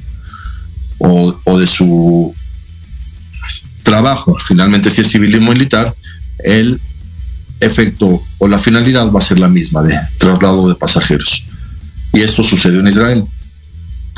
o, 1.00 1.60
de 1.60 1.68
su 1.68 2.34
trabajo. 3.84 4.38
Finalmente, 4.46 4.90
si 4.90 5.02
es 5.02 5.08
civil 5.08 5.36
y 5.36 5.40
militar, 5.40 5.94
el 6.44 6.80
efecto 7.60 8.22
o 8.40 8.48
la 8.48 8.58
finalidad 8.58 9.12
va 9.12 9.20
a 9.20 9.24
ser 9.24 9.40
la 9.40 9.48
misma 9.48 9.84
de 9.84 10.00
traslado 10.18 10.68
de 10.68 10.76
pasajeros. 10.76 11.44
Y 12.14 12.22
esto 12.22 12.44
sucedió 12.44 12.80
en 12.80 12.88
Israel. 12.88 13.24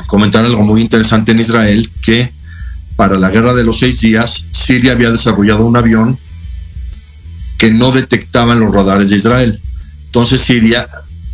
Comentar 0.06 0.44
algo 0.44 0.62
muy 0.62 0.80
interesante 0.80 1.32
en 1.32 1.40
Israel, 1.40 1.88
que 2.02 2.30
para 2.96 3.18
la 3.18 3.30
guerra 3.30 3.54
de 3.54 3.64
los 3.64 3.78
seis 3.78 4.00
días, 4.00 4.44
Siria 4.50 4.92
había 4.92 5.10
desarrollado 5.10 5.66
un 5.66 5.76
avión 5.76 6.18
que 7.58 7.70
no 7.70 7.92
detectaban 7.92 8.60
los 8.60 8.72
radares 8.72 9.10
de 9.10 9.16
Israel. 9.16 9.58
Entonces 10.06 10.40
Siria 10.40 10.86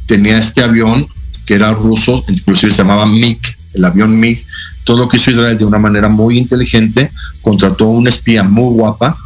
tenía 0.07 0.39
este 0.39 0.63
avión 0.63 1.07
que 1.47 1.55
era 1.55 1.73
ruso, 1.73 2.25
inclusive 2.29 2.71
se 2.71 2.79
llamaba 2.79 3.07
MiG, 3.07 3.41
el 3.75 3.85
avión 3.85 4.19
MiG. 4.19 4.45
Todo 4.85 4.99
lo 4.99 5.09
que 5.09 5.17
hizo 5.17 5.31
Israel 5.31 5.59
de 5.59 5.65
una 5.65 5.79
manera 5.79 6.09
muy 6.09 6.39
inteligente, 6.39 7.11
contrató 7.43 7.87
una 7.87 8.09
espía 8.09 8.43
muy 8.43 8.75
guapa 8.75 9.17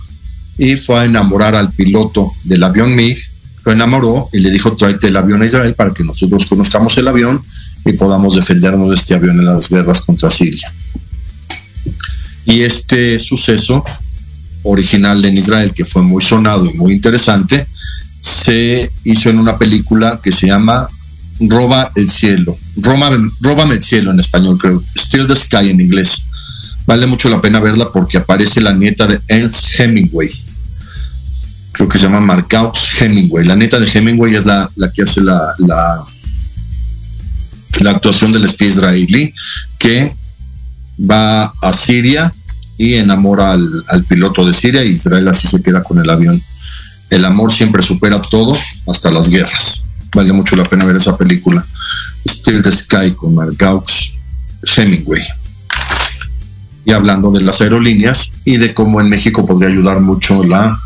y 0.59 0.77
fue 0.77 1.01
a 1.01 1.05
enamorar 1.05 1.55
al 1.55 1.71
piloto 1.73 2.33
del 2.45 2.63
avión 2.63 2.95
MiG, 2.95 3.19
lo 3.65 3.73
enamoró 3.73 4.29
y 4.33 4.41
le 4.41 4.51
dijo 4.51 4.77
tráete 4.77 5.09
el 5.09 5.17
avión 5.17 5.43
a 5.43 5.47
Israel 5.47 5.75
para 5.75 5.93
que 5.93 6.05
nosotros 6.05 6.47
conozcamos 6.47 6.97
el 6.99 7.09
avión 7.09 7.41
y 7.85 7.93
podamos 7.93 8.35
defendernos 8.35 8.89
de 8.89 8.95
este 8.95 9.15
avión 9.15 9.39
en 9.39 9.47
las 9.47 9.69
guerras 9.69 10.03
contra 10.03 10.31
Siria. 10.31 10.73
Y 12.47 12.61
este 12.61 13.19
suceso 13.21 13.85
original 14.65 15.25
en 15.25 15.39
Israel, 15.39 15.73
que 15.73 15.85
fue 15.85 16.03
muy 16.03 16.23
sonado 16.23 16.67
y 16.67 16.75
muy 16.75 16.93
interesante, 16.93 17.67
se 18.21 18.91
hizo 19.05 19.31
en 19.31 19.39
una 19.39 19.59
película 19.59 20.19
que 20.23 20.33
se 20.33 20.49
llama 20.49 20.89
Roba 21.41 21.91
el 21.95 22.09
cielo, 22.09 22.57
Roma, 22.77 23.11
Róbame 23.41 23.75
el 23.75 23.83
cielo 23.83 24.11
en 24.11 24.21
español, 24.21 24.59
creo, 24.59 24.83
Still 24.97 25.27
the 25.27 25.37
Sky 25.37 25.71
en 25.71 25.81
inglés. 25.81 26.25
Vale 26.87 27.07
mucho 27.07 27.29
la 27.29 27.41
pena 27.41 27.61
verla 27.61 27.91
porque 27.93 28.19
aparece 28.19 28.61
la 28.61 28.73
nieta 28.73 29.07
de 29.07 29.21
Ernst 29.29 29.79
Hemingway. 29.79 30.31
Creo 31.73 31.89
que 31.89 31.99
se 31.99 32.05
llama 32.05 32.21
Marcaux 32.21 32.79
Hemingway. 33.01 33.45
La 33.47 33.57
nieta 33.57 33.81
de 33.81 33.91
Hemingway 33.91 34.35
es 34.35 34.45
la, 34.45 34.71
la 34.77 34.93
que 34.93 35.03
hace 35.03 35.23
la, 35.23 35.55
la, 35.59 36.05
la 37.81 37.91
actuación 37.91 38.33
del 38.33 38.45
espía 38.45 38.69
israelí 38.69 39.35
que 39.79 40.15
va 41.11 41.53
a 41.62 41.73
Siria 41.73 42.33
y 42.77 42.95
enamora 42.95 43.53
al, 43.53 44.05
piloto 44.09 44.45
de 44.45 44.53
Siria 44.53 44.85
y 44.85 44.95
Israel 44.95 45.29
así 45.29 45.49
se 45.49 45.62
queda 45.62 45.83
con 45.83 45.99
el 45.99 46.11
avión. 46.11 46.41
El 47.11 47.25
amor 47.25 47.53
siempre 47.53 47.83
supera 47.83 48.20
todo, 48.20 48.59
hasta 48.89 49.11
las 49.11 49.29
guerras. 49.29 49.85
Vale 50.14 50.33
mucho 50.33 50.57
la 50.57 50.64
pena 50.64 50.85
ver 50.85 50.97
esa 50.97 51.16
película. 51.16 51.64
Still 52.27 52.62
the 52.62 52.72
Sky 52.72 53.12
con 53.12 53.35
Marcaux 53.35 54.12
Hemingway. 54.77 55.22
Y 56.85 56.93
hablando 56.93 57.31
de 57.31 57.43
las 57.43 57.61
aerolíneas 57.61 58.31
y 58.45 58.57
de 58.57 58.75
cómo 58.75 59.01
en 59.01 59.09
México 59.09 59.47
podría 59.47 59.70
ayudar 59.70 60.01
mucho 60.01 60.45
la, 60.45 60.79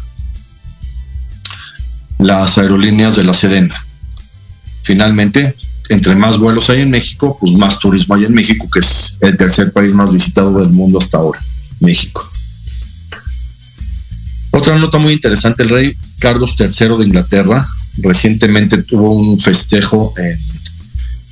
las 2.18 2.59
aerolíneas 2.59 3.16
de 3.16 3.24
la 3.24 3.34
Sedena. 3.34 3.74
Finalmente, 4.82 5.55
entre 5.89 6.14
más 6.14 6.39
vuelos 6.39 6.70
hay 6.70 6.82
en 6.82 6.91
México, 6.91 7.36
pues 7.41 7.53
más 7.53 7.78
turismo 7.78 8.14
hay 8.14 8.24
en 8.24 8.34
México, 8.34 8.68
que 8.72 8.80
es 8.80 9.16
el 9.20 9.36
tercer 9.36 9.72
país 9.72 9.93
más 9.93 10.12
visitado 10.12 10.59
del 10.59 10.70
mundo 10.70 10.99
hasta 10.99 11.18
ahora, 11.18 11.41
México. 11.81 12.29
Otra 14.51 14.79
nota 14.79 14.99
muy 14.99 15.12
interesante, 15.12 15.62
el 15.62 15.68
rey 15.68 15.95
Carlos 16.18 16.57
III 16.59 16.99
de 16.99 17.05
Inglaterra 17.05 17.66
recientemente 17.99 18.83
tuvo 18.83 19.12
un 19.12 19.39
festejo 19.39 20.12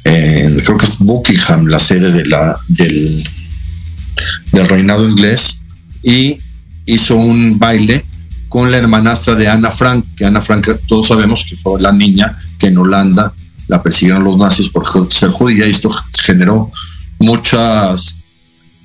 en, 0.05 0.61
creo 0.61 0.77
que 0.77 0.87
es 0.87 0.99
Buckingham, 0.99 1.67
la 1.67 1.79
sede 1.79 2.13
de 2.13 2.27
la, 2.27 2.57
del, 2.69 3.29
del 4.53 4.69
reinado 4.69 5.09
inglés, 5.09 5.61
y 6.03 6.39
hizo 6.87 7.17
un 7.17 7.59
baile 7.59 8.05
con 8.49 8.71
la 8.71 8.79
hermanastra 8.79 9.35
de 9.35 9.49
Ana 9.49 9.71
Frank, 9.71 10.05
que 10.17 10.25
Ana 10.25 10.41
Frank 10.41 10.69
todos 10.87 11.09
sabemos 11.09 11.45
que 11.49 11.57
fue 11.57 11.81
la 11.81 11.93
niña 11.93 12.39
que 12.59 12.69
en 12.69 12.79
Holanda 12.79 13.33
la 13.69 13.83
persiguieron 13.83 14.25
los 14.25 14.39
nazis 14.39 14.69
por 14.69 14.87
ser 15.13 15.31
judía 15.31 15.67
y 15.67 15.71
esto 15.71 15.91
generó 16.23 16.71
muchos 17.19 18.16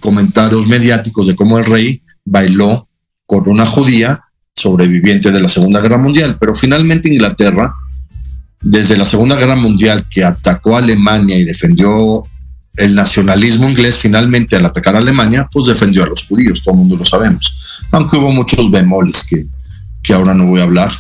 comentarios 0.02 0.68
mediáticos 0.68 1.28
de 1.28 1.36
cómo 1.36 1.58
el 1.58 1.66
rey 1.66 2.04
bailó 2.26 2.88
con 3.26 3.48
una 3.48 3.66
judía 3.66 4.22
sobreviviente 4.54 5.32
de 5.32 5.40
la 5.40 5.48
Segunda 5.48 5.80
Guerra 5.80 5.98
Mundial, 5.98 6.38
pero 6.40 6.54
finalmente 6.54 7.08
Inglaterra, 7.08 7.74
desde 8.60 8.98
la 8.98 9.06
Segunda 9.06 9.38
Guerra 9.38 9.56
Mundial 9.56 10.06
que 10.10 10.24
atacó 10.24 10.76
a 10.76 10.80
Alemania 10.80 11.38
y 11.38 11.46
defendió 11.46 12.26
el 12.78 12.96
nacionalismo 12.96 13.70
inglés, 13.70 13.96
finalmente 13.98 14.56
al 14.56 14.66
atacar 14.66 14.96
a 14.96 15.00
Alemania, 15.00 15.48
pues 15.52 15.68
defendió 15.68 16.04
a 16.04 16.08
los 16.08 16.28
judíos, 16.28 16.62
todo 16.64 16.74
el 16.74 16.80
mundo 16.80 16.98
lo 16.98 17.06
sabemos, 17.06 17.80
aunque 17.92 18.18
hubo 18.18 18.32
muchos 18.32 18.70
bemoles 18.70 19.24
que, 19.24 19.46
que 20.02 20.14
ahora 20.14 20.34
no 20.34 20.48
voy 20.48 20.60
a 20.60 20.64
hablar, 20.64 20.92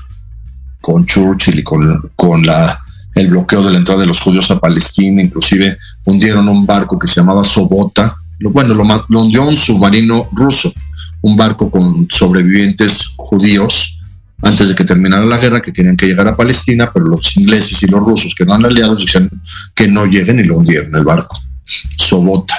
con 0.79 1.05
Churchill 1.05 1.59
y 1.59 1.63
con, 1.63 2.11
con 2.15 2.45
la 2.45 2.79
el 3.13 3.27
bloqueo 3.27 3.61
de 3.63 3.71
la 3.71 3.77
entrada 3.77 4.01
de 4.01 4.07
los 4.07 4.21
judíos 4.21 4.49
a 4.51 4.59
Palestina, 4.59 5.21
inclusive 5.21 5.77
hundieron 6.05 6.47
un 6.47 6.65
barco 6.65 6.97
que 6.97 7.07
se 7.07 7.15
llamaba 7.15 7.43
Sobota, 7.43 8.15
bueno, 8.49 8.73
lo, 8.73 8.83
lo 9.07 9.21
hundió 9.21 9.43
un 9.47 9.55
submarino 9.55 10.27
ruso, 10.31 10.73
un 11.21 11.37
barco 11.37 11.69
con 11.69 12.07
sobrevivientes 12.09 13.13
judíos 13.15 13.97
antes 14.43 14.69
de 14.69 14.75
que 14.75 14.83
terminara 14.83 15.25
la 15.25 15.37
guerra 15.37 15.61
que 15.61 15.71
querían 15.71 15.95
que 15.95 16.07
llegara 16.07 16.31
a 16.31 16.35
Palestina, 16.35 16.89
pero 16.91 17.05
los 17.05 17.37
ingleses 17.37 17.81
y 17.83 17.87
los 17.87 18.01
rusos 18.01 18.33
que 18.33 18.43
eran 18.43 18.65
aliados 18.65 19.01
dijeron 19.01 19.29
que 19.75 19.87
no 19.87 20.05
lleguen 20.05 20.39
y 20.39 20.43
lo 20.43 20.57
hundieron 20.57 20.95
el 20.95 21.03
barco. 21.03 21.39
Sobota. 21.97 22.55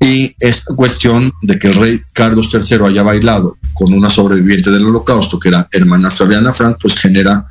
Y 0.00 0.34
esta 0.38 0.74
cuestión 0.74 1.32
de 1.42 1.58
que 1.58 1.68
el 1.68 1.74
rey 1.74 2.02
Carlos 2.12 2.50
III 2.52 2.86
haya 2.88 3.02
bailado 3.02 3.56
con 3.72 3.92
una 3.94 4.10
sobreviviente 4.10 4.70
del 4.70 4.84
holocausto, 4.84 5.38
que 5.38 5.48
era 5.48 5.68
hermanastra 5.70 6.26
de 6.26 6.36
Ana 6.36 6.52
Frank, 6.52 6.78
pues 6.80 6.98
genera 6.98 7.46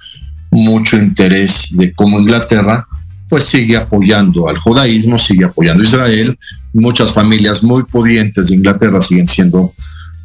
mucho 0.52 0.98
interés 0.98 1.70
de 1.72 1.94
cómo 1.94 2.20
Inglaterra 2.20 2.88
pues 3.30 3.46
sigue 3.46 3.78
apoyando 3.78 4.48
al 4.48 4.58
judaísmo, 4.58 5.18
sigue 5.18 5.46
apoyando 5.46 5.84
a 5.84 5.86
Israel. 5.86 6.38
Muchas 6.74 7.12
familias 7.12 7.64
muy 7.64 7.84
pudientes 7.84 8.48
de 8.48 8.56
Inglaterra 8.56 9.00
siguen 9.00 9.28
siendo 9.28 9.74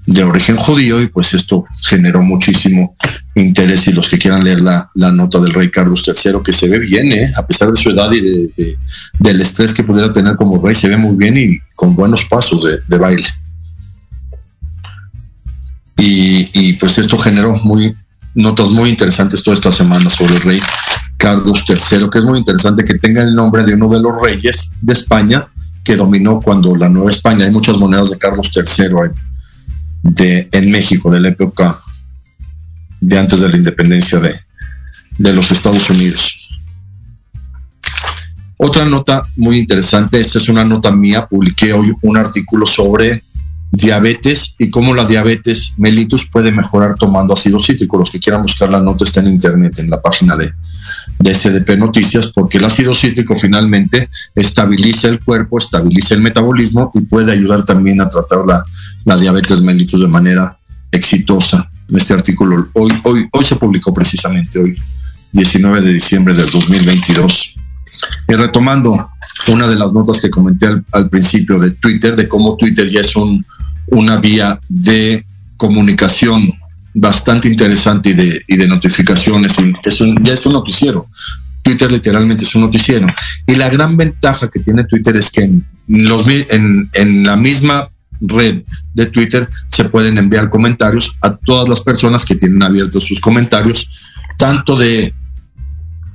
de 0.08 0.24
origen 0.24 0.56
judío 0.56 1.02
y 1.02 1.08
pues 1.08 1.34
esto 1.34 1.66
generó 1.86 2.22
muchísimo 2.22 2.96
interés 3.34 3.88
y 3.88 3.92
los 3.92 4.08
que 4.08 4.18
quieran 4.18 4.42
leer 4.42 4.62
la, 4.62 4.90
la 4.94 5.12
nota 5.12 5.38
del 5.38 5.52
rey 5.52 5.70
Carlos 5.70 6.02
III 6.06 6.38
que 6.42 6.54
se 6.54 6.66
ve 6.66 6.78
bien, 6.78 7.12
¿eh? 7.12 7.30
a 7.36 7.46
pesar 7.46 7.70
de 7.70 7.76
su 7.76 7.90
edad 7.90 8.10
y 8.12 8.20
de, 8.20 8.50
de, 8.56 8.76
del 9.18 9.40
estrés 9.42 9.74
que 9.74 9.84
pudiera 9.84 10.10
tener 10.10 10.34
como 10.36 10.64
rey, 10.64 10.74
se 10.74 10.88
ve 10.88 10.96
muy 10.96 11.14
bien 11.14 11.36
y 11.36 11.58
con 11.76 11.94
buenos 11.94 12.24
pasos 12.24 12.64
de, 12.64 12.78
de 12.88 12.98
baile. 12.98 13.26
Y, 15.98 16.48
y, 16.54 16.72
pues 16.74 16.96
esto 16.98 17.18
generó 17.18 17.58
muy, 17.64 17.94
notas 18.34 18.70
muy 18.70 18.88
interesantes 18.88 19.42
toda 19.42 19.56
esta 19.56 19.72
semana 19.72 20.08
sobre 20.08 20.36
el 20.36 20.40
rey 20.40 20.60
Carlos 21.18 21.64
III, 21.68 22.08
que 22.10 22.18
es 22.20 22.24
muy 22.24 22.38
interesante 22.38 22.84
que 22.84 22.94
tenga 22.94 23.22
el 23.22 23.34
nombre 23.34 23.64
de 23.64 23.74
uno 23.74 23.88
de 23.88 24.00
los 24.00 24.18
reyes 24.22 24.70
de 24.80 24.92
España 24.92 25.46
que 25.84 25.96
dominó 25.96 26.40
cuando 26.40 26.76
la 26.76 26.88
Nueva 26.88 27.10
España. 27.10 27.44
Hay 27.44 27.50
muchas 27.50 27.76
monedas 27.76 28.10
de 28.10 28.18
Carlos 28.18 28.50
III 28.54 29.10
en, 30.52 30.70
México, 30.70 31.10
de 31.10 31.20
la 31.20 31.28
época 31.28 31.78
de 33.00 33.18
antes 33.18 33.40
de 33.40 33.48
la 33.48 33.56
independencia 33.56 34.20
de, 34.20 34.38
de 35.18 35.32
los 35.32 35.50
Estados 35.50 35.90
Unidos. 35.90 36.48
Otra 38.56 38.84
nota 38.84 39.24
muy 39.36 39.58
interesante, 39.58 40.20
esta 40.20 40.38
es 40.38 40.48
una 40.48 40.64
nota 40.64 40.90
mía, 40.90 41.26
publiqué 41.26 41.72
hoy 41.72 41.94
un 42.02 42.16
artículo 42.16 42.66
sobre 42.66 43.22
diabetes 43.70 44.54
y 44.58 44.70
cómo 44.70 44.94
la 44.94 45.04
diabetes 45.04 45.74
mellitus 45.78 46.28
puede 46.28 46.52
mejorar 46.52 46.94
tomando 46.94 47.34
ácido 47.34 47.58
cítrico. 47.58 47.98
Los 47.98 48.10
que 48.10 48.20
quieran 48.20 48.42
buscar 48.42 48.70
la 48.70 48.80
nota 48.80 49.04
está 49.04 49.20
en 49.20 49.28
internet, 49.28 49.78
en 49.78 49.90
la 49.90 50.00
página 50.00 50.36
de, 50.36 50.52
de 51.18 51.34
SDP 51.34 51.76
Noticias, 51.76 52.28
porque 52.28 52.58
el 52.58 52.64
ácido 52.64 52.94
cítrico 52.94 53.34
finalmente 53.34 54.08
estabiliza 54.34 55.08
el 55.08 55.20
cuerpo, 55.20 55.58
estabiliza 55.58 56.14
el 56.14 56.20
metabolismo 56.20 56.90
y 56.94 57.00
puede 57.00 57.32
ayudar 57.32 57.64
también 57.64 58.00
a 58.00 58.08
tratar 58.08 58.46
la, 58.46 58.64
la 59.04 59.16
diabetes 59.16 59.60
mellitus 59.60 60.00
de 60.00 60.08
manera 60.08 60.58
exitosa. 60.92 61.68
Este 61.94 62.14
artículo 62.14 62.68
hoy, 62.74 62.92
hoy, 63.04 63.28
hoy 63.32 63.44
se 63.44 63.56
publicó 63.56 63.92
precisamente, 63.92 64.58
hoy 64.58 64.76
19 65.32 65.80
de 65.82 65.92
diciembre 65.92 66.34
del 66.34 66.50
2022. 66.50 67.54
Y 68.28 68.34
retomando 68.34 69.10
una 69.48 69.66
de 69.66 69.76
las 69.76 69.92
notas 69.92 70.20
que 70.20 70.30
comenté 70.30 70.66
al, 70.92 71.08
principio 71.08 71.58
de 71.58 71.70
Twitter, 71.70 72.16
de 72.16 72.28
cómo 72.28 72.56
Twitter 72.56 72.88
ya 72.88 73.00
es 73.00 73.16
un, 73.16 73.44
una 73.86 74.16
vía 74.16 74.58
de 74.68 75.24
comunicación 75.56 76.52
bastante 76.94 77.48
interesante 77.48 78.10
y 78.10 78.14
de, 78.14 78.42
y 78.46 78.56
de 78.56 78.68
notificaciones. 78.68 79.56
es 79.82 79.98
ya 80.22 80.34
es 80.34 80.46
un 80.46 80.52
noticiero. 80.52 81.06
Twitter 81.62 81.90
literalmente 81.90 82.44
es 82.44 82.54
un 82.54 82.62
noticiero. 82.62 83.06
Y 83.46 83.54
la 83.56 83.68
gran 83.68 83.96
ventaja 83.96 84.48
que 84.48 84.60
tiene 84.60 84.84
Twitter 84.84 85.16
es 85.16 85.30
que 85.30 85.42
en, 85.42 85.66
los, 85.88 86.26
en, 86.28 86.88
en 86.92 87.24
la 87.24 87.36
misma 87.36 87.88
red 88.20 88.62
de 88.94 89.06
Twitter 89.06 89.48
se 89.66 89.84
pueden 89.84 90.18
enviar 90.18 90.50
comentarios 90.50 91.16
a 91.20 91.36
todas 91.36 91.68
las 91.68 91.80
personas 91.82 92.24
que 92.24 92.34
tienen 92.34 92.62
abiertos 92.62 93.04
sus 93.04 93.20
comentarios, 93.20 93.88
tanto 94.36 94.76
de 94.76 95.12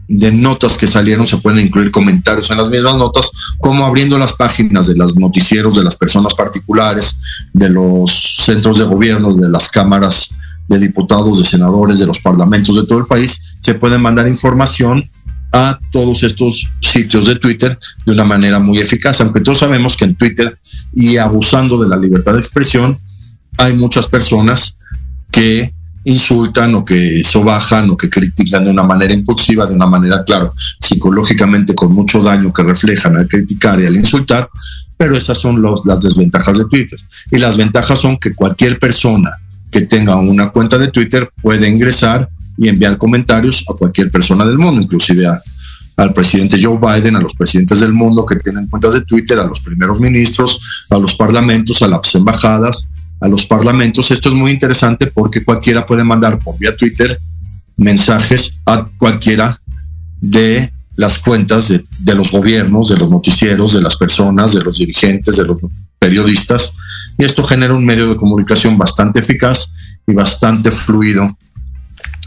de 0.07 0.31
notas 0.31 0.77
que 0.77 0.85
salieron 0.85 1.25
se 1.25 1.37
pueden 1.37 1.65
incluir 1.65 1.89
comentarios 1.89 2.51
en 2.51 2.57
las 2.57 2.69
mismas 2.69 2.95
notas, 2.95 3.31
como 3.59 3.85
abriendo 3.85 4.17
las 4.19 4.33
páginas 4.33 4.87
de 4.87 4.95
los 4.95 5.17
noticieros 5.17 5.75
de 5.75 5.83
las 5.83 5.95
personas 5.95 6.33
particulares, 6.33 7.17
de 7.53 7.69
los 7.69 8.37
centros 8.43 8.77
de 8.77 8.85
gobierno, 8.85 9.33
de 9.33 9.49
las 9.49 9.69
cámaras 9.69 10.35
de 10.67 10.79
diputados, 10.79 11.39
de 11.39 11.45
senadores, 11.45 11.99
de 11.99 12.05
los 12.05 12.19
parlamentos 12.19 12.75
de 12.75 12.85
todo 12.85 12.99
el 12.99 13.05
país, 13.05 13.41
se 13.59 13.75
puede 13.75 13.97
mandar 13.97 14.27
información 14.27 15.09
a 15.51 15.79
todos 15.91 16.23
estos 16.23 16.67
sitios 16.81 17.27
de 17.27 17.35
Twitter 17.35 17.77
de 18.05 18.11
una 18.11 18.23
manera 18.23 18.59
muy 18.59 18.79
eficaz, 18.79 19.21
aunque 19.21 19.41
todos 19.41 19.59
sabemos 19.59 19.95
que 19.95 20.05
en 20.05 20.15
Twitter 20.15 20.57
y 20.93 21.17
abusando 21.17 21.77
de 21.77 21.87
la 21.87 21.95
libertad 21.95 22.33
de 22.33 22.39
expresión, 22.39 22.97
hay 23.57 23.73
muchas 23.75 24.07
personas 24.07 24.77
que 25.31 25.71
insultan 26.05 26.75
o 26.75 26.83
que 26.83 27.23
sobajan 27.23 27.89
o 27.89 27.97
que 27.97 28.09
critican 28.09 28.65
de 28.65 28.71
una 28.71 28.83
manera 28.83 29.13
impulsiva, 29.13 29.67
de 29.67 29.75
una 29.75 29.85
manera, 29.85 30.23
claro, 30.23 30.53
psicológicamente 30.79 31.75
con 31.75 31.93
mucho 31.93 32.21
daño 32.21 32.51
que 32.51 32.63
reflejan 32.63 33.15
al 33.15 33.27
criticar 33.27 33.79
y 33.79 33.85
al 33.85 33.95
insultar, 33.95 34.49
pero 34.97 35.15
esas 35.15 35.37
son 35.37 35.61
las 35.61 36.01
desventajas 36.01 36.57
de 36.57 36.65
Twitter. 36.65 36.99
Y 37.31 37.37
las 37.37 37.57
ventajas 37.57 37.99
son 37.99 38.17
que 38.17 38.33
cualquier 38.33 38.79
persona 38.79 39.31
que 39.73 39.81
tenga 39.81 40.15
una 40.15 40.51
cuenta 40.51 40.77
de 40.77 40.89
Twitter 40.89 41.29
puede 41.41 41.67
ingresar 41.67 42.29
y 42.57 42.69
enviar 42.69 42.97
comentarios 42.97 43.65
a 43.69 43.73
cualquier 43.73 44.09
persona 44.09 44.45
del 44.45 44.59
mundo, 44.59 44.81
inclusive 44.81 45.27
al 45.97 46.13
presidente 46.13 46.61
Joe 46.61 46.77
Biden, 46.77 47.15
a 47.15 47.21
los 47.21 47.33
presidentes 47.33 47.79
del 47.79 47.91
mundo 47.91 48.25
que 48.25 48.35
tienen 48.37 48.67
cuentas 48.67 48.93
de 48.93 49.01
Twitter, 49.01 49.39
a 49.39 49.45
los 49.45 49.59
primeros 49.59 49.99
ministros, 49.99 50.61
a 50.89 50.97
los 50.97 51.15
parlamentos, 51.15 51.81
a 51.81 51.87
las 51.87 52.13
embajadas, 52.15 52.89
a 53.19 53.27
los 53.27 53.45
parlamentos. 53.45 54.11
Esto 54.11 54.29
es 54.29 54.35
muy 54.35 54.51
interesante 54.51 55.07
porque 55.07 55.43
cualquiera 55.43 55.85
puede 55.85 56.03
mandar 56.03 56.37
por 56.37 56.57
vía 56.57 56.75
Twitter 56.75 57.19
mensajes 57.75 58.59
a 58.65 58.87
cualquiera 58.97 59.57
de 60.21 60.71
las 60.95 61.17
cuentas 61.17 61.69
de, 61.69 62.15
los 62.15 62.31
gobiernos, 62.31 62.89
de 62.89 62.97
los 62.97 63.09
noticieros, 63.09 63.73
de 63.73 63.81
las 63.81 63.95
personas, 63.97 64.53
de 64.53 64.63
los 64.63 64.77
dirigentes, 64.77 65.37
de 65.37 65.45
los 65.45 65.59
periodistas. 66.03 66.75
Y 67.17 67.23
esto 67.23 67.43
genera 67.43 67.73
un 67.73 67.85
medio 67.85 68.09
de 68.09 68.17
comunicación 68.17 68.77
bastante 68.77 69.19
eficaz 69.19 69.71
y 70.05 70.13
bastante 70.13 70.71
fluido 70.71 71.37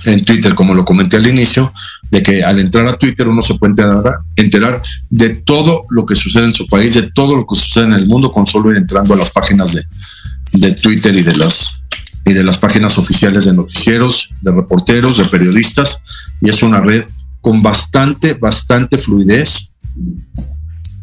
en 0.05 0.24
Twitter, 0.24 0.55
como 0.55 0.72
lo 0.72 0.85
comenté 0.85 1.16
al 1.16 1.27
inicio, 1.27 1.72
de 2.11 2.22
que 2.22 2.45
al 2.45 2.59
entrar 2.61 2.87
a 2.87 2.97
Twitter 2.97 3.27
uno 3.29 3.43
se 3.43 3.55
puede 3.57 3.72
enterar, 3.72 4.18
enterar, 4.37 4.83
de 5.11 5.31
todo 5.43 5.83
lo 5.91 6.07
que 6.07 6.14
sucede 6.14 6.45
en 6.45 6.55
su 6.55 6.66
país, 6.68 6.95
de 6.95 7.11
todo 7.11 7.35
lo 7.37 7.45
que 7.47 7.57
sucede 7.57 7.87
en 7.87 7.93
el 7.95 8.07
mundo, 8.07 8.33
con 8.33 8.47
solo 8.47 8.70
ir 8.70 8.77
entrando 8.77 9.14
a 9.14 9.16
las 9.16 9.31
páginas 9.31 9.74
de, 9.74 9.85
de 10.53 10.72
Twitter 10.72 11.14
y 11.16 11.22
de 11.22 11.37
las 11.37 11.83
y 12.24 12.33
de 12.33 12.43
las 12.43 12.59
páginas 12.59 12.99
oficiales 12.99 13.45
de 13.45 13.55
noticieros, 13.55 14.31
de 14.41 14.51
reporteros, 14.51 15.16
de 15.16 15.27
periodistas, 15.27 16.03
y 16.41 16.51
es 16.51 16.61
una 16.61 16.81
red 16.81 17.05
con 17.41 17.62
bastante, 17.62 18.35
bastante 18.35 18.99
fluidez, 18.99 19.70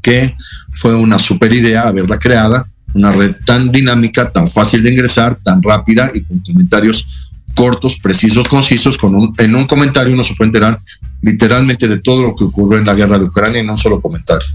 que 0.03 0.35
fue 0.71 0.93
una 0.93 1.17
super 1.17 1.51
idea 1.51 1.87
haberla 1.87 2.19
creada, 2.19 2.67
una 2.93 3.11
red 3.11 3.35
tan 3.43 3.71
dinámica, 3.71 4.29
tan 4.29 4.47
fácil 4.47 4.83
de 4.83 4.91
ingresar, 4.91 5.37
tan 5.43 5.63
rápida 5.63 6.11
y 6.13 6.21
con 6.21 6.39
comentarios 6.41 7.07
cortos, 7.55 7.97
precisos, 7.99 8.47
concisos, 8.47 8.99
con 8.99 9.15
un, 9.15 9.33
en 9.39 9.55
un 9.55 9.65
comentario 9.65 10.13
uno 10.13 10.23
se 10.23 10.35
puede 10.35 10.49
enterar 10.49 10.79
literalmente 11.21 11.87
de 11.87 11.97
todo 11.97 12.21
lo 12.21 12.35
que 12.35 12.43
ocurrió 12.43 12.79
en 12.79 12.85
la 12.85 12.93
guerra 12.93 13.17
de 13.17 13.25
Ucrania 13.25 13.61
en 13.61 13.69
un 13.69 13.77
solo 13.77 13.99
comentario 13.99 14.47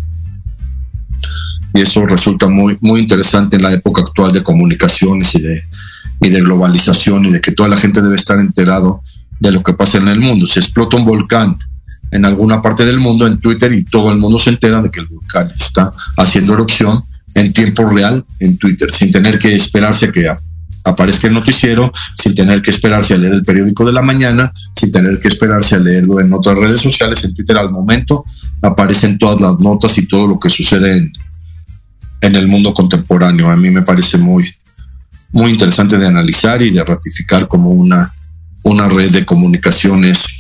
y 1.75 1.81
eso 1.81 2.07
resulta 2.07 2.49
muy, 2.49 2.79
muy 2.81 3.01
interesante 3.01 3.57
en 3.57 3.63
la 3.63 3.73
época 3.73 4.03
actual 4.03 4.33
de 4.33 4.43
comunicaciones 4.43 5.35
y 5.35 5.43
de, 5.43 5.65
y 6.21 6.29
de 6.29 6.41
globalización 6.41 7.27
y 7.27 7.33
de 7.33 7.41
que 7.41 7.53
toda 7.53 7.69
la 7.69 7.77
gente 7.77 8.03
debe 8.03 8.17
estar 8.17 8.39
enterado 8.39 9.03
de 9.39 9.53
lo 9.53 9.63
que 9.63 9.75
pasa 9.75 9.99
en 9.99 10.09
el 10.09 10.21
mundo. 10.21 10.47
Se 10.47 10.61
explota 10.61 10.97
un 10.97 11.05
volcán 11.05 11.57
en 12.11 12.25
alguna 12.25 12.63
parte 12.63 12.85
del 12.85 12.99
mundo 12.99 13.27
en 13.27 13.39
Twitter 13.39 13.73
y 13.73 13.85
todo 13.85 14.11
el 14.11 14.19
mundo 14.19 14.39
se 14.39 14.51
entera 14.51 14.83
de 14.83 14.91
que 14.91 15.01
el 15.01 15.07
volcán 15.07 15.53
está 15.57 15.91
haciendo 16.17 16.55
erupción 16.55 17.03
en 17.35 17.53
tiempo 17.53 17.89
real 17.89 18.25
en 18.41 18.59
Twitter, 18.59 18.91
sin 18.93 19.13
tener 19.13 19.39
que 19.39 19.55
esperarse 19.55 20.07
a 20.07 20.13
que 20.13 20.29
aparezca 20.85 21.29
el 21.29 21.35
noticiero, 21.35 21.93
sin 22.17 22.35
tener 22.35 22.63
que 22.63 22.71
esperarse 22.71 23.15
a 23.15 23.19
leer 23.19 23.35
el 23.35 23.45
periódico 23.45 23.85
de 23.85 23.93
la 23.93 24.03
mañana, 24.03 24.53
sin 24.75 24.91
tener 24.91 25.21
que 25.21 25.29
esperarse 25.29 25.75
a 25.75 25.79
leerlo 25.79 26.21
en 26.21 26.33
otras 26.33 26.57
redes 26.57 26.81
sociales, 26.81 27.23
en 27.25 27.35
Twitter 27.35 27.57
al 27.59 27.71
momento 27.71 28.25
aparecen 28.63 29.19
todas 29.19 29.41
las 29.41 29.59
notas 29.61 29.97
y 29.99 30.07
todo 30.07 30.27
lo 30.27 30.41
que 30.41 30.51
sucede 30.51 30.97
en, 30.97 31.13
en 32.21 32.35
el 32.35 32.49
mundo 32.49 32.75
contemporáneo. 32.75 33.51
A 33.51 33.57
mí 33.57 33.71
me 33.71 33.83
parece 33.83 34.19
muy, 34.19 34.53
muy 35.33 35.53
interesante 35.53 35.99
de 35.99 36.07
analizar 36.07 36.63
y 36.63 36.71
de 36.71 36.83
ratificar 36.83 37.47
como 37.47 37.71
una, 37.71 38.13
una 38.63 38.89
red 38.89 39.11
de 39.11 39.25
comunicaciones 39.25 40.38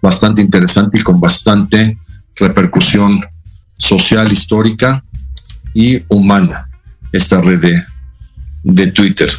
bastante 0.00 0.42
interesante 0.42 0.98
y 1.00 1.02
con 1.02 1.20
bastante 1.20 1.96
repercusión 2.36 3.24
social, 3.76 4.32
histórica 4.32 5.02
y 5.74 6.02
humana, 6.08 6.68
esta 7.12 7.40
red 7.40 7.60
de, 8.62 8.86
Twitter. 8.88 9.30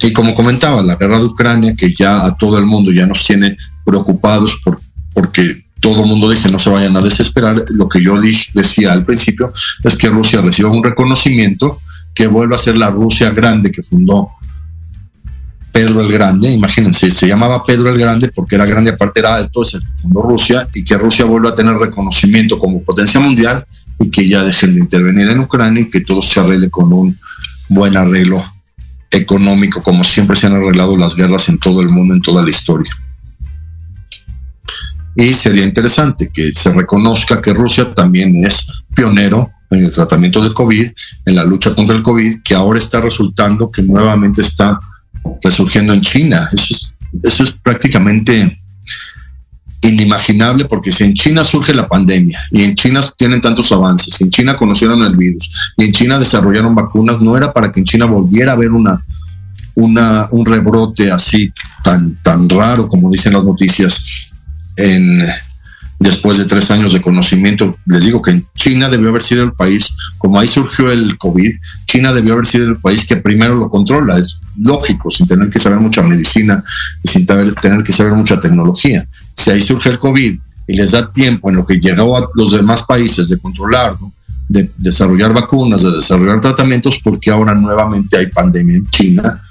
Y 0.00 0.12
como 0.12 0.34
comentaba, 0.34 0.82
la 0.82 0.96
guerra 0.96 1.18
de 1.18 1.24
Ucrania, 1.24 1.74
que 1.76 1.94
ya 1.94 2.24
a 2.24 2.36
todo 2.36 2.58
el 2.58 2.66
mundo 2.66 2.92
ya 2.92 3.06
nos 3.06 3.24
tiene 3.24 3.56
preocupados 3.84 4.60
por, 4.62 4.80
porque 5.12 5.64
todo 5.80 6.02
el 6.02 6.08
mundo 6.08 6.30
dice 6.30 6.50
no 6.50 6.58
se 6.58 6.70
vayan 6.70 6.96
a 6.96 7.00
desesperar. 7.00 7.64
Lo 7.70 7.88
que 7.88 8.02
yo 8.02 8.20
decía 8.54 8.92
al 8.92 9.04
principio 9.04 9.52
es 9.82 9.96
que 9.96 10.08
Rusia 10.08 10.40
reciba 10.40 10.70
un 10.70 10.82
reconocimiento 10.82 11.80
que 12.14 12.26
vuelva 12.26 12.56
a 12.56 12.58
ser 12.58 12.76
la 12.76 12.90
Rusia 12.90 13.30
grande 13.30 13.70
que 13.70 13.82
fundó 13.82 14.30
Pedro 15.74 16.02
el 16.02 16.12
Grande. 16.12 16.52
Imagínense, 16.52 17.10
se 17.10 17.26
llamaba 17.26 17.64
Pedro 17.66 17.90
el 17.90 17.98
Grande 17.98 18.30
porque 18.32 18.54
era 18.54 18.64
grande, 18.64 18.92
aparte 18.92 19.18
era 19.18 19.34
alto, 19.34 19.64
que 19.64 19.80
fundó 20.00 20.22
Rusia 20.22 20.68
y 20.72 20.84
que 20.84 20.96
Rusia 20.96 21.24
vuelva 21.24 21.50
a 21.50 21.54
tener 21.56 21.74
reconocimiento 21.74 22.60
como 22.60 22.80
potencia 22.80 23.18
mundial 23.18 23.66
y 23.98 24.08
que 24.08 24.28
ya 24.28 24.44
dejen 24.44 24.74
de 24.74 24.80
intervenir 24.80 25.28
en 25.30 25.40
Ucrania 25.40 25.82
y 25.82 25.90
que 25.90 26.02
todo 26.02 26.22
se 26.22 26.38
arregle 26.38 26.70
con 26.70 26.92
un 26.92 27.18
buen 27.68 27.96
arreglo 27.96 28.44
económico, 29.10 29.82
como 29.82 30.04
siempre 30.04 30.36
se 30.36 30.46
han 30.46 30.54
arreglado 30.54 30.96
las 30.96 31.16
guerras 31.16 31.48
en 31.48 31.58
todo 31.58 31.80
el 31.80 31.88
mundo, 31.88 32.14
en 32.14 32.20
toda 32.20 32.44
la 32.44 32.50
historia. 32.50 32.92
Y 35.16 35.32
sería 35.32 35.64
interesante 35.64 36.30
que 36.32 36.52
se 36.52 36.72
reconozca 36.72 37.42
que 37.42 37.52
Rusia 37.52 37.92
también 37.92 38.46
es 38.46 38.64
pionero 38.94 39.50
en 39.70 39.86
el 39.86 39.90
tratamiento 39.90 40.40
de 40.40 40.54
COVID, 40.54 40.88
en 41.26 41.34
la 41.34 41.42
lucha 41.42 41.74
contra 41.74 41.96
el 41.96 42.04
COVID, 42.04 42.42
que 42.44 42.54
ahora 42.54 42.78
está 42.78 43.00
resultando 43.00 43.72
que 43.72 43.82
nuevamente 43.82 44.40
está 44.40 44.78
resurgiendo 45.42 45.92
en 45.92 46.02
China. 46.02 46.48
Eso 46.52 46.66
es, 46.70 46.94
eso 47.22 47.44
es 47.44 47.52
prácticamente 47.52 48.58
inimaginable 49.82 50.64
porque 50.64 50.90
si 50.90 51.04
en 51.04 51.14
China 51.14 51.44
surge 51.44 51.74
la 51.74 51.86
pandemia 51.86 52.40
y 52.50 52.62
en 52.62 52.74
China 52.74 53.00
tienen 53.16 53.40
tantos 53.40 53.70
avances, 53.70 54.18
en 54.20 54.30
China 54.30 54.56
conocieron 54.56 55.02
el 55.02 55.14
virus 55.16 55.50
y 55.76 55.84
en 55.84 55.92
China 55.92 56.18
desarrollaron 56.18 56.74
vacunas, 56.74 57.20
no 57.20 57.36
era 57.36 57.52
para 57.52 57.70
que 57.70 57.80
en 57.80 57.86
China 57.86 58.06
volviera 58.06 58.52
a 58.52 58.54
haber 58.54 58.70
una, 58.70 59.04
una, 59.74 60.26
un 60.30 60.46
rebrote 60.46 61.10
así 61.10 61.52
tan, 61.82 62.16
tan 62.22 62.48
raro 62.48 62.88
como 62.88 63.10
dicen 63.10 63.34
las 63.34 63.44
noticias 63.44 64.30
en, 64.76 65.28
después 65.98 66.38
de 66.38 66.44
tres 66.44 66.70
años 66.70 66.92
de 66.92 67.00
conocimiento, 67.00 67.76
les 67.86 68.04
digo 68.04 68.20
que 68.20 68.42
China 68.54 68.88
debió 68.88 69.10
haber 69.10 69.22
sido 69.22 69.44
el 69.44 69.52
país, 69.52 69.94
como 70.18 70.38
ahí 70.38 70.48
surgió 70.48 70.90
el 70.90 71.16
COVID, 71.16 71.52
China 71.86 72.12
debió 72.12 72.34
haber 72.34 72.46
sido 72.46 72.68
el 72.68 72.76
país 72.76 73.06
que 73.06 73.16
primero 73.16 73.54
lo 73.54 73.70
controla, 73.70 74.18
es 74.18 74.38
lógico, 74.58 75.10
sin 75.10 75.26
tener 75.26 75.50
que 75.50 75.58
saber 75.58 75.78
mucha 75.78 76.02
medicina 76.02 76.62
y 77.02 77.08
sin 77.08 77.26
tener 77.26 77.82
que 77.82 77.92
saber 77.92 78.12
mucha 78.12 78.40
tecnología. 78.40 79.06
Si 79.36 79.50
ahí 79.50 79.60
surge 79.60 79.90
el 79.90 79.98
COVID 79.98 80.38
y 80.66 80.74
les 80.74 80.90
da 80.92 81.10
tiempo 81.10 81.50
en 81.50 81.56
lo 81.56 81.66
que 81.66 81.78
llegó 81.80 82.16
a 82.16 82.26
los 82.34 82.52
demás 82.52 82.82
países 82.82 83.28
de 83.28 83.38
controlarlo, 83.38 84.12
de 84.48 84.70
desarrollar 84.76 85.32
vacunas, 85.32 85.82
de 85.82 85.90
desarrollar 85.90 86.40
tratamientos, 86.40 87.00
porque 87.02 87.30
ahora 87.30 87.54
nuevamente 87.54 88.16
hay 88.16 88.26
pandemia 88.26 88.76
en 88.76 88.86
China, 88.90 89.42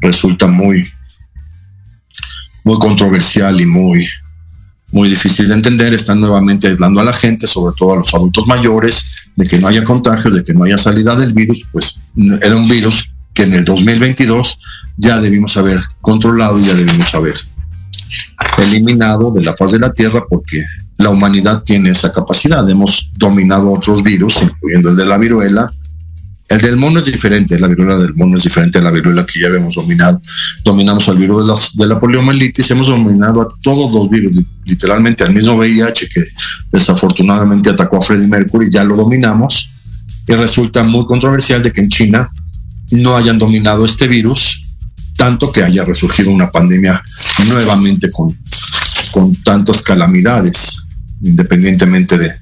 resulta 0.00 0.46
muy, 0.46 0.86
muy 2.62 2.78
controversial 2.78 3.60
y 3.60 3.66
muy, 3.66 4.08
muy 4.94 5.10
difícil 5.10 5.48
de 5.48 5.54
entender, 5.54 5.92
están 5.92 6.20
nuevamente 6.20 6.68
aislando 6.68 7.00
a 7.00 7.04
la 7.04 7.12
gente, 7.12 7.48
sobre 7.48 7.74
todo 7.76 7.94
a 7.94 7.96
los 7.96 8.14
adultos 8.14 8.46
mayores, 8.46 9.04
de 9.34 9.48
que 9.48 9.58
no 9.58 9.66
haya 9.66 9.84
contagio, 9.84 10.30
de 10.30 10.44
que 10.44 10.54
no 10.54 10.64
haya 10.64 10.78
salida 10.78 11.16
del 11.16 11.32
virus, 11.32 11.66
pues 11.72 11.98
era 12.40 12.56
un 12.56 12.68
virus 12.68 13.10
que 13.34 13.42
en 13.42 13.54
el 13.54 13.64
2022 13.64 14.60
ya 14.96 15.18
debimos 15.18 15.56
haber 15.56 15.82
controlado, 16.00 16.60
ya 16.60 16.74
debimos 16.74 17.12
haber 17.12 17.34
eliminado 18.58 19.32
de 19.32 19.42
la 19.42 19.56
faz 19.56 19.72
de 19.72 19.80
la 19.80 19.92
Tierra 19.92 20.22
porque 20.30 20.64
la 20.96 21.10
humanidad 21.10 21.64
tiene 21.64 21.90
esa 21.90 22.12
capacidad. 22.12 22.68
Hemos 22.70 23.10
dominado 23.16 23.72
otros 23.72 24.00
virus, 24.00 24.42
incluyendo 24.42 24.90
el 24.90 24.96
de 24.96 25.06
la 25.06 25.18
viruela. 25.18 25.72
El 26.48 26.60
del 26.60 26.76
mono 26.76 26.98
es 26.98 27.06
diferente, 27.06 27.58
la 27.58 27.68
viruela 27.68 27.96
del 27.96 28.14
mono 28.14 28.36
es 28.36 28.42
diferente 28.42 28.78
a 28.78 28.82
la 28.82 28.90
viruela 28.90 29.24
que 29.24 29.40
ya 29.40 29.48
habíamos 29.48 29.74
dominado. 29.74 30.20
Dominamos 30.62 31.08
al 31.08 31.16
virus 31.16 31.74
de, 31.74 31.82
de 31.82 31.88
la 31.88 31.98
poliomielitis, 31.98 32.70
hemos 32.70 32.88
dominado 32.88 33.40
a 33.40 33.48
todos 33.62 33.90
los 33.90 34.10
virus, 34.10 34.36
literalmente 34.66 35.24
al 35.24 35.32
mismo 35.32 35.54
VIH 35.56 36.08
que 36.08 36.22
desafortunadamente 36.70 37.70
atacó 37.70 37.96
a 37.96 38.02
Freddie 38.02 38.28
Mercury, 38.28 38.68
ya 38.70 38.84
lo 38.84 38.94
dominamos. 38.94 39.70
Y 40.28 40.32
resulta 40.34 40.84
muy 40.84 41.06
controversial 41.06 41.62
de 41.62 41.72
que 41.72 41.80
en 41.80 41.88
China 41.88 42.30
no 42.90 43.16
hayan 43.16 43.38
dominado 43.38 43.84
este 43.84 44.06
virus, 44.06 44.60
tanto 45.16 45.50
que 45.50 45.62
haya 45.62 45.84
resurgido 45.84 46.30
una 46.30 46.50
pandemia 46.50 47.02
nuevamente 47.46 48.10
con, 48.10 48.36
con 49.12 49.34
tantas 49.42 49.80
calamidades 49.82 50.76
independientemente 51.22 52.18
de, 52.18 52.32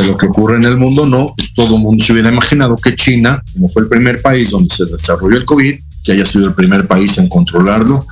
de 0.00 0.06
lo 0.06 0.16
que 0.16 0.26
ocurre 0.26 0.56
en 0.56 0.64
el 0.64 0.76
mundo, 0.76 1.06
no, 1.06 1.34
pues 1.36 1.52
todo 1.54 1.76
el 1.76 1.82
mundo 1.82 2.02
se 2.02 2.12
hubiera 2.12 2.30
imaginado 2.30 2.76
que 2.76 2.94
China, 2.94 3.42
como 3.52 3.68
fue 3.68 3.82
el 3.82 3.88
primer 3.88 4.20
país 4.22 4.50
donde 4.50 4.74
se 4.74 4.84
desarrolló 4.84 5.36
el 5.36 5.44
COVID, 5.44 5.74
que 6.04 6.12
haya 6.12 6.24
sido 6.24 6.46
el 6.46 6.54
primer 6.54 6.86
país 6.86 7.18
en 7.18 7.28
controlarlo 7.28 8.06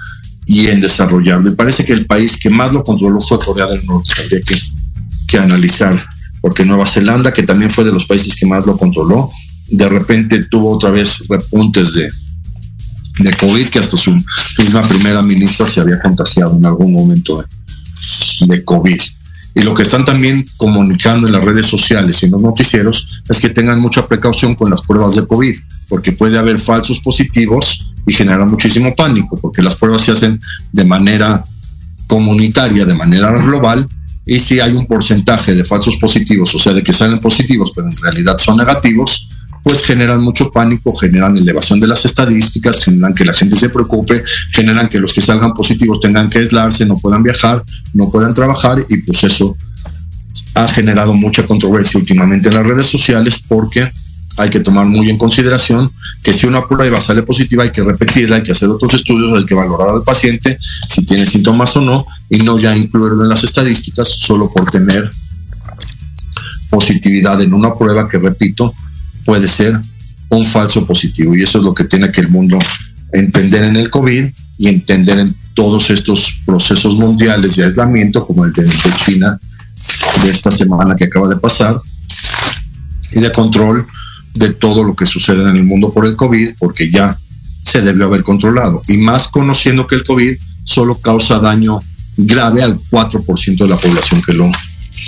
y 0.47 0.67
en 0.69 0.81
desarrollarlo. 0.81 1.51
Y 1.51 1.55
parece 1.55 1.85
que 1.85 1.93
el 1.93 2.07
país 2.07 2.39
que 2.39 2.51
más 2.51 2.73
lo 2.73 2.83
controló 2.83 3.21
fue 3.21 3.39
Corea 3.39 3.67
del 3.67 3.85
Norte, 3.87 4.13
habría 4.23 4.41
que, 4.41 4.59
que 5.27 5.39
analizar, 5.39 6.05
porque 6.41 6.65
Nueva 6.65 6.87
Zelanda, 6.87 7.33
que 7.33 7.43
también 7.43 7.71
fue 7.71 7.85
de 7.85 7.93
los 7.93 8.07
países 8.07 8.35
que 8.35 8.47
más 8.47 8.67
lo 8.67 8.77
controló, 8.77 9.31
de 9.69 9.89
repente 9.89 10.45
tuvo 10.45 10.75
otra 10.75 10.91
vez 10.91 11.25
repuntes 11.29 11.95
de, 11.95 12.09
de 13.19 13.37
COVID, 13.37 13.69
que 13.69 13.79
hasta 13.79 13.97
su 13.97 14.17
misma 14.59 14.83
primera 14.83 15.23
ministra 15.23 15.67
se 15.67 15.81
había 15.81 16.01
contagiado 16.01 16.57
en 16.57 16.67
algún 16.67 16.93
momento 16.93 17.45
de 18.41 18.65
COVID. 18.65 19.01
Y 19.57 19.63
lo 19.63 19.75
que 19.75 19.85
están 19.85 20.05
también 20.05 20.45
comunicando 20.59 21.27
en 21.27 21.33
las 21.33 21.43
redes 21.43 21.65
sociales 21.65 22.23
y 22.23 22.27
en 22.27 22.33
los 22.33 22.43
noticieros 22.43 23.23
es 23.27 23.41
que 23.41 23.49
tengan 23.49 23.81
mucha 23.81 24.07
precaución 24.07 24.55
con 24.55 24.69
las 24.69 24.83
pruebas 24.83 25.15
de 25.15 25.27
COVID, 25.27 25.57
porque 25.89 26.13
puede 26.13 26.37
haber 26.37 26.59
falsos 26.59 27.01
positivos 27.01 27.95
y 28.07 28.13
generar 28.13 28.45
muchísimo 28.45 28.95
pánico, 28.95 29.39
porque 29.41 29.63
las 29.63 29.75
pruebas 29.75 30.03
se 30.03 30.13
hacen 30.13 30.39
de 30.73 30.85
manera 30.85 31.43
comunitaria, 32.07 32.85
de 32.85 32.93
manera 32.93 33.31
global, 33.31 33.89
y 34.27 34.41
si 34.41 34.61
hay 34.61 34.73
un 34.73 34.87
porcentaje 34.87 35.55
de 35.55 35.65
falsos 35.65 35.97
positivos, 35.97 36.55
o 36.55 36.59
sea, 36.59 36.75
de 36.75 36.83
que 36.83 36.93
salen 36.93 37.19
positivos, 37.19 37.73
pero 37.75 37.89
en 37.89 37.97
realidad 37.97 38.37
son 38.37 38.59
negativos, 38.59 39.31
pues 39.67 39.85
generan 39.85 40.23
mucho 40.23 40.53
pánico, 40.53 40.95
generan 40.95 41.37
elevación 41.37 41.81
de 41.81 41.89
las 41.89 42.05
estadísticas, 42.05 42.85
generan 42.85 43.13
que 43.13 43.25
la 43.25 43.33
gente 43.33 43.57
se 43.57 43.69
preocupe, 43.69 44.23
generan 44.53 44.87
que 44.87 45.01
los 45.01 45.13
que 45.13 45.21
salgan 45.21 45.55
positivos 45.55 46.01
tengan 46.01 46.31
que 46.31 46.39
aislarse, 46.39 46.87
no 46.87 46.97
puedan 46.97 47.25
viajar, 47.25 47.65
no 47.93 48.09
puedan 48.09 48.33
trabajar 48.33 48.87
y 48.89 48.99
pues 48.99 49.25
eso 49.25 49.57
ha 50.55 50.69
generado 50.69 51.15
mucha 51.15 51.45
controversia 51.45 51.99
últimamente 51.99 52.47
en 52.47 52.55
las 52.55 52.65
redes 52.65 52.87
sociales 52.87 53.43
porque 53.49 53.91
hay 54.37 54.51
que 54.51 54.61
tomar 54.61 54.87
muy 54.87 55.11
en 55.11 55.19
consideración 55.19 55.91
que 56.23 56.33
si 56.33 56.47
una 56.47 56.65
prueba 56.65 57.01
sale 57.01 57.25
positiva 57.25 57.65
hay 57.65 57.71
que 57.71 57.83
repetirla, 57.83 58.37
hay 58.37 58.45
que 58.45 58.53
hacer 58.53 58.69
otros 58.69 58.95
estudios, 58.95 59.37
hay 59.37 59.47
que 59.47 59.57
valorar 59.57 59.89
al 59.89 60.05
paciente 60.05 60.59
si 60.89 61.05
tiene 61.05 61.27
síntomas 61.27 61.77
o 61.77 61.81
no 61.81 62.07
y 62.31 62.39
no 62.39 62.61
ya 62.61 62.77
incluirlo 62.77 63.25
en 63.25 63.31
las 63.31 63.43
estadísticas 63.43 64.11
solo 64.11 64.49
por 64.49 64.71
tener 64.71 65.11
positividad 66.71 67.43
en 67.43 67.53
una 67.53 67.75
prueba 67.75 68.09
que, 68.09 68.19
repito, 68.19 68.73
puede 69.27 69.49
ser 69.49 69.79
un 70.31 70.45
falso 70.45 70.87
positivo. 70.87 71.35
Y 71.35 71.43
eso 71.43 71.59
es 71.59 71.65
lo 71.65 71.75
que 71.75 71.85
tiene 71.85 72.11
que 72.11 72.23
el 72.23 72.29
mundo 72.29 72.59
entender 73.13 73.65
en 73.65 73.77
el 73.77 73.91
COVID 73.91 74.25
y 74.59 74.69
entender 74.69 75.19
en 75.19 75.35
todos 75.55 75.91
estos 75.91 76.39
procesos 76.47 76.95
mundiales 76.95 77.57
de 77.57 77.65
aislamiento, 77.65 78.27
como 78.27 78.45
el 78.45 78.53
de 78.53 78.67
China 79.05 79.39
de 80.23 80.31
esta 80.31 80.51
semana 80.51 80.97
que 80.97 81.05
acaba 81.05 81.29
de 81.29 81.37
pasar, 81.37 81.79
y 83.13 83.21
de 83.21 83.31
control 83.33 83.87
de 84.35 84.51
todo 84.51 84.83
lo 84.85 84.95
que 84.95 85.07
sucede 85.07 85.43
en 85.43 85.57
el 85.57 85.65
mundo 85.65 85.93
por 85.93 86.07
el 86.07 86.17
COVID, 86.17 86.55
porque 86.59 86.91
ya 86.91 87.17
se 87.63 87.83
debió 87.83 88.07
haber 88.07 88.23
controlado. 88.23 88.83
Y 88.89 88.99
más 88.99 89.29
conociendo 89.29 89.87
que 89.87 89.97
el 89.97 90.05
COVID 90.05 90.35
solo 90.65 90.99
causa 91.01 91.39
daño 91.39 91.81
grave 92.17 92.63
al 92.63 92.79
4% 92.79 93.57
de 93.57 93.69
la 93.69 93.77
población 93.77 94.23
que 94.23 94.33
lo, 94.33 94.51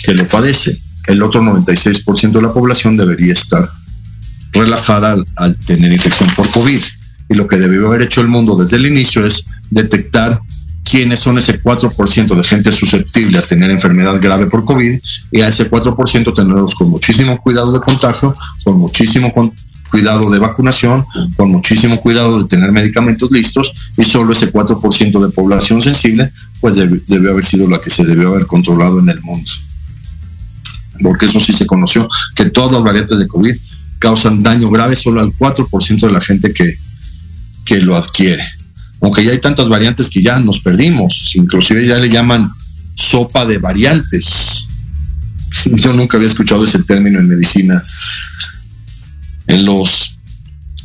que 0.04 0.14
lo 0.14 0.26
padece. 0.26 0.78
El 1.06 1.22
otro 1.22 1.42
96% 1.42 2.32
de 2.32 2.42
la 2.42 2.52
población 2.52 2.96
debería 2.96 3.32
estar 3.32 3.70
relajada 4.52 5.16
al, 5.36 5.56
tener 5.56 5.92
infección 5.92 6.28
por 6.36 6.50
COVID. 6.50 6.80
Y 7.30 7.34
lo 7.34 7.46
que 7.46 7.58
debió 7.58 7.88
haber 7.88 8.02
hecho 8.02 8.20
el 8.20 8.28
mundo 8.28 8.56
desde 8.56 8.76
el 8.76 8.86
inicio 8.86 9.26
es 9.26 9.44
detectar 9.70 10.40
quiénes 10.82 11.20
son 11.20 11.36
ese 11.36 11.62
4% 11.62 12.34
de 12.34 12.44
gente 12.44 12.72
susceptible 12.72 13.38
a 13.38 13.42
tener 13.42 13.70
enfermedad 13.70 14.18
grave 14.20 14.46
por 14.46 14.64
COVID 14.64 14.98
y 15.30 15.40
a 15.42 15.48
ese 15.48 15.70
4% 15.70 16.34
tenerlos 16.34 16.74
con 16.74 16.88
muchísimo 16.88 17.38
cuidado 17.42 17.72
de 17.72 17.80
contagio, 17.80 18.34
con 18.64 18.78
muchísimo 18.78 19.32
cuidado 19.90 20.30
de 20.30 20.38
vacunación, 20.38 21.04
con 21.36 21.50
muchísimo 21.50 22.00
cuidado 22.00 22.42
de 22.42 22.48
tener 22.48 22.72
medicamentos 22.72 23.30
listos 23.30 23.72
y 23.96 24.04
solo 24.04 24.32
ese 24.32 24.52
4% 24.52 25.26
de 25.26 25.32
población 25.32 25.82
sensible 25.82 26.30
pues 26.60 26.74
debió 26.76 27.32
haber 27.32 27.44
sido 27.44 27.68
la 27.68 27.80
que 27.80 27.90
se 27.90 28.04
debió 28.04 28.28
haber 28.28 28.46
controlado 28.46 29.00
en 29.00 29.10
el 29.10 29.20
mundo. 29.20 29.50
Porque 31.02 31.26
eso 31.26 31.38
sí 31.38 31.52
se 31.52 31.66
conoció, 31.66 32.08
que 32.34 32.46
todas 32.46 32.72
las 32.72 32.82
variantes 32.82 33.18
de 33.18 33.28
COVID 33.28 33.54
causan 33.98 34.42
daño 34.42 34.70
grave 34.70 34.96
solo 34.96 35.20
al 35.20 35.32
4% 35.32 36.00
de 36.00 36.12
la 36.12 36.20
gente 36.20 36.52
que, 36.52 36.76
que 37.64 37.80
lo 37.80 37.96
adquiere. 37.96 38.44
Aunque 39.00 39.24
ya 39.24 39.32
hay 39.32 39.38
tantas 39.38 39.68
variantes 39.68 40.08
que 40.08 40.22
ya 40.22 40.38
nos 40.38 40.60
perdimos, 40.60 41.32
inclusive 41.34 41.86
ya 41.86 41.96
le 41.96 42.08
llaman 42.08 42.50
sopa 42.94 43.46
de 43.46 43.58
variantes. 43.58 44.66
Yo 45.64 45.92
nunca 45.92 46.16
había 46.16 46.28
escuchado 46.28 46.64
ese 46.64 46.82
término 46.82 47.20
en 47.20 47.28
medicina. 47.28 47.82
En 49.46 49.64
los 49.64 50.16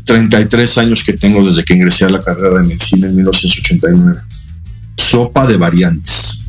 33 0.05 0.78
años 0.78 1.03
que 1.03 1.14
tengo 1.14 1.45
desde 1.45 1.64
que 1.64 1.74
ingresé 1.74 2.05
a 2.05 2.09
la 2.09 2.20
carrera 2.20 2.61
de 2.61 2.68
medicina 2.68 3.07
en 3.07 3.16
1989. 3.16 4.22
Sopa 4.97 5.47
de 5.47 5.57
variantes. 5.57 6.39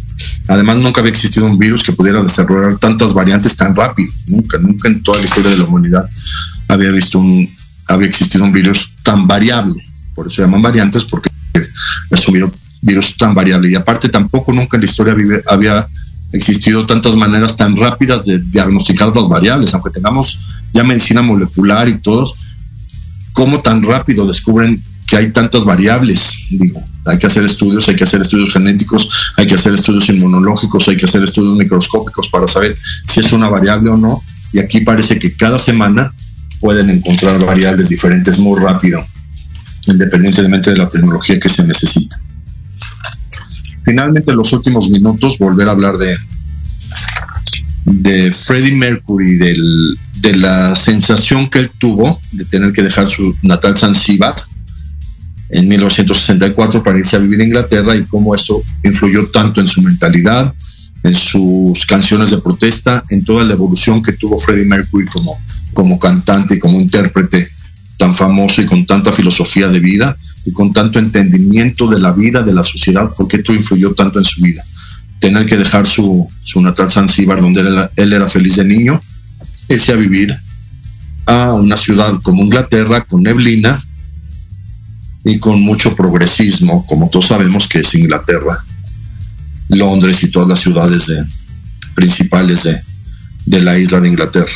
Además, 0.46 0.76
nunca 0.76 1.00
había 1.00 1.10
existido 1.10 1.46
un 1.46 1.58
virus 1.58 1.82
que 1.82 1.92
pudiera 1.92 2.22
desarrollar 2.22 2.78
tantas 2.78 3.14
variantes 3.14 3.56
tan 3.56 3.74
rápido. 3.74 4.12
Nunca, 4.26 4.58
nunca 4.58 4.88
en 4.88 5.02
toda 5.02 5.18
la 5.18 5.24
historia 5.24 5.50
de 5.50 5.56
la 5.56 5.64
humanidad 5.64 6.08
había 6.68 6.90
visto 6.90 7.18
un, 7.18 7.48
había 7.88 8.08
existido 8.08 8.44
un 8.44 8.52
virus 8.52 8.94
tan 9.02 9.26
variable. 9.26 9.74
Por 10.14 10.26
eso 10.26 10.36
se 10.36 10.42
llaman 10.42 10.62
variantes, 10.62 11.04
porque 11.04 11.30
es 12.10 12.28
un 12.28 12.52
virus 12.82 13.16
tan 13.16 13.34
variable. 13.34 13.70
Y 13.70 13.74
aparte, 13.74 14.08
tampoco 14.08 14.52
nunca 14.52 14.76
en 14.76 14.82
la 14.82 14.86
historia 14.86 15.14
había 15.46 15.86
existido 16.32 16.84
tantas 16.84 17.16
maneras 17.16 17.56
tan 17.56 17.76
rápidas 17.76 18.24
de 18.24 18.38
diagnosticar 18.38 19.14
las 19.14 19.28
variables, 19.28 19.72
aunque 19.74 19.90
tengamos 19.90 20.40
ya 20.72 20.82
medicina 20.82 21.22
molecular 21.22 21.88
y 21.88 21.98
todos, 21.98 22.34
¿cómo 23.32 23.60
tan 23.60 23.82
rápido 23.82 24.26
descubren 24.26 24.82
que 25.06 25.16
hay 25.16 25.30
tantas 25.30 25.64
variables? 25.64 26.32
Digo, 26.50 26.82
hay 27.04 27.18
que 27.18 27.26
hacer 27.26 27.44
estudios, 27.44 27.88
hay 27.88 27.94
que 27.94 28.04
hacer 28.04 28.20
estudios 28.20 28.52
genéticos, 28.52 29.08
hay 29.36 29.46
que 29.46 29.54
hacer 29.54 29.74
estudios 29.74 30.08
inmunológicos, 30.08 30.88
hay 30.88 30.96
que 30.96 31.04
hacer 31.04 31.22
estudios 31.22 31.54
microscópicos 31.54 32.28
para 32.28 32.48
saber 32.48 32.76
si 33.06 33.20
es 33.20 33.32
una 33.32 33.48
variable 33.48 33.90
o 33.90 33.96
no. 33.96 34.22
Y 34.52 34.58
aquí 34.58 34.80
parece 34.80 35.18
que 35.18 35.36
cada 35.36 35.58
semana 35.58 36.12
pueden 36.64 36.88
encontrar 36.88 37.44
variables 37.44 37.90
diferentes 37.90 38.38
muy 38.38 38.58
rápido, 38.58 39.06
independientemente 39.86 40.70
de 40.70 40.78
la 40.78 40.88
tecnología 40.88 41.38
que 41.38 41.50
se 41.50 41.62
necesita. 41.62 42.18
Finalmente, 43.84 44.30
en 44.30 44.38
los 44.38 44.50
últimos 44.54 44.88
minutos, 44.88 45.36
volver 45.38 45.68
a 45.68 45.72
hablar 45.72 45.98
de, 45.98 46.16
de 47.84 48.32
Freddie 48.32 48.76
Mercury, 48.76 49.36
del, 49.36 49.98
de 50.20 50.36
la 50.36 50.74
sensación 50.74 51.50
que 51.50 51.58
él 51.58 51.70
tuvo 51.76 52.18
de 52.32 52.46
tener 52.46 52.72
que 52.72 52.82
dejar 52.82 53.08
su 53.08 53.36
natal 53.42 53.76
Zanzíbar 53.76 54.34
en 55.50 55.68
1964 55.68 56.82
para 56.82 56.98
irse 56.98 57.16
a 57.16 57.18
vivir 57.18 57.42
a 57.42 57.44
Inglaterra 57.44 57.94
y 57.94 58.04
cómo 58.04 58.34
esto 58.34 58.62
influyó 58.82 59.28
tanto 59.30 59.60
en 59.60 59.68
su 59.68 59.82
mentalidad, 59.82 60.54
en 61.02 61.14
sus 61.14 61.84
canciones 61.84 62.30
de 62.30 62.38
protesta, 62.38 63.04
en 63.10 63.22
toda 63.22 63.44
la 63.44 63.52
evolución 63.52 64.02
que 64.02 64.14
tuvo 64.14 64.38
Freddie 64.38 64.64
Mercury 64.64 65.04
como 65.08 65.38
como 65.74 65.98
cantante 65.98 66.54
y 66.54 66.58
como 66.58 66.80
intérprete 66.80 67.50
tan 67.96 68.14
famoso 68.14 68.60
y 68.62 68.66
con 68.66 68.86
tanta 68.86 69.12
filosofía 69.12 69.68
de 69.68 69.80
vida 69.80 70.16
y 70.44 70.52
con 70.52 70.72
tanto 70.72 70.98
entendimiento 70.98 71.88
de 71.88 72.00
la 72.00 72.12
vida, 72.12 72.42
de 72.42 72.52
la 72.52 72.62
sociedad, 72.62 73.10
porque 73.16 73.36
esto 73.36 73.54
influyó 73.54 73.94
tanto 73.94 74.18
en 74.18 74.24
su 74.24 74.42
vida. 74.42 74.62
Tener 75.18 75.46
que 75.46 75.56
dejar 75.56 75.86
su, 75.86 76.28
su 76.42 76.60
natal 76.60 76.90
Zanzíbar, 76.90 77.40
donde 77.40 77.88
él, 77.96 78.12
era 78.12 78.28
feliz 78.28 78.56
de 78.56 78.64
niño, 78.64 79.00
irse 79.68 79.92
a 79.92 79.96
vivir 79.96 80.36
a 81.26 81.54
una 81.54 81.76
ciudad 81.76 82.20
como 82.22 82.42
Inglaterra, 82.42 83.02
con 83.04 83.22
neblina 83.22 83.82
y 85.24 85.38
con 85.38 85.62
mucho 85.62 85.96
progresismo, 85.96 86.84
como 86.86 87.08
todos 87.08 87.28
sabemos 87.28 87.66
que 87.66 87.78
es 87.78 87.94
Inglaterra, 87.94 88.62
Londres 89.68 90.22
y 90.22 90.30
todas 90.30 90.48
las 90.48 90.60
ciudades 90.60 91.10
principales 91.94 92.64
de, 92.64 92.82
de 93.46 93.60
la 93.60 93.78
isla 93.78 94.00
de 94.00 94.08
Inglaterra 94.08 94.52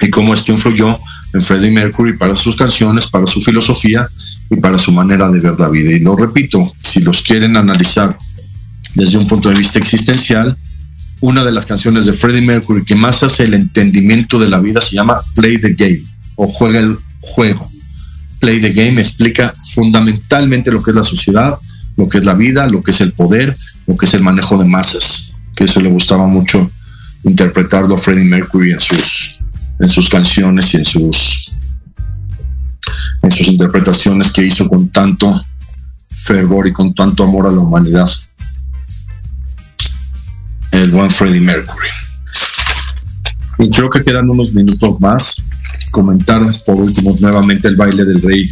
y 0.00 0.10
cómo 0.10 0.34
esto 0.34 0.52
influyó 0.52 0.98
en 1.32 1.42
Freddie 1.42 1.70
Mercury 1.70 2.16
para 2.16 2.36
sus 2.36 2.56
canciones, 2.56 3.08
para 3.08 3.26
su 3.26 3.40
filosofía 3.40 4.08
y 4.50 4.56
para 4.56 4.78
su 4.78 4.92
manera 4.92 5.28
de 5.30 5.40
ver 5.40 5.58
la 5.58 5.68
vida. 5.68 5.92
Y 5.92 6.00
lo 6.00 6.16
repito, 6.16 6.72
si 6.80 7.00
los 7.00 7.22
quieren 7.22 7.56
analizar 7.56 8.16
desde 8.94 9.18
un 9.18 9.26
punto 9.26 9.48
de 9.48 9.56
vista 9.56 9.78
existencial, 9.78 10.56
una 11.20 11.44
de 11.44 11.52
las 11.52 11.66
canciones 11.66 12.06
de 12.06 12.12
Freddie 12.12 12.42
Mercury 12.46 12.84
que 12.84 12.94
más 12.94 13.22
hace 13.22 13.44
el 13.44 13.54
entendimiento 13.54 14.38
de 14.38 14.48
la 14.48 14.60
vida 14.60 14.80
se 14.80 14.94
llama 14.94 15.18
Play 15.34 15.60
the 15.60 15.74
Game 15.74 16.02
o 16.36 16.46
Juega 16.46 16.78
el 16.78 16.96
Juego. 17.20 17.68
Play 18.38 18.60
the 18.60 18.72
Game 18.72 19.00
explica 19.00 19.52
fundamentalmente 19.74 20.70
lo 20.70 20.82
que 20.82 20.92
es 20.92 20.96
la 20.96 21.02
sociedad, 21.02 21.58
lo 21.96 22.08
que 22.08 22.18
es 22.18 22.24
la 22.24 22.34
vida, 22.34 22.68
lo 22.68 22.82
que 22.82 22.92
es 22.92 23.00
el 23.00 23.12
poder, 23.12 23.56
lo 23.86 23.96
que 23.96 24.06
es 24.06 24.14
el 24.14 24.22
manejo 24.22 24.56
de 24.56 24.64
masas, 24.64 25.32
que 25.56 25.64
eso 25.64 25.80
le 25.80 25.88
gustaba 25.88 26.26
mucho 26.28 26.70
interpretarlo 27.24 27.96
a 27.96 27.98
Freddie 27.98 28.24
Mercury 28.24 28.72
en 28.72 28.80
sus, 28.80 29.37
en 29.78 29.88
sus 29.88 30.08
canciones 30.08 30.74
y 30.74 30.78
en 30.78 30.84
sus, 30.84 31.46
en 33.22 33.30
sus 33.30 33.48
interpretaciones 33.48 34.32
que 34.32 34.44
hizo 34.44 34.68
con 34.68 34.88
tanto 34.88 35.40
fervor 36.10 36.66
y 36.66 36.72
con 36.72 36.94
tanto 36.94 37.24
amor 37.24 37.46
a 37.46 37.52
la 37.52 37.60
humanidad. 37.60 38.08
El 40.72 40.90
buen 40.90 41.10
Freddie 41.10 41.40
Mercury. 41.40 41.88
Y 43.58 43.70
creo 43.70 43.90
que 43.90 44.04
quedan 44.04 44.30
unos 44.30 44.52
minutos 44.52 45.00
más. 45.00 45.36
Comentar 45.90 46.40
por 46.66 46.76
último 46.76 47.16
nuevamente 47.18 47.66
el 47.66 47.76
baile 47.76 48.04
del 48.04 48.20
rey 48.20 48.50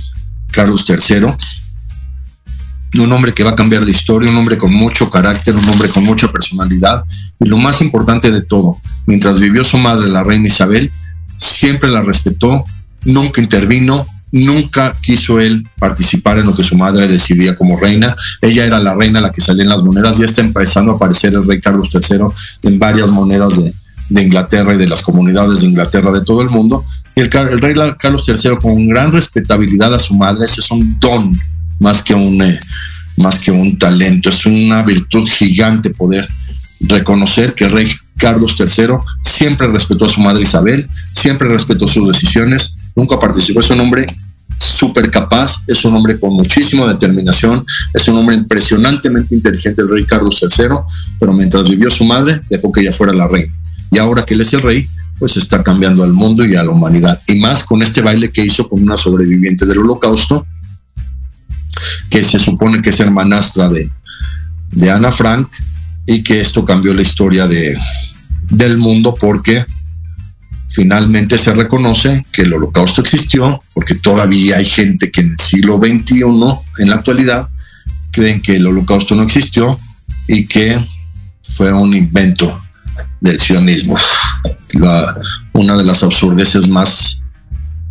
Carlos 0.50 0.84
III 0.88 1.36
un 3.02 3.12
hombre 3.12 3.32
que 3.32 3.44
va 3.44 3.50
a 3.50 3.56
cambiar 3.56 3.84
la 3.84 3.90
historia, 3.90 4.30
un 4.30 4.36
hombre 4.36 4.58
con 4.58 4.72
mucho 4.72 5.10
carácter, 5.10 5.54
un 5.54 5.68
hombre 5.68 5.88
con 5.88 6.04
mucha 6.04 6.30
personalidad 6.30 7.04
y 7.38 7.48
lo 7.48 7.58
más 7.58 7.82
importante 7.82 8.30
de 8.30 8.42
todo, 8.42 8.78
mientras 9.06 9.40
vivió 9.40 9.64
su 9.64 9.78
madre, 9.78 10.08
la 10.08 10.22
reina 10.22 10.46
Isabel, 10.46 10.90
siempre 11.37 11.91
la 11.91 12.03
respetó, 12.03 12.64
nunca 13.05 13.41
intervino, 13.41 14.07
nunca 14.32 14.95
quiso 15.01 15.41
él 15.41 15.66
participar 15.78 16.39
en 16.39 16.47
lo 16.47 16.55
que 16.55 16.64
su 16.64 16.76
madre 16.76 17.09
decidía 17.09 17.57
como 17.57 17.78
reina. 17.78 18.14
Ella 18.41 18.66
era 18.66 18.78
la 18.80 18.95
reina 18.95 19.20
la 19.20 19.32
que 19.32 19.41
salía 19.41 19.64
en 19.64 19.70
las 19.70 19.82
monedas, 19.82 20.18
ya 20.18 20.24
está 20.24 20.41
empezando 20.41 20.93
a 20.93 20.97
aparecer 20.97 21.34
el 21.34 21.47
rey 21.47 21.61
Carlos 21.61 21.91
III 21.93 22.26
en 22.62 22.78
varias 22.78 23.11
monedas 23.11 23.62
de, 23.62 23.72
Inglaterra 24.22 24.74
y 24.74 24.78
de 24.78 24.87
las 24.87 25.03
comunidades 25.03 25.61
de 25.61 25.66
Inglaterra 25.66 26.12
de 26.12 26.22
todo 26.22 26.43
el 26.43 26.51
mundo. 26.51 26.84
Y 27.14 27.20
el, 27.20 27.30
rey 27.30 27.74
Carlos 27.99 28.24
III 28.26 28.57
con 28.61 28.87
gran 28.89 29.11
respetabilidad 29.11 29.95
a 29.95 29.99
su 29.99 30.14
madre, 30.14 30.45
ese 30.45 30.61
es 30.61 30.70
un 30.70 30.99
don 31.01 31.37
más 31.80 32.03
que 32.03 32.14
un, 32.14 32.41
eh, 32.43 32.61
más 33.16 33.39
que 33.39 33.51
un 33.51 33.78
talento, 33.78 34.28
es 34.28 34.47
una 34.47 34.82
virtud 34.82 35.26
gigante 35.28 35.91
poder 35.91 36.28
reconocer 36.80 37.55
que 37.55 37.64
el 37.64 37.72
rey 37.72 37.97
Carlos 38.18 38.56
III 38.58 38.96
siempre 39.22 39.66
respetó 39.68 40.06
a 40.06 40.08
su 40.08 40.20
madre 40.20 40.42
Isabel, 40.42 40.88
siempre 41.14 41.48
respetó 41.48 41.86
sus 41.86 42.08
decisiones, 42.08 42.76
nunca 42.94 43.18
participó, 43.18 43.60
es 43.60 43.70
un 43.70 43.80
hombre 43.80 44.06
súper 44.58 45.10
capaz, 45.10 45.62
es 45.66 45.84
un 45.84 45.94
hombre 45.94 46.18
con 46.18 46.32
muchísima 46.32 46.86
determinación, 46.86 47.64
es 47.92 48.08
un 48.08 48.16
hombre 48.16 48.36
impresionantemente 48.36 49.34
inteligente 49.34 49.82
el 49.82 49.88
rey 49.88 50.04
Carlos 50.04 50.40
III, 50.40 50.68
pero 51.20 51.32
mientras 51.32 51.68
vivió 51.68 51.90
su 51.90 52.04
madre 52.04 52.40
dejó 52.48 52.72
que 52.72 52.80
ella 52.80 52.92
fuera 52.92 53.12
la 53.12 53.28
reina. 53.28 53.52
Y 53.90 53.98
ahora 53.98 54.24
que 54.24 54.34
él 54.34 54.40
es 54.40 54.52
el 54.52 54.62
rey, 54.62 54.86
pues 55.18 55.36
está 55.36 55.62
cambiando 55.62 56.02
al 56.04 56.12
mundo 56.12 56.44
y 56.44 56.56
a 56.56 56.62
la 56.62 56.70
humanidad. 56.70 57.20
Y 57.26 57.36
más 57.36 57.64
con 57.64 57.82
este 57.82 58.02
baile 58.02 58.30
que 58.30 58.44
hizo 58.44 58.68
con 58.68 58.82
una 58.82 58.96
sobreviviente 58.96 59.64
del 59.64 59.78
holocausto, 59.78 60.46
que 62.10 62.24
se 62.24 62.38
supone 62.38 62.82
que 62.82 62.90
es 62.90 63.00
hermanastra 63.00 63.68
de, 63.68 63.90
de 64.72 64.90
Ana 64.90 65.12
Frank 65.12 65.48
y 66.06 66.22
que 66.22 66.40
esto 66.40 66.64
cambió 66.64 66.94
la 66.94 67.02
historia 67.02 67.46
de, 67.46 67.76
del 68.51 68.78
mundo 68.78 69.14
porque 69.14 69.64
finalmente 70.68 71.38
se 71.38 71.53
reconoce 71.55 72.22
que 72.32 72.42
el 72.42 72.53
holocausto 72.53 73.01
existió, 73.01 73.59
porque 73.72 73.94
todavía 73.94 74.57
hay 74.57 74.66
gente 74.66 75.11
que 75.11 75.22
en 75.22 75.30
el 75.32 75.38
siglo 75.38 75.78
XXI, 75.78 76.22
en 76.78 76.90
la 76.90 76.97
actualidad, 76.97 77.49
creen 78.12 78.40
que 78.40 78.57
el 78.57 78.66
holocausto 78.66 79.14
no 79.14 79.22
existió 79.22 79.78
y 80.28 80.47
que 80.47 80.78
fue 81.42 81.72
un 81.72 81.94
invento 81.94 82.61
del 83.20 83.40
sionismo. 83.40 83.97
una 85.53 85.76
de 85.76 85.84
las 85.84 86.03
absurdeces 86.03 86.68
más, 86.68 87.22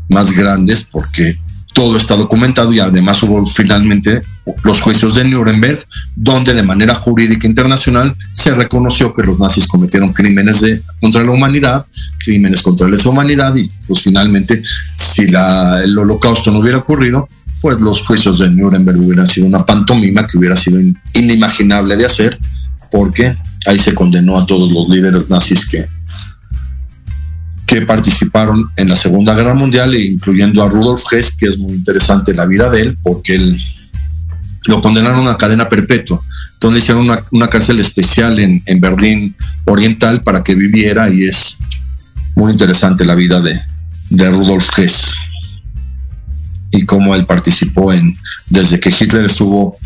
más 0.09 0.31
grandes 0.31 0.87
porque 0.91 1.39
todo 1.75 1.97
está 1.97 2.15
documentado 2.15 2.71
y 2.71 2.79
además 2.79 3.21
hubo 3.21 3.45
finalmente 3.45 4.21
los 4.63 4.79
juicios 4.79 5.15
de 5.15 5.25
Nuremberg, 5.25 5.85
donde 6.15 6.53
de 6.53 6.63
manera 6.63 6.95
jurídica 6.95 7.45
internacional 7.45 8.15
se 8.31 8.55
reconoció 8.55 9.13
que 9.13 9.23
los 9.23 9.37
nazis 9.37 9.67
cometieron 9.67 10.13
crímenes 10.13 10.61
de, 10.61 10.81
contra 11.01 11.21
la 11.21 11.31
humanidad, 11.31 11.85
crímenes 12.17 12.61
contra 12.61 12.87
la 12.87 12.97
humanidad 13.05 13.53
y 13.57 13.69
pues 13.87 13.99
finalmente 13.99 14.63
si 14.95 15.27
la, 15.27 15.83
el 15.83 15.97
holocausto 15.97 16.49
no 16.49 16.59
hubiera 16.59 16.77
ocurrido, 16.77 17.27
pues 17.59 17.77
los 17.81 18.01
juicios 18.01 18.39
de 18.39 18.49
Nuremberg 18.49 18.97
hubieran 18.97 19.27
sido 19.27 19.45
una 19.45 19.65
pantomima 19.65 20.25
que 20.25 20.37
hubiera 20.37 20.55
sido 20.55 20.79
inimaginable 21.13 21.97
de 21.97 22.05
hacer, 22.05 22.39
porque 22.89 23.35
ahí 23.65 23.79
se 23.79 23.93
condenó 23.93 24.39
a 24.39 24.45
todos 24.45 24.71
los 24.71 24.87
líderes 24.87 25.29
nazis 25.29 25.67
que, 25.67 25.87
participaron 27.81 28.69
en 28.75 28.89
la 28.89 28.95
Segunda 28.95 29.35
Guerra 29.35 29.53
Mundial, 29.53 29.95
incluyendo 29.95 30.63
a 30.63 30.69
Rudolf 30.69 31.03
Hess, 31.11 31.35
que 31.35 31.47
es 31.47 31.57
muy 31.57 31.73
interesante 31.73 32.33
la 32.33 32.45
vida 32.45 32.69
de 32.69 32.81
él, 32.81 32.97
porque 33.01 33.35
él 33.35 33.59
lo 34.67 34.81
condenaron 34.81 35.27
a 35.27 35.37
cadena 35.37 35.69
perpetua. 35.69 36.19
Entonces 36.53 36.83
hicieron 36.83 37.09
una, 37.31 37.49
cárcel 37.49 37.79
especial 37.79 38.39
en, 38.39 38.79
Berlín 38.79 39.35
Oriental 39.65 40.21
para 40.21 40.43
que 40.43 40.55
viviera 40.55 41.09
y 41.09 41.23
es 41.23 41.57
muy 42.35 42.51
interesante 42.51 43.05
la 43.05 43.15
vida 43.15 43.41
de, 43.41 43.59
de 44.09 44.29
Rudolf 44.29 44.77
Hess 44.77 45.15
y 46.71 46.85
cómo 46.85 47.15
él 47.15 47.25
participó 47.25 47.93
en, 47.93 48.15
desde 48.49 48.79
que 48.79 48.89
Hitler 48.89 49.25
estuvo 49.25 49.77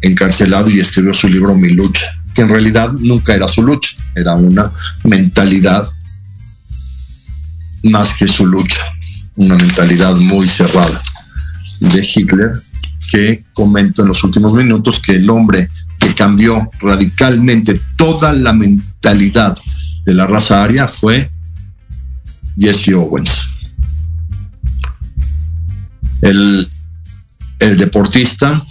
encarcelado 0.00 0.70
y 0.70 0.80
escribió 0.80 1.14
su 1.14 1.28
libro 1.28 1.54
Mi 1.54 1.70
lucha, 1.70 2.06
que 2.34 2.42
en 2.42 2.48
realidad 2.48 2.92
nunca 2.92 3.34
era 3.34 3.48
su 3.48 3.62
lucha, 3.62 3.96
era 4.14 4.34
una 4.34 4.70
mentalidad 5.04 5.88
más 7.84 8.14
que 8.14 8.26
su 8.26 8.46
lucha, 8.46 8.80
una 9.36 9.56
mentalidad 9.56 10.16
muy 10.16 10.48
cerrada 10.48 11.02
de 11.80 12.06
Hitler, 12.14 12.50
que 13.10 13.44
comento 13.52 14.02
en 14.02 14.08
los 14.08 14.24
últimos 14.24 14.52
minutos 14.54 15.00
que 15.00 15.12
el 15.12 15.28
hombre 15.30 15.68
que 15.98 16.14
cambió 16.14 16.68
radicalmente 16.80 17.80
toda 17.96 18.32
la 18.32 18.52
mentalidad 18.52 19.56
de 20.04 20.14
la 20.14 20.26
raza 20.26 20.62
aria 20.62 20.88
fue 20.88 21.30
Jesse 22.58 22.94
Owens. 22.94 23.50
El, 26.22 26.68
el 27.58 27.78
deportista 27.78 28.66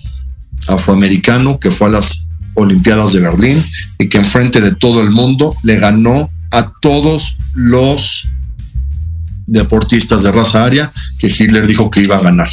afroamericano 0.67 1.59
que 1.59 1.71
fue 1.71 1.87
a 1.87 1.91
las 1.91 2.27
Olimpiadas 2.55 3.13
de 3.13 3.19
Berlín 3.19 3.65
y 3.97 4.09
que 4.09 4.19
enfrente 4.19 4.61
de 4.61 4.75
todo 4.75 5.01
el 5.01 5.09
mundo 5.09 5.55
le 5.63 5.77
ganó 5.77 6.29
a 6.51 6.71
todos 6.81 7.37
los 7.55 8.27
deportistas 9.45 10.23
de 10.23 10.31
raza 10.31 10.63
aria 10.63 10.91
que 11.17 11.27
Hitler 11.27 11.67
dijo 11.67 11.89
que 11.89 12.01
iba 12.01 12.17
a 12.17 12.21
ganar 12.21 12.49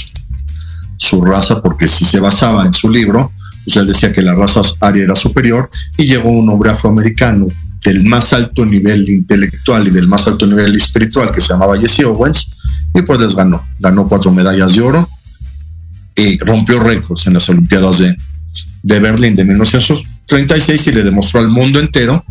su 0.97 1.25
raza, 1.25 1.63
porque 1.63 1.87
si 1.87 2.05
se 2.05 2.21
basaba 2.21 2.67
en 2.67 2.73
su 2.73 2.91
libro, 2.91 3.33
pues 3.65 3.77
él 3.77 3.87
decía 3.87 4.13
que 4.13 4.23
la 4.23 4.35
raza 4.35 4.61
aria 4.81 5.05
era 5.05 5.15
superior 5.15 5.71
y 5.97 6.05
llegó 6.05 6.31
un 6.31 6.49
hombre 6.49 6.71
afroamericano 6.71 7.47
del 7.85 8.05
más 8.05 8.33
alto 8.33 8.67
nivel 8.67 9.09
intelectual 9.09 9.89
y 9.89 9.91
del 9.91 10.07
más 10.07 10.27
alto 10.27 10.47
nivel 10.47 10.77
espiritual 10.77 11.33
que 11.33 11.41
se 11.41 11.49
llamaba 11.49 11.79
Jesse 11.79 12.05
Owens 12.05 12.51
y 12.95 13.03
pues 13.03 13.21
les 13.21 13.35
ganó, 13.35 13.67
ganó 13.79 14.09
cuatro 14.09 14.31
medallas 14.31 14.75
de 14.75 14.83
oro 14.83 15.09
y 16.17 16.39
rompió 16.39 16.81
récords 16.81 17.27
en 17.27 17.35
las 17.35 17.49
Olimpiadas 17.49 17.99
de, 17.99 18.17
de 18.83 19.01
Berlín 19.01 19.35
de 19.37 19.45
1936 19.45 20.87
y 20.87 20.93
le 20.93 21.03
demostró 21.03 21.41
al 21.41 21.49
mundo 21.49 21.81
entero 21.81 22.25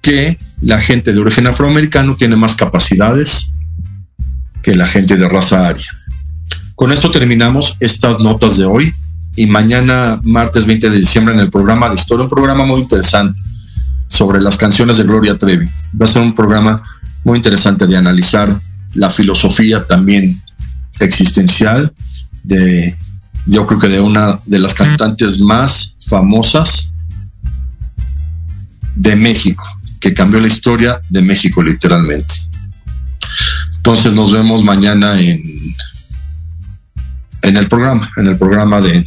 que 0.00 0.38
la 0.60 0.80
gente 0.80 1.12
de 1.12 1.20
origen 1.20 1.46
afroamericano 1.46 2.16
tiene 2.16 2.36
más 2.36 2.56
capacidades, 2.56 3.52
que 4.62 4.74
la 4.74 4.86
gente 4.86 5.16
de 5.16 5.28
raza 5.28 5.66
aria. 5.66 5.90
Con 6.74 6.92
esto 6.92 7.10
terminamos 7.10 7.76
estas 7.80 8.20
notas 8.20 8.56
de 8.56 8.64
hoy 8.64 8.94
y 9.36 9.46
mañana, 9.46 10.20
martes 10.24 10.66
20 10.66 10.90
de 10.90 10.98
diciembre, 10.98 11.34
en 11.34 11.40
el 11.40 11.50
programa 11.50 11.88
de 11.88 11.94
historia, 11.94 12.24
un 12.24 12.30
programa 12.30 12.64
muy 12.64 12.80
interesante 12.80 13.40
sobre 14.08 14.40
las 14.40 14.56
canciones 14.56 14.98
de 14.98 15.04
Gloria 15.04 15.38
Trevi. 15.38 15.66
Va 16.00 16.04
a 16.04 16.06
ser 16.06 16.22
un 16.22 16.34
programa 16.34 16.82
muy 17.24 17.38
interesante 17.38 17.86
de 17.86 17.96
analizar 17.96 18.54
la 18.94 19.10
filosofía 19.10 19.86
también 19.86 20.42
existencial 21.00 21.92
de, 22.42 22.96
yo 23.46 23.66
creo 23.66 23.80
que 23.80 23.88
de 23.88 24.00
una 24.00 24.38
de 24.46 24.58
las 24.58 24.74
cantantes 24.74 25.40
más 25.40 25.96
famosas 26.00 26.92
de 28.94 29.16
México, 29.16 29.64
que 30.00 30.12
cambió 30.14 30.40
la 30.40 30.48
historia 30.48 31.00
de 31.08 31.22
México 31.22 31.62
literalmente. 31.62 32.34
Entonces 33.82 34.12
nos 34.12 34.30
vemos 34.30 34.62
mañana 34.62 35.20
en, 35.20 35.42
en 37.42 37.56
el 37.56 37.66
programa, 37.66 38.08
en 38.16 38.28
el 38.28 38.38
programa 38.38 38.80
de, 38.80 39.04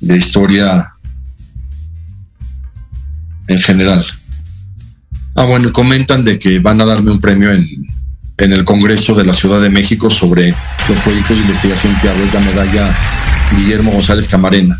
de 0.00 0.16
historia 0.18 0.92
en 3.48 3.60
general. 3.60 4.04
Ah, 5.36 5.46
bueno, 5.46 5.72
comentan 5.72 6.22
de 6.22 6.38
que 6.38 6.58
van 6.58 6.82
a 6.82 6.84
darme 6.84 7.12
un 7.12 7.18
premio 7.18 7.50
en, 7.50 7.66
en 8.36 8.52
el 8.52 8.66
Congreso 8.66 9.14
de 9.14 9.24
la 9.24 9.32
Ciudad 9.32 9.62
de 9.62 9.70
México 9.70 10.10
sobre 10.10 10.50
los 10.50 10.98
proyectos 10.98 11.36
de 11.36 11.42
investigación 11.44 11.94
que 12.02 12.10
abrió 12.10 12.26
la 12.30 12.40
medalla 12.40 12.94
Guillermo 13.56 13.90
González 13.90 14.28
Camarena, 14.28 14.78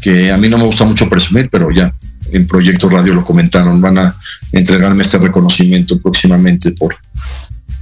que 0.00 0.32
a 0.32 0.38
mí 0.38 0.48
no 0.48 0.56
me 0.56 0.64
gusta 0.64 0.84
mucho 0.84 1.06
presumir, 1.10 1.50
pero 1.50 1.70
ya 1.70 1.92
en 2.32 2.46
Proyecto 2.46 2.88
Radio 2.88 3.12
lo 3.12 3.26
comentaron, 3.26 3.78
van 3.78 3.98
a 3.98 4.16
entregarme 4.52 5.02
este 5.02 5.18
reconocimiento 5.18 5.98
próximamente 6.00 6.72
por 6.72 6.96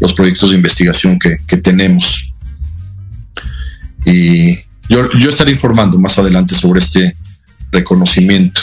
los 0.01 0.15
proyectos 0.15 0.51
de 0.51 0.57
investigación 0.57 1.19
que, 1.19 1.57
tenemos. 1.59 2.33
Y 4.05 4.55
yo, 4.89 5.11
yo 5.19 5.29
estaré 5.29 5.51
informando 5.51 5.99
más 5.99 6.19
adelante 6.19 6.55
sobre 6.55 6.79
este 6.81 7.15
reconocimiento 7.71 8.63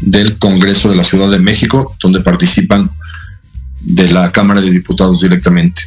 del 0.00 0.38
Congreso 0.38 0.88
de 0.90 0.96
la 0.96 1.04
Ciudad 1.04 1.30
de 1.30 1.38
México, 1.38 1.94
donde 2.00 2.20
participan 2.20 2.88
de 3.80 4.08
la 4.10 4.32
Cámara 4.32 4.60
de 4.60 4.70
Diputados 4.70 5.20
directamente. 5.20 5.82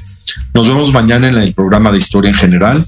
Nos 0.54 0.68
vemos 0.68 0.92
mañana 0.92 1.28
en 1.30 1.38
el 1.38 1.54
programa 1.54 1.92
de 1.92 1.98
historia 1.98 2.30
en 2.30 2.38
general 2.38 2.86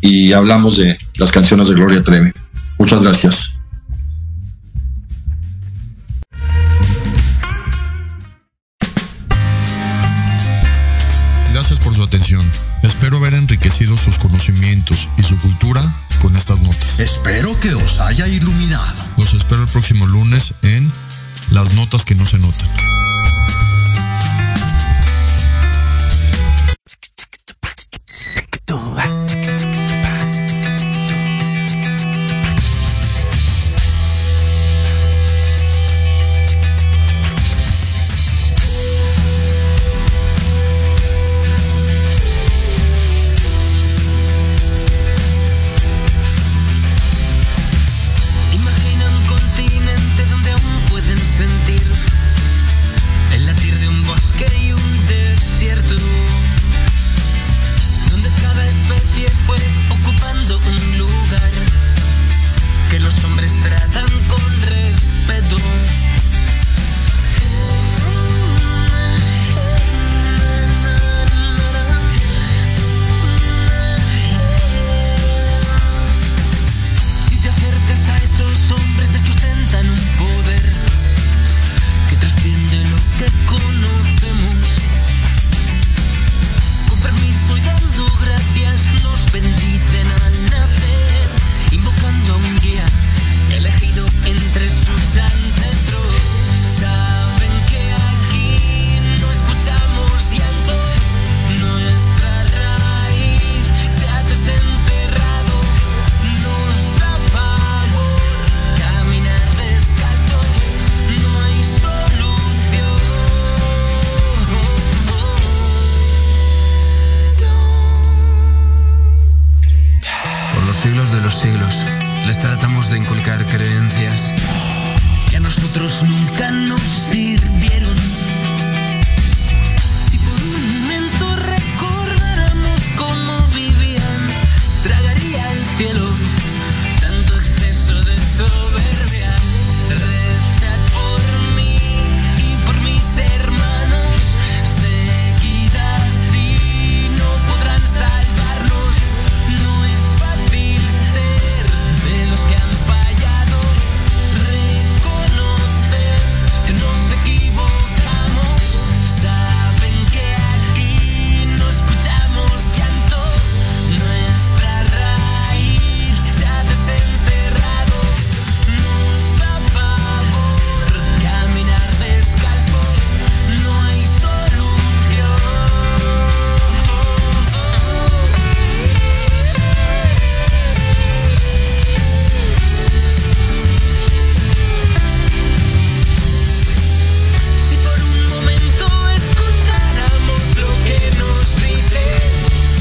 y 0.00 0.32
hablamos 0.32 0.78
de 0.78 0.98
las 1.16 1.30
canciones 1.30 1.68
de 1.68 1.74
Gloria 1.74 2.02
Trevi. 2.02 2.32
Muchas 2.78 3.02
gracias. 3.02 3.59
Atención. 12.10 12.50
Espero 12.82 13.18
haber 13.18 13.34
enriquecido 13.34 13.96
sus 13.96 14.18
conocimientos 14.18 15.08
y 15.16 15.22
su 15.22 15.38
cultura 15.38 15.80
con 16.20 16.36
estas 16.36 16.60
notas. 16.60 16.98
Espero 16.98 17.58
que 17.60 17.72
os 17.72 18.00
haya 18.00 18.26
iluminado. 18.26 19.04
Los 19.16 19.32
espero 19.32 19.62
el 19.62 19.68
próximo 19.68 20.06
lunes 20.06 20.54
en 20.62 20.90
Las 21.52 21.72
Notas 21.74 22.04
que 22.04 22.16
no 22.16 22.26
se 22.26 22.38
notan. 22.38 22.68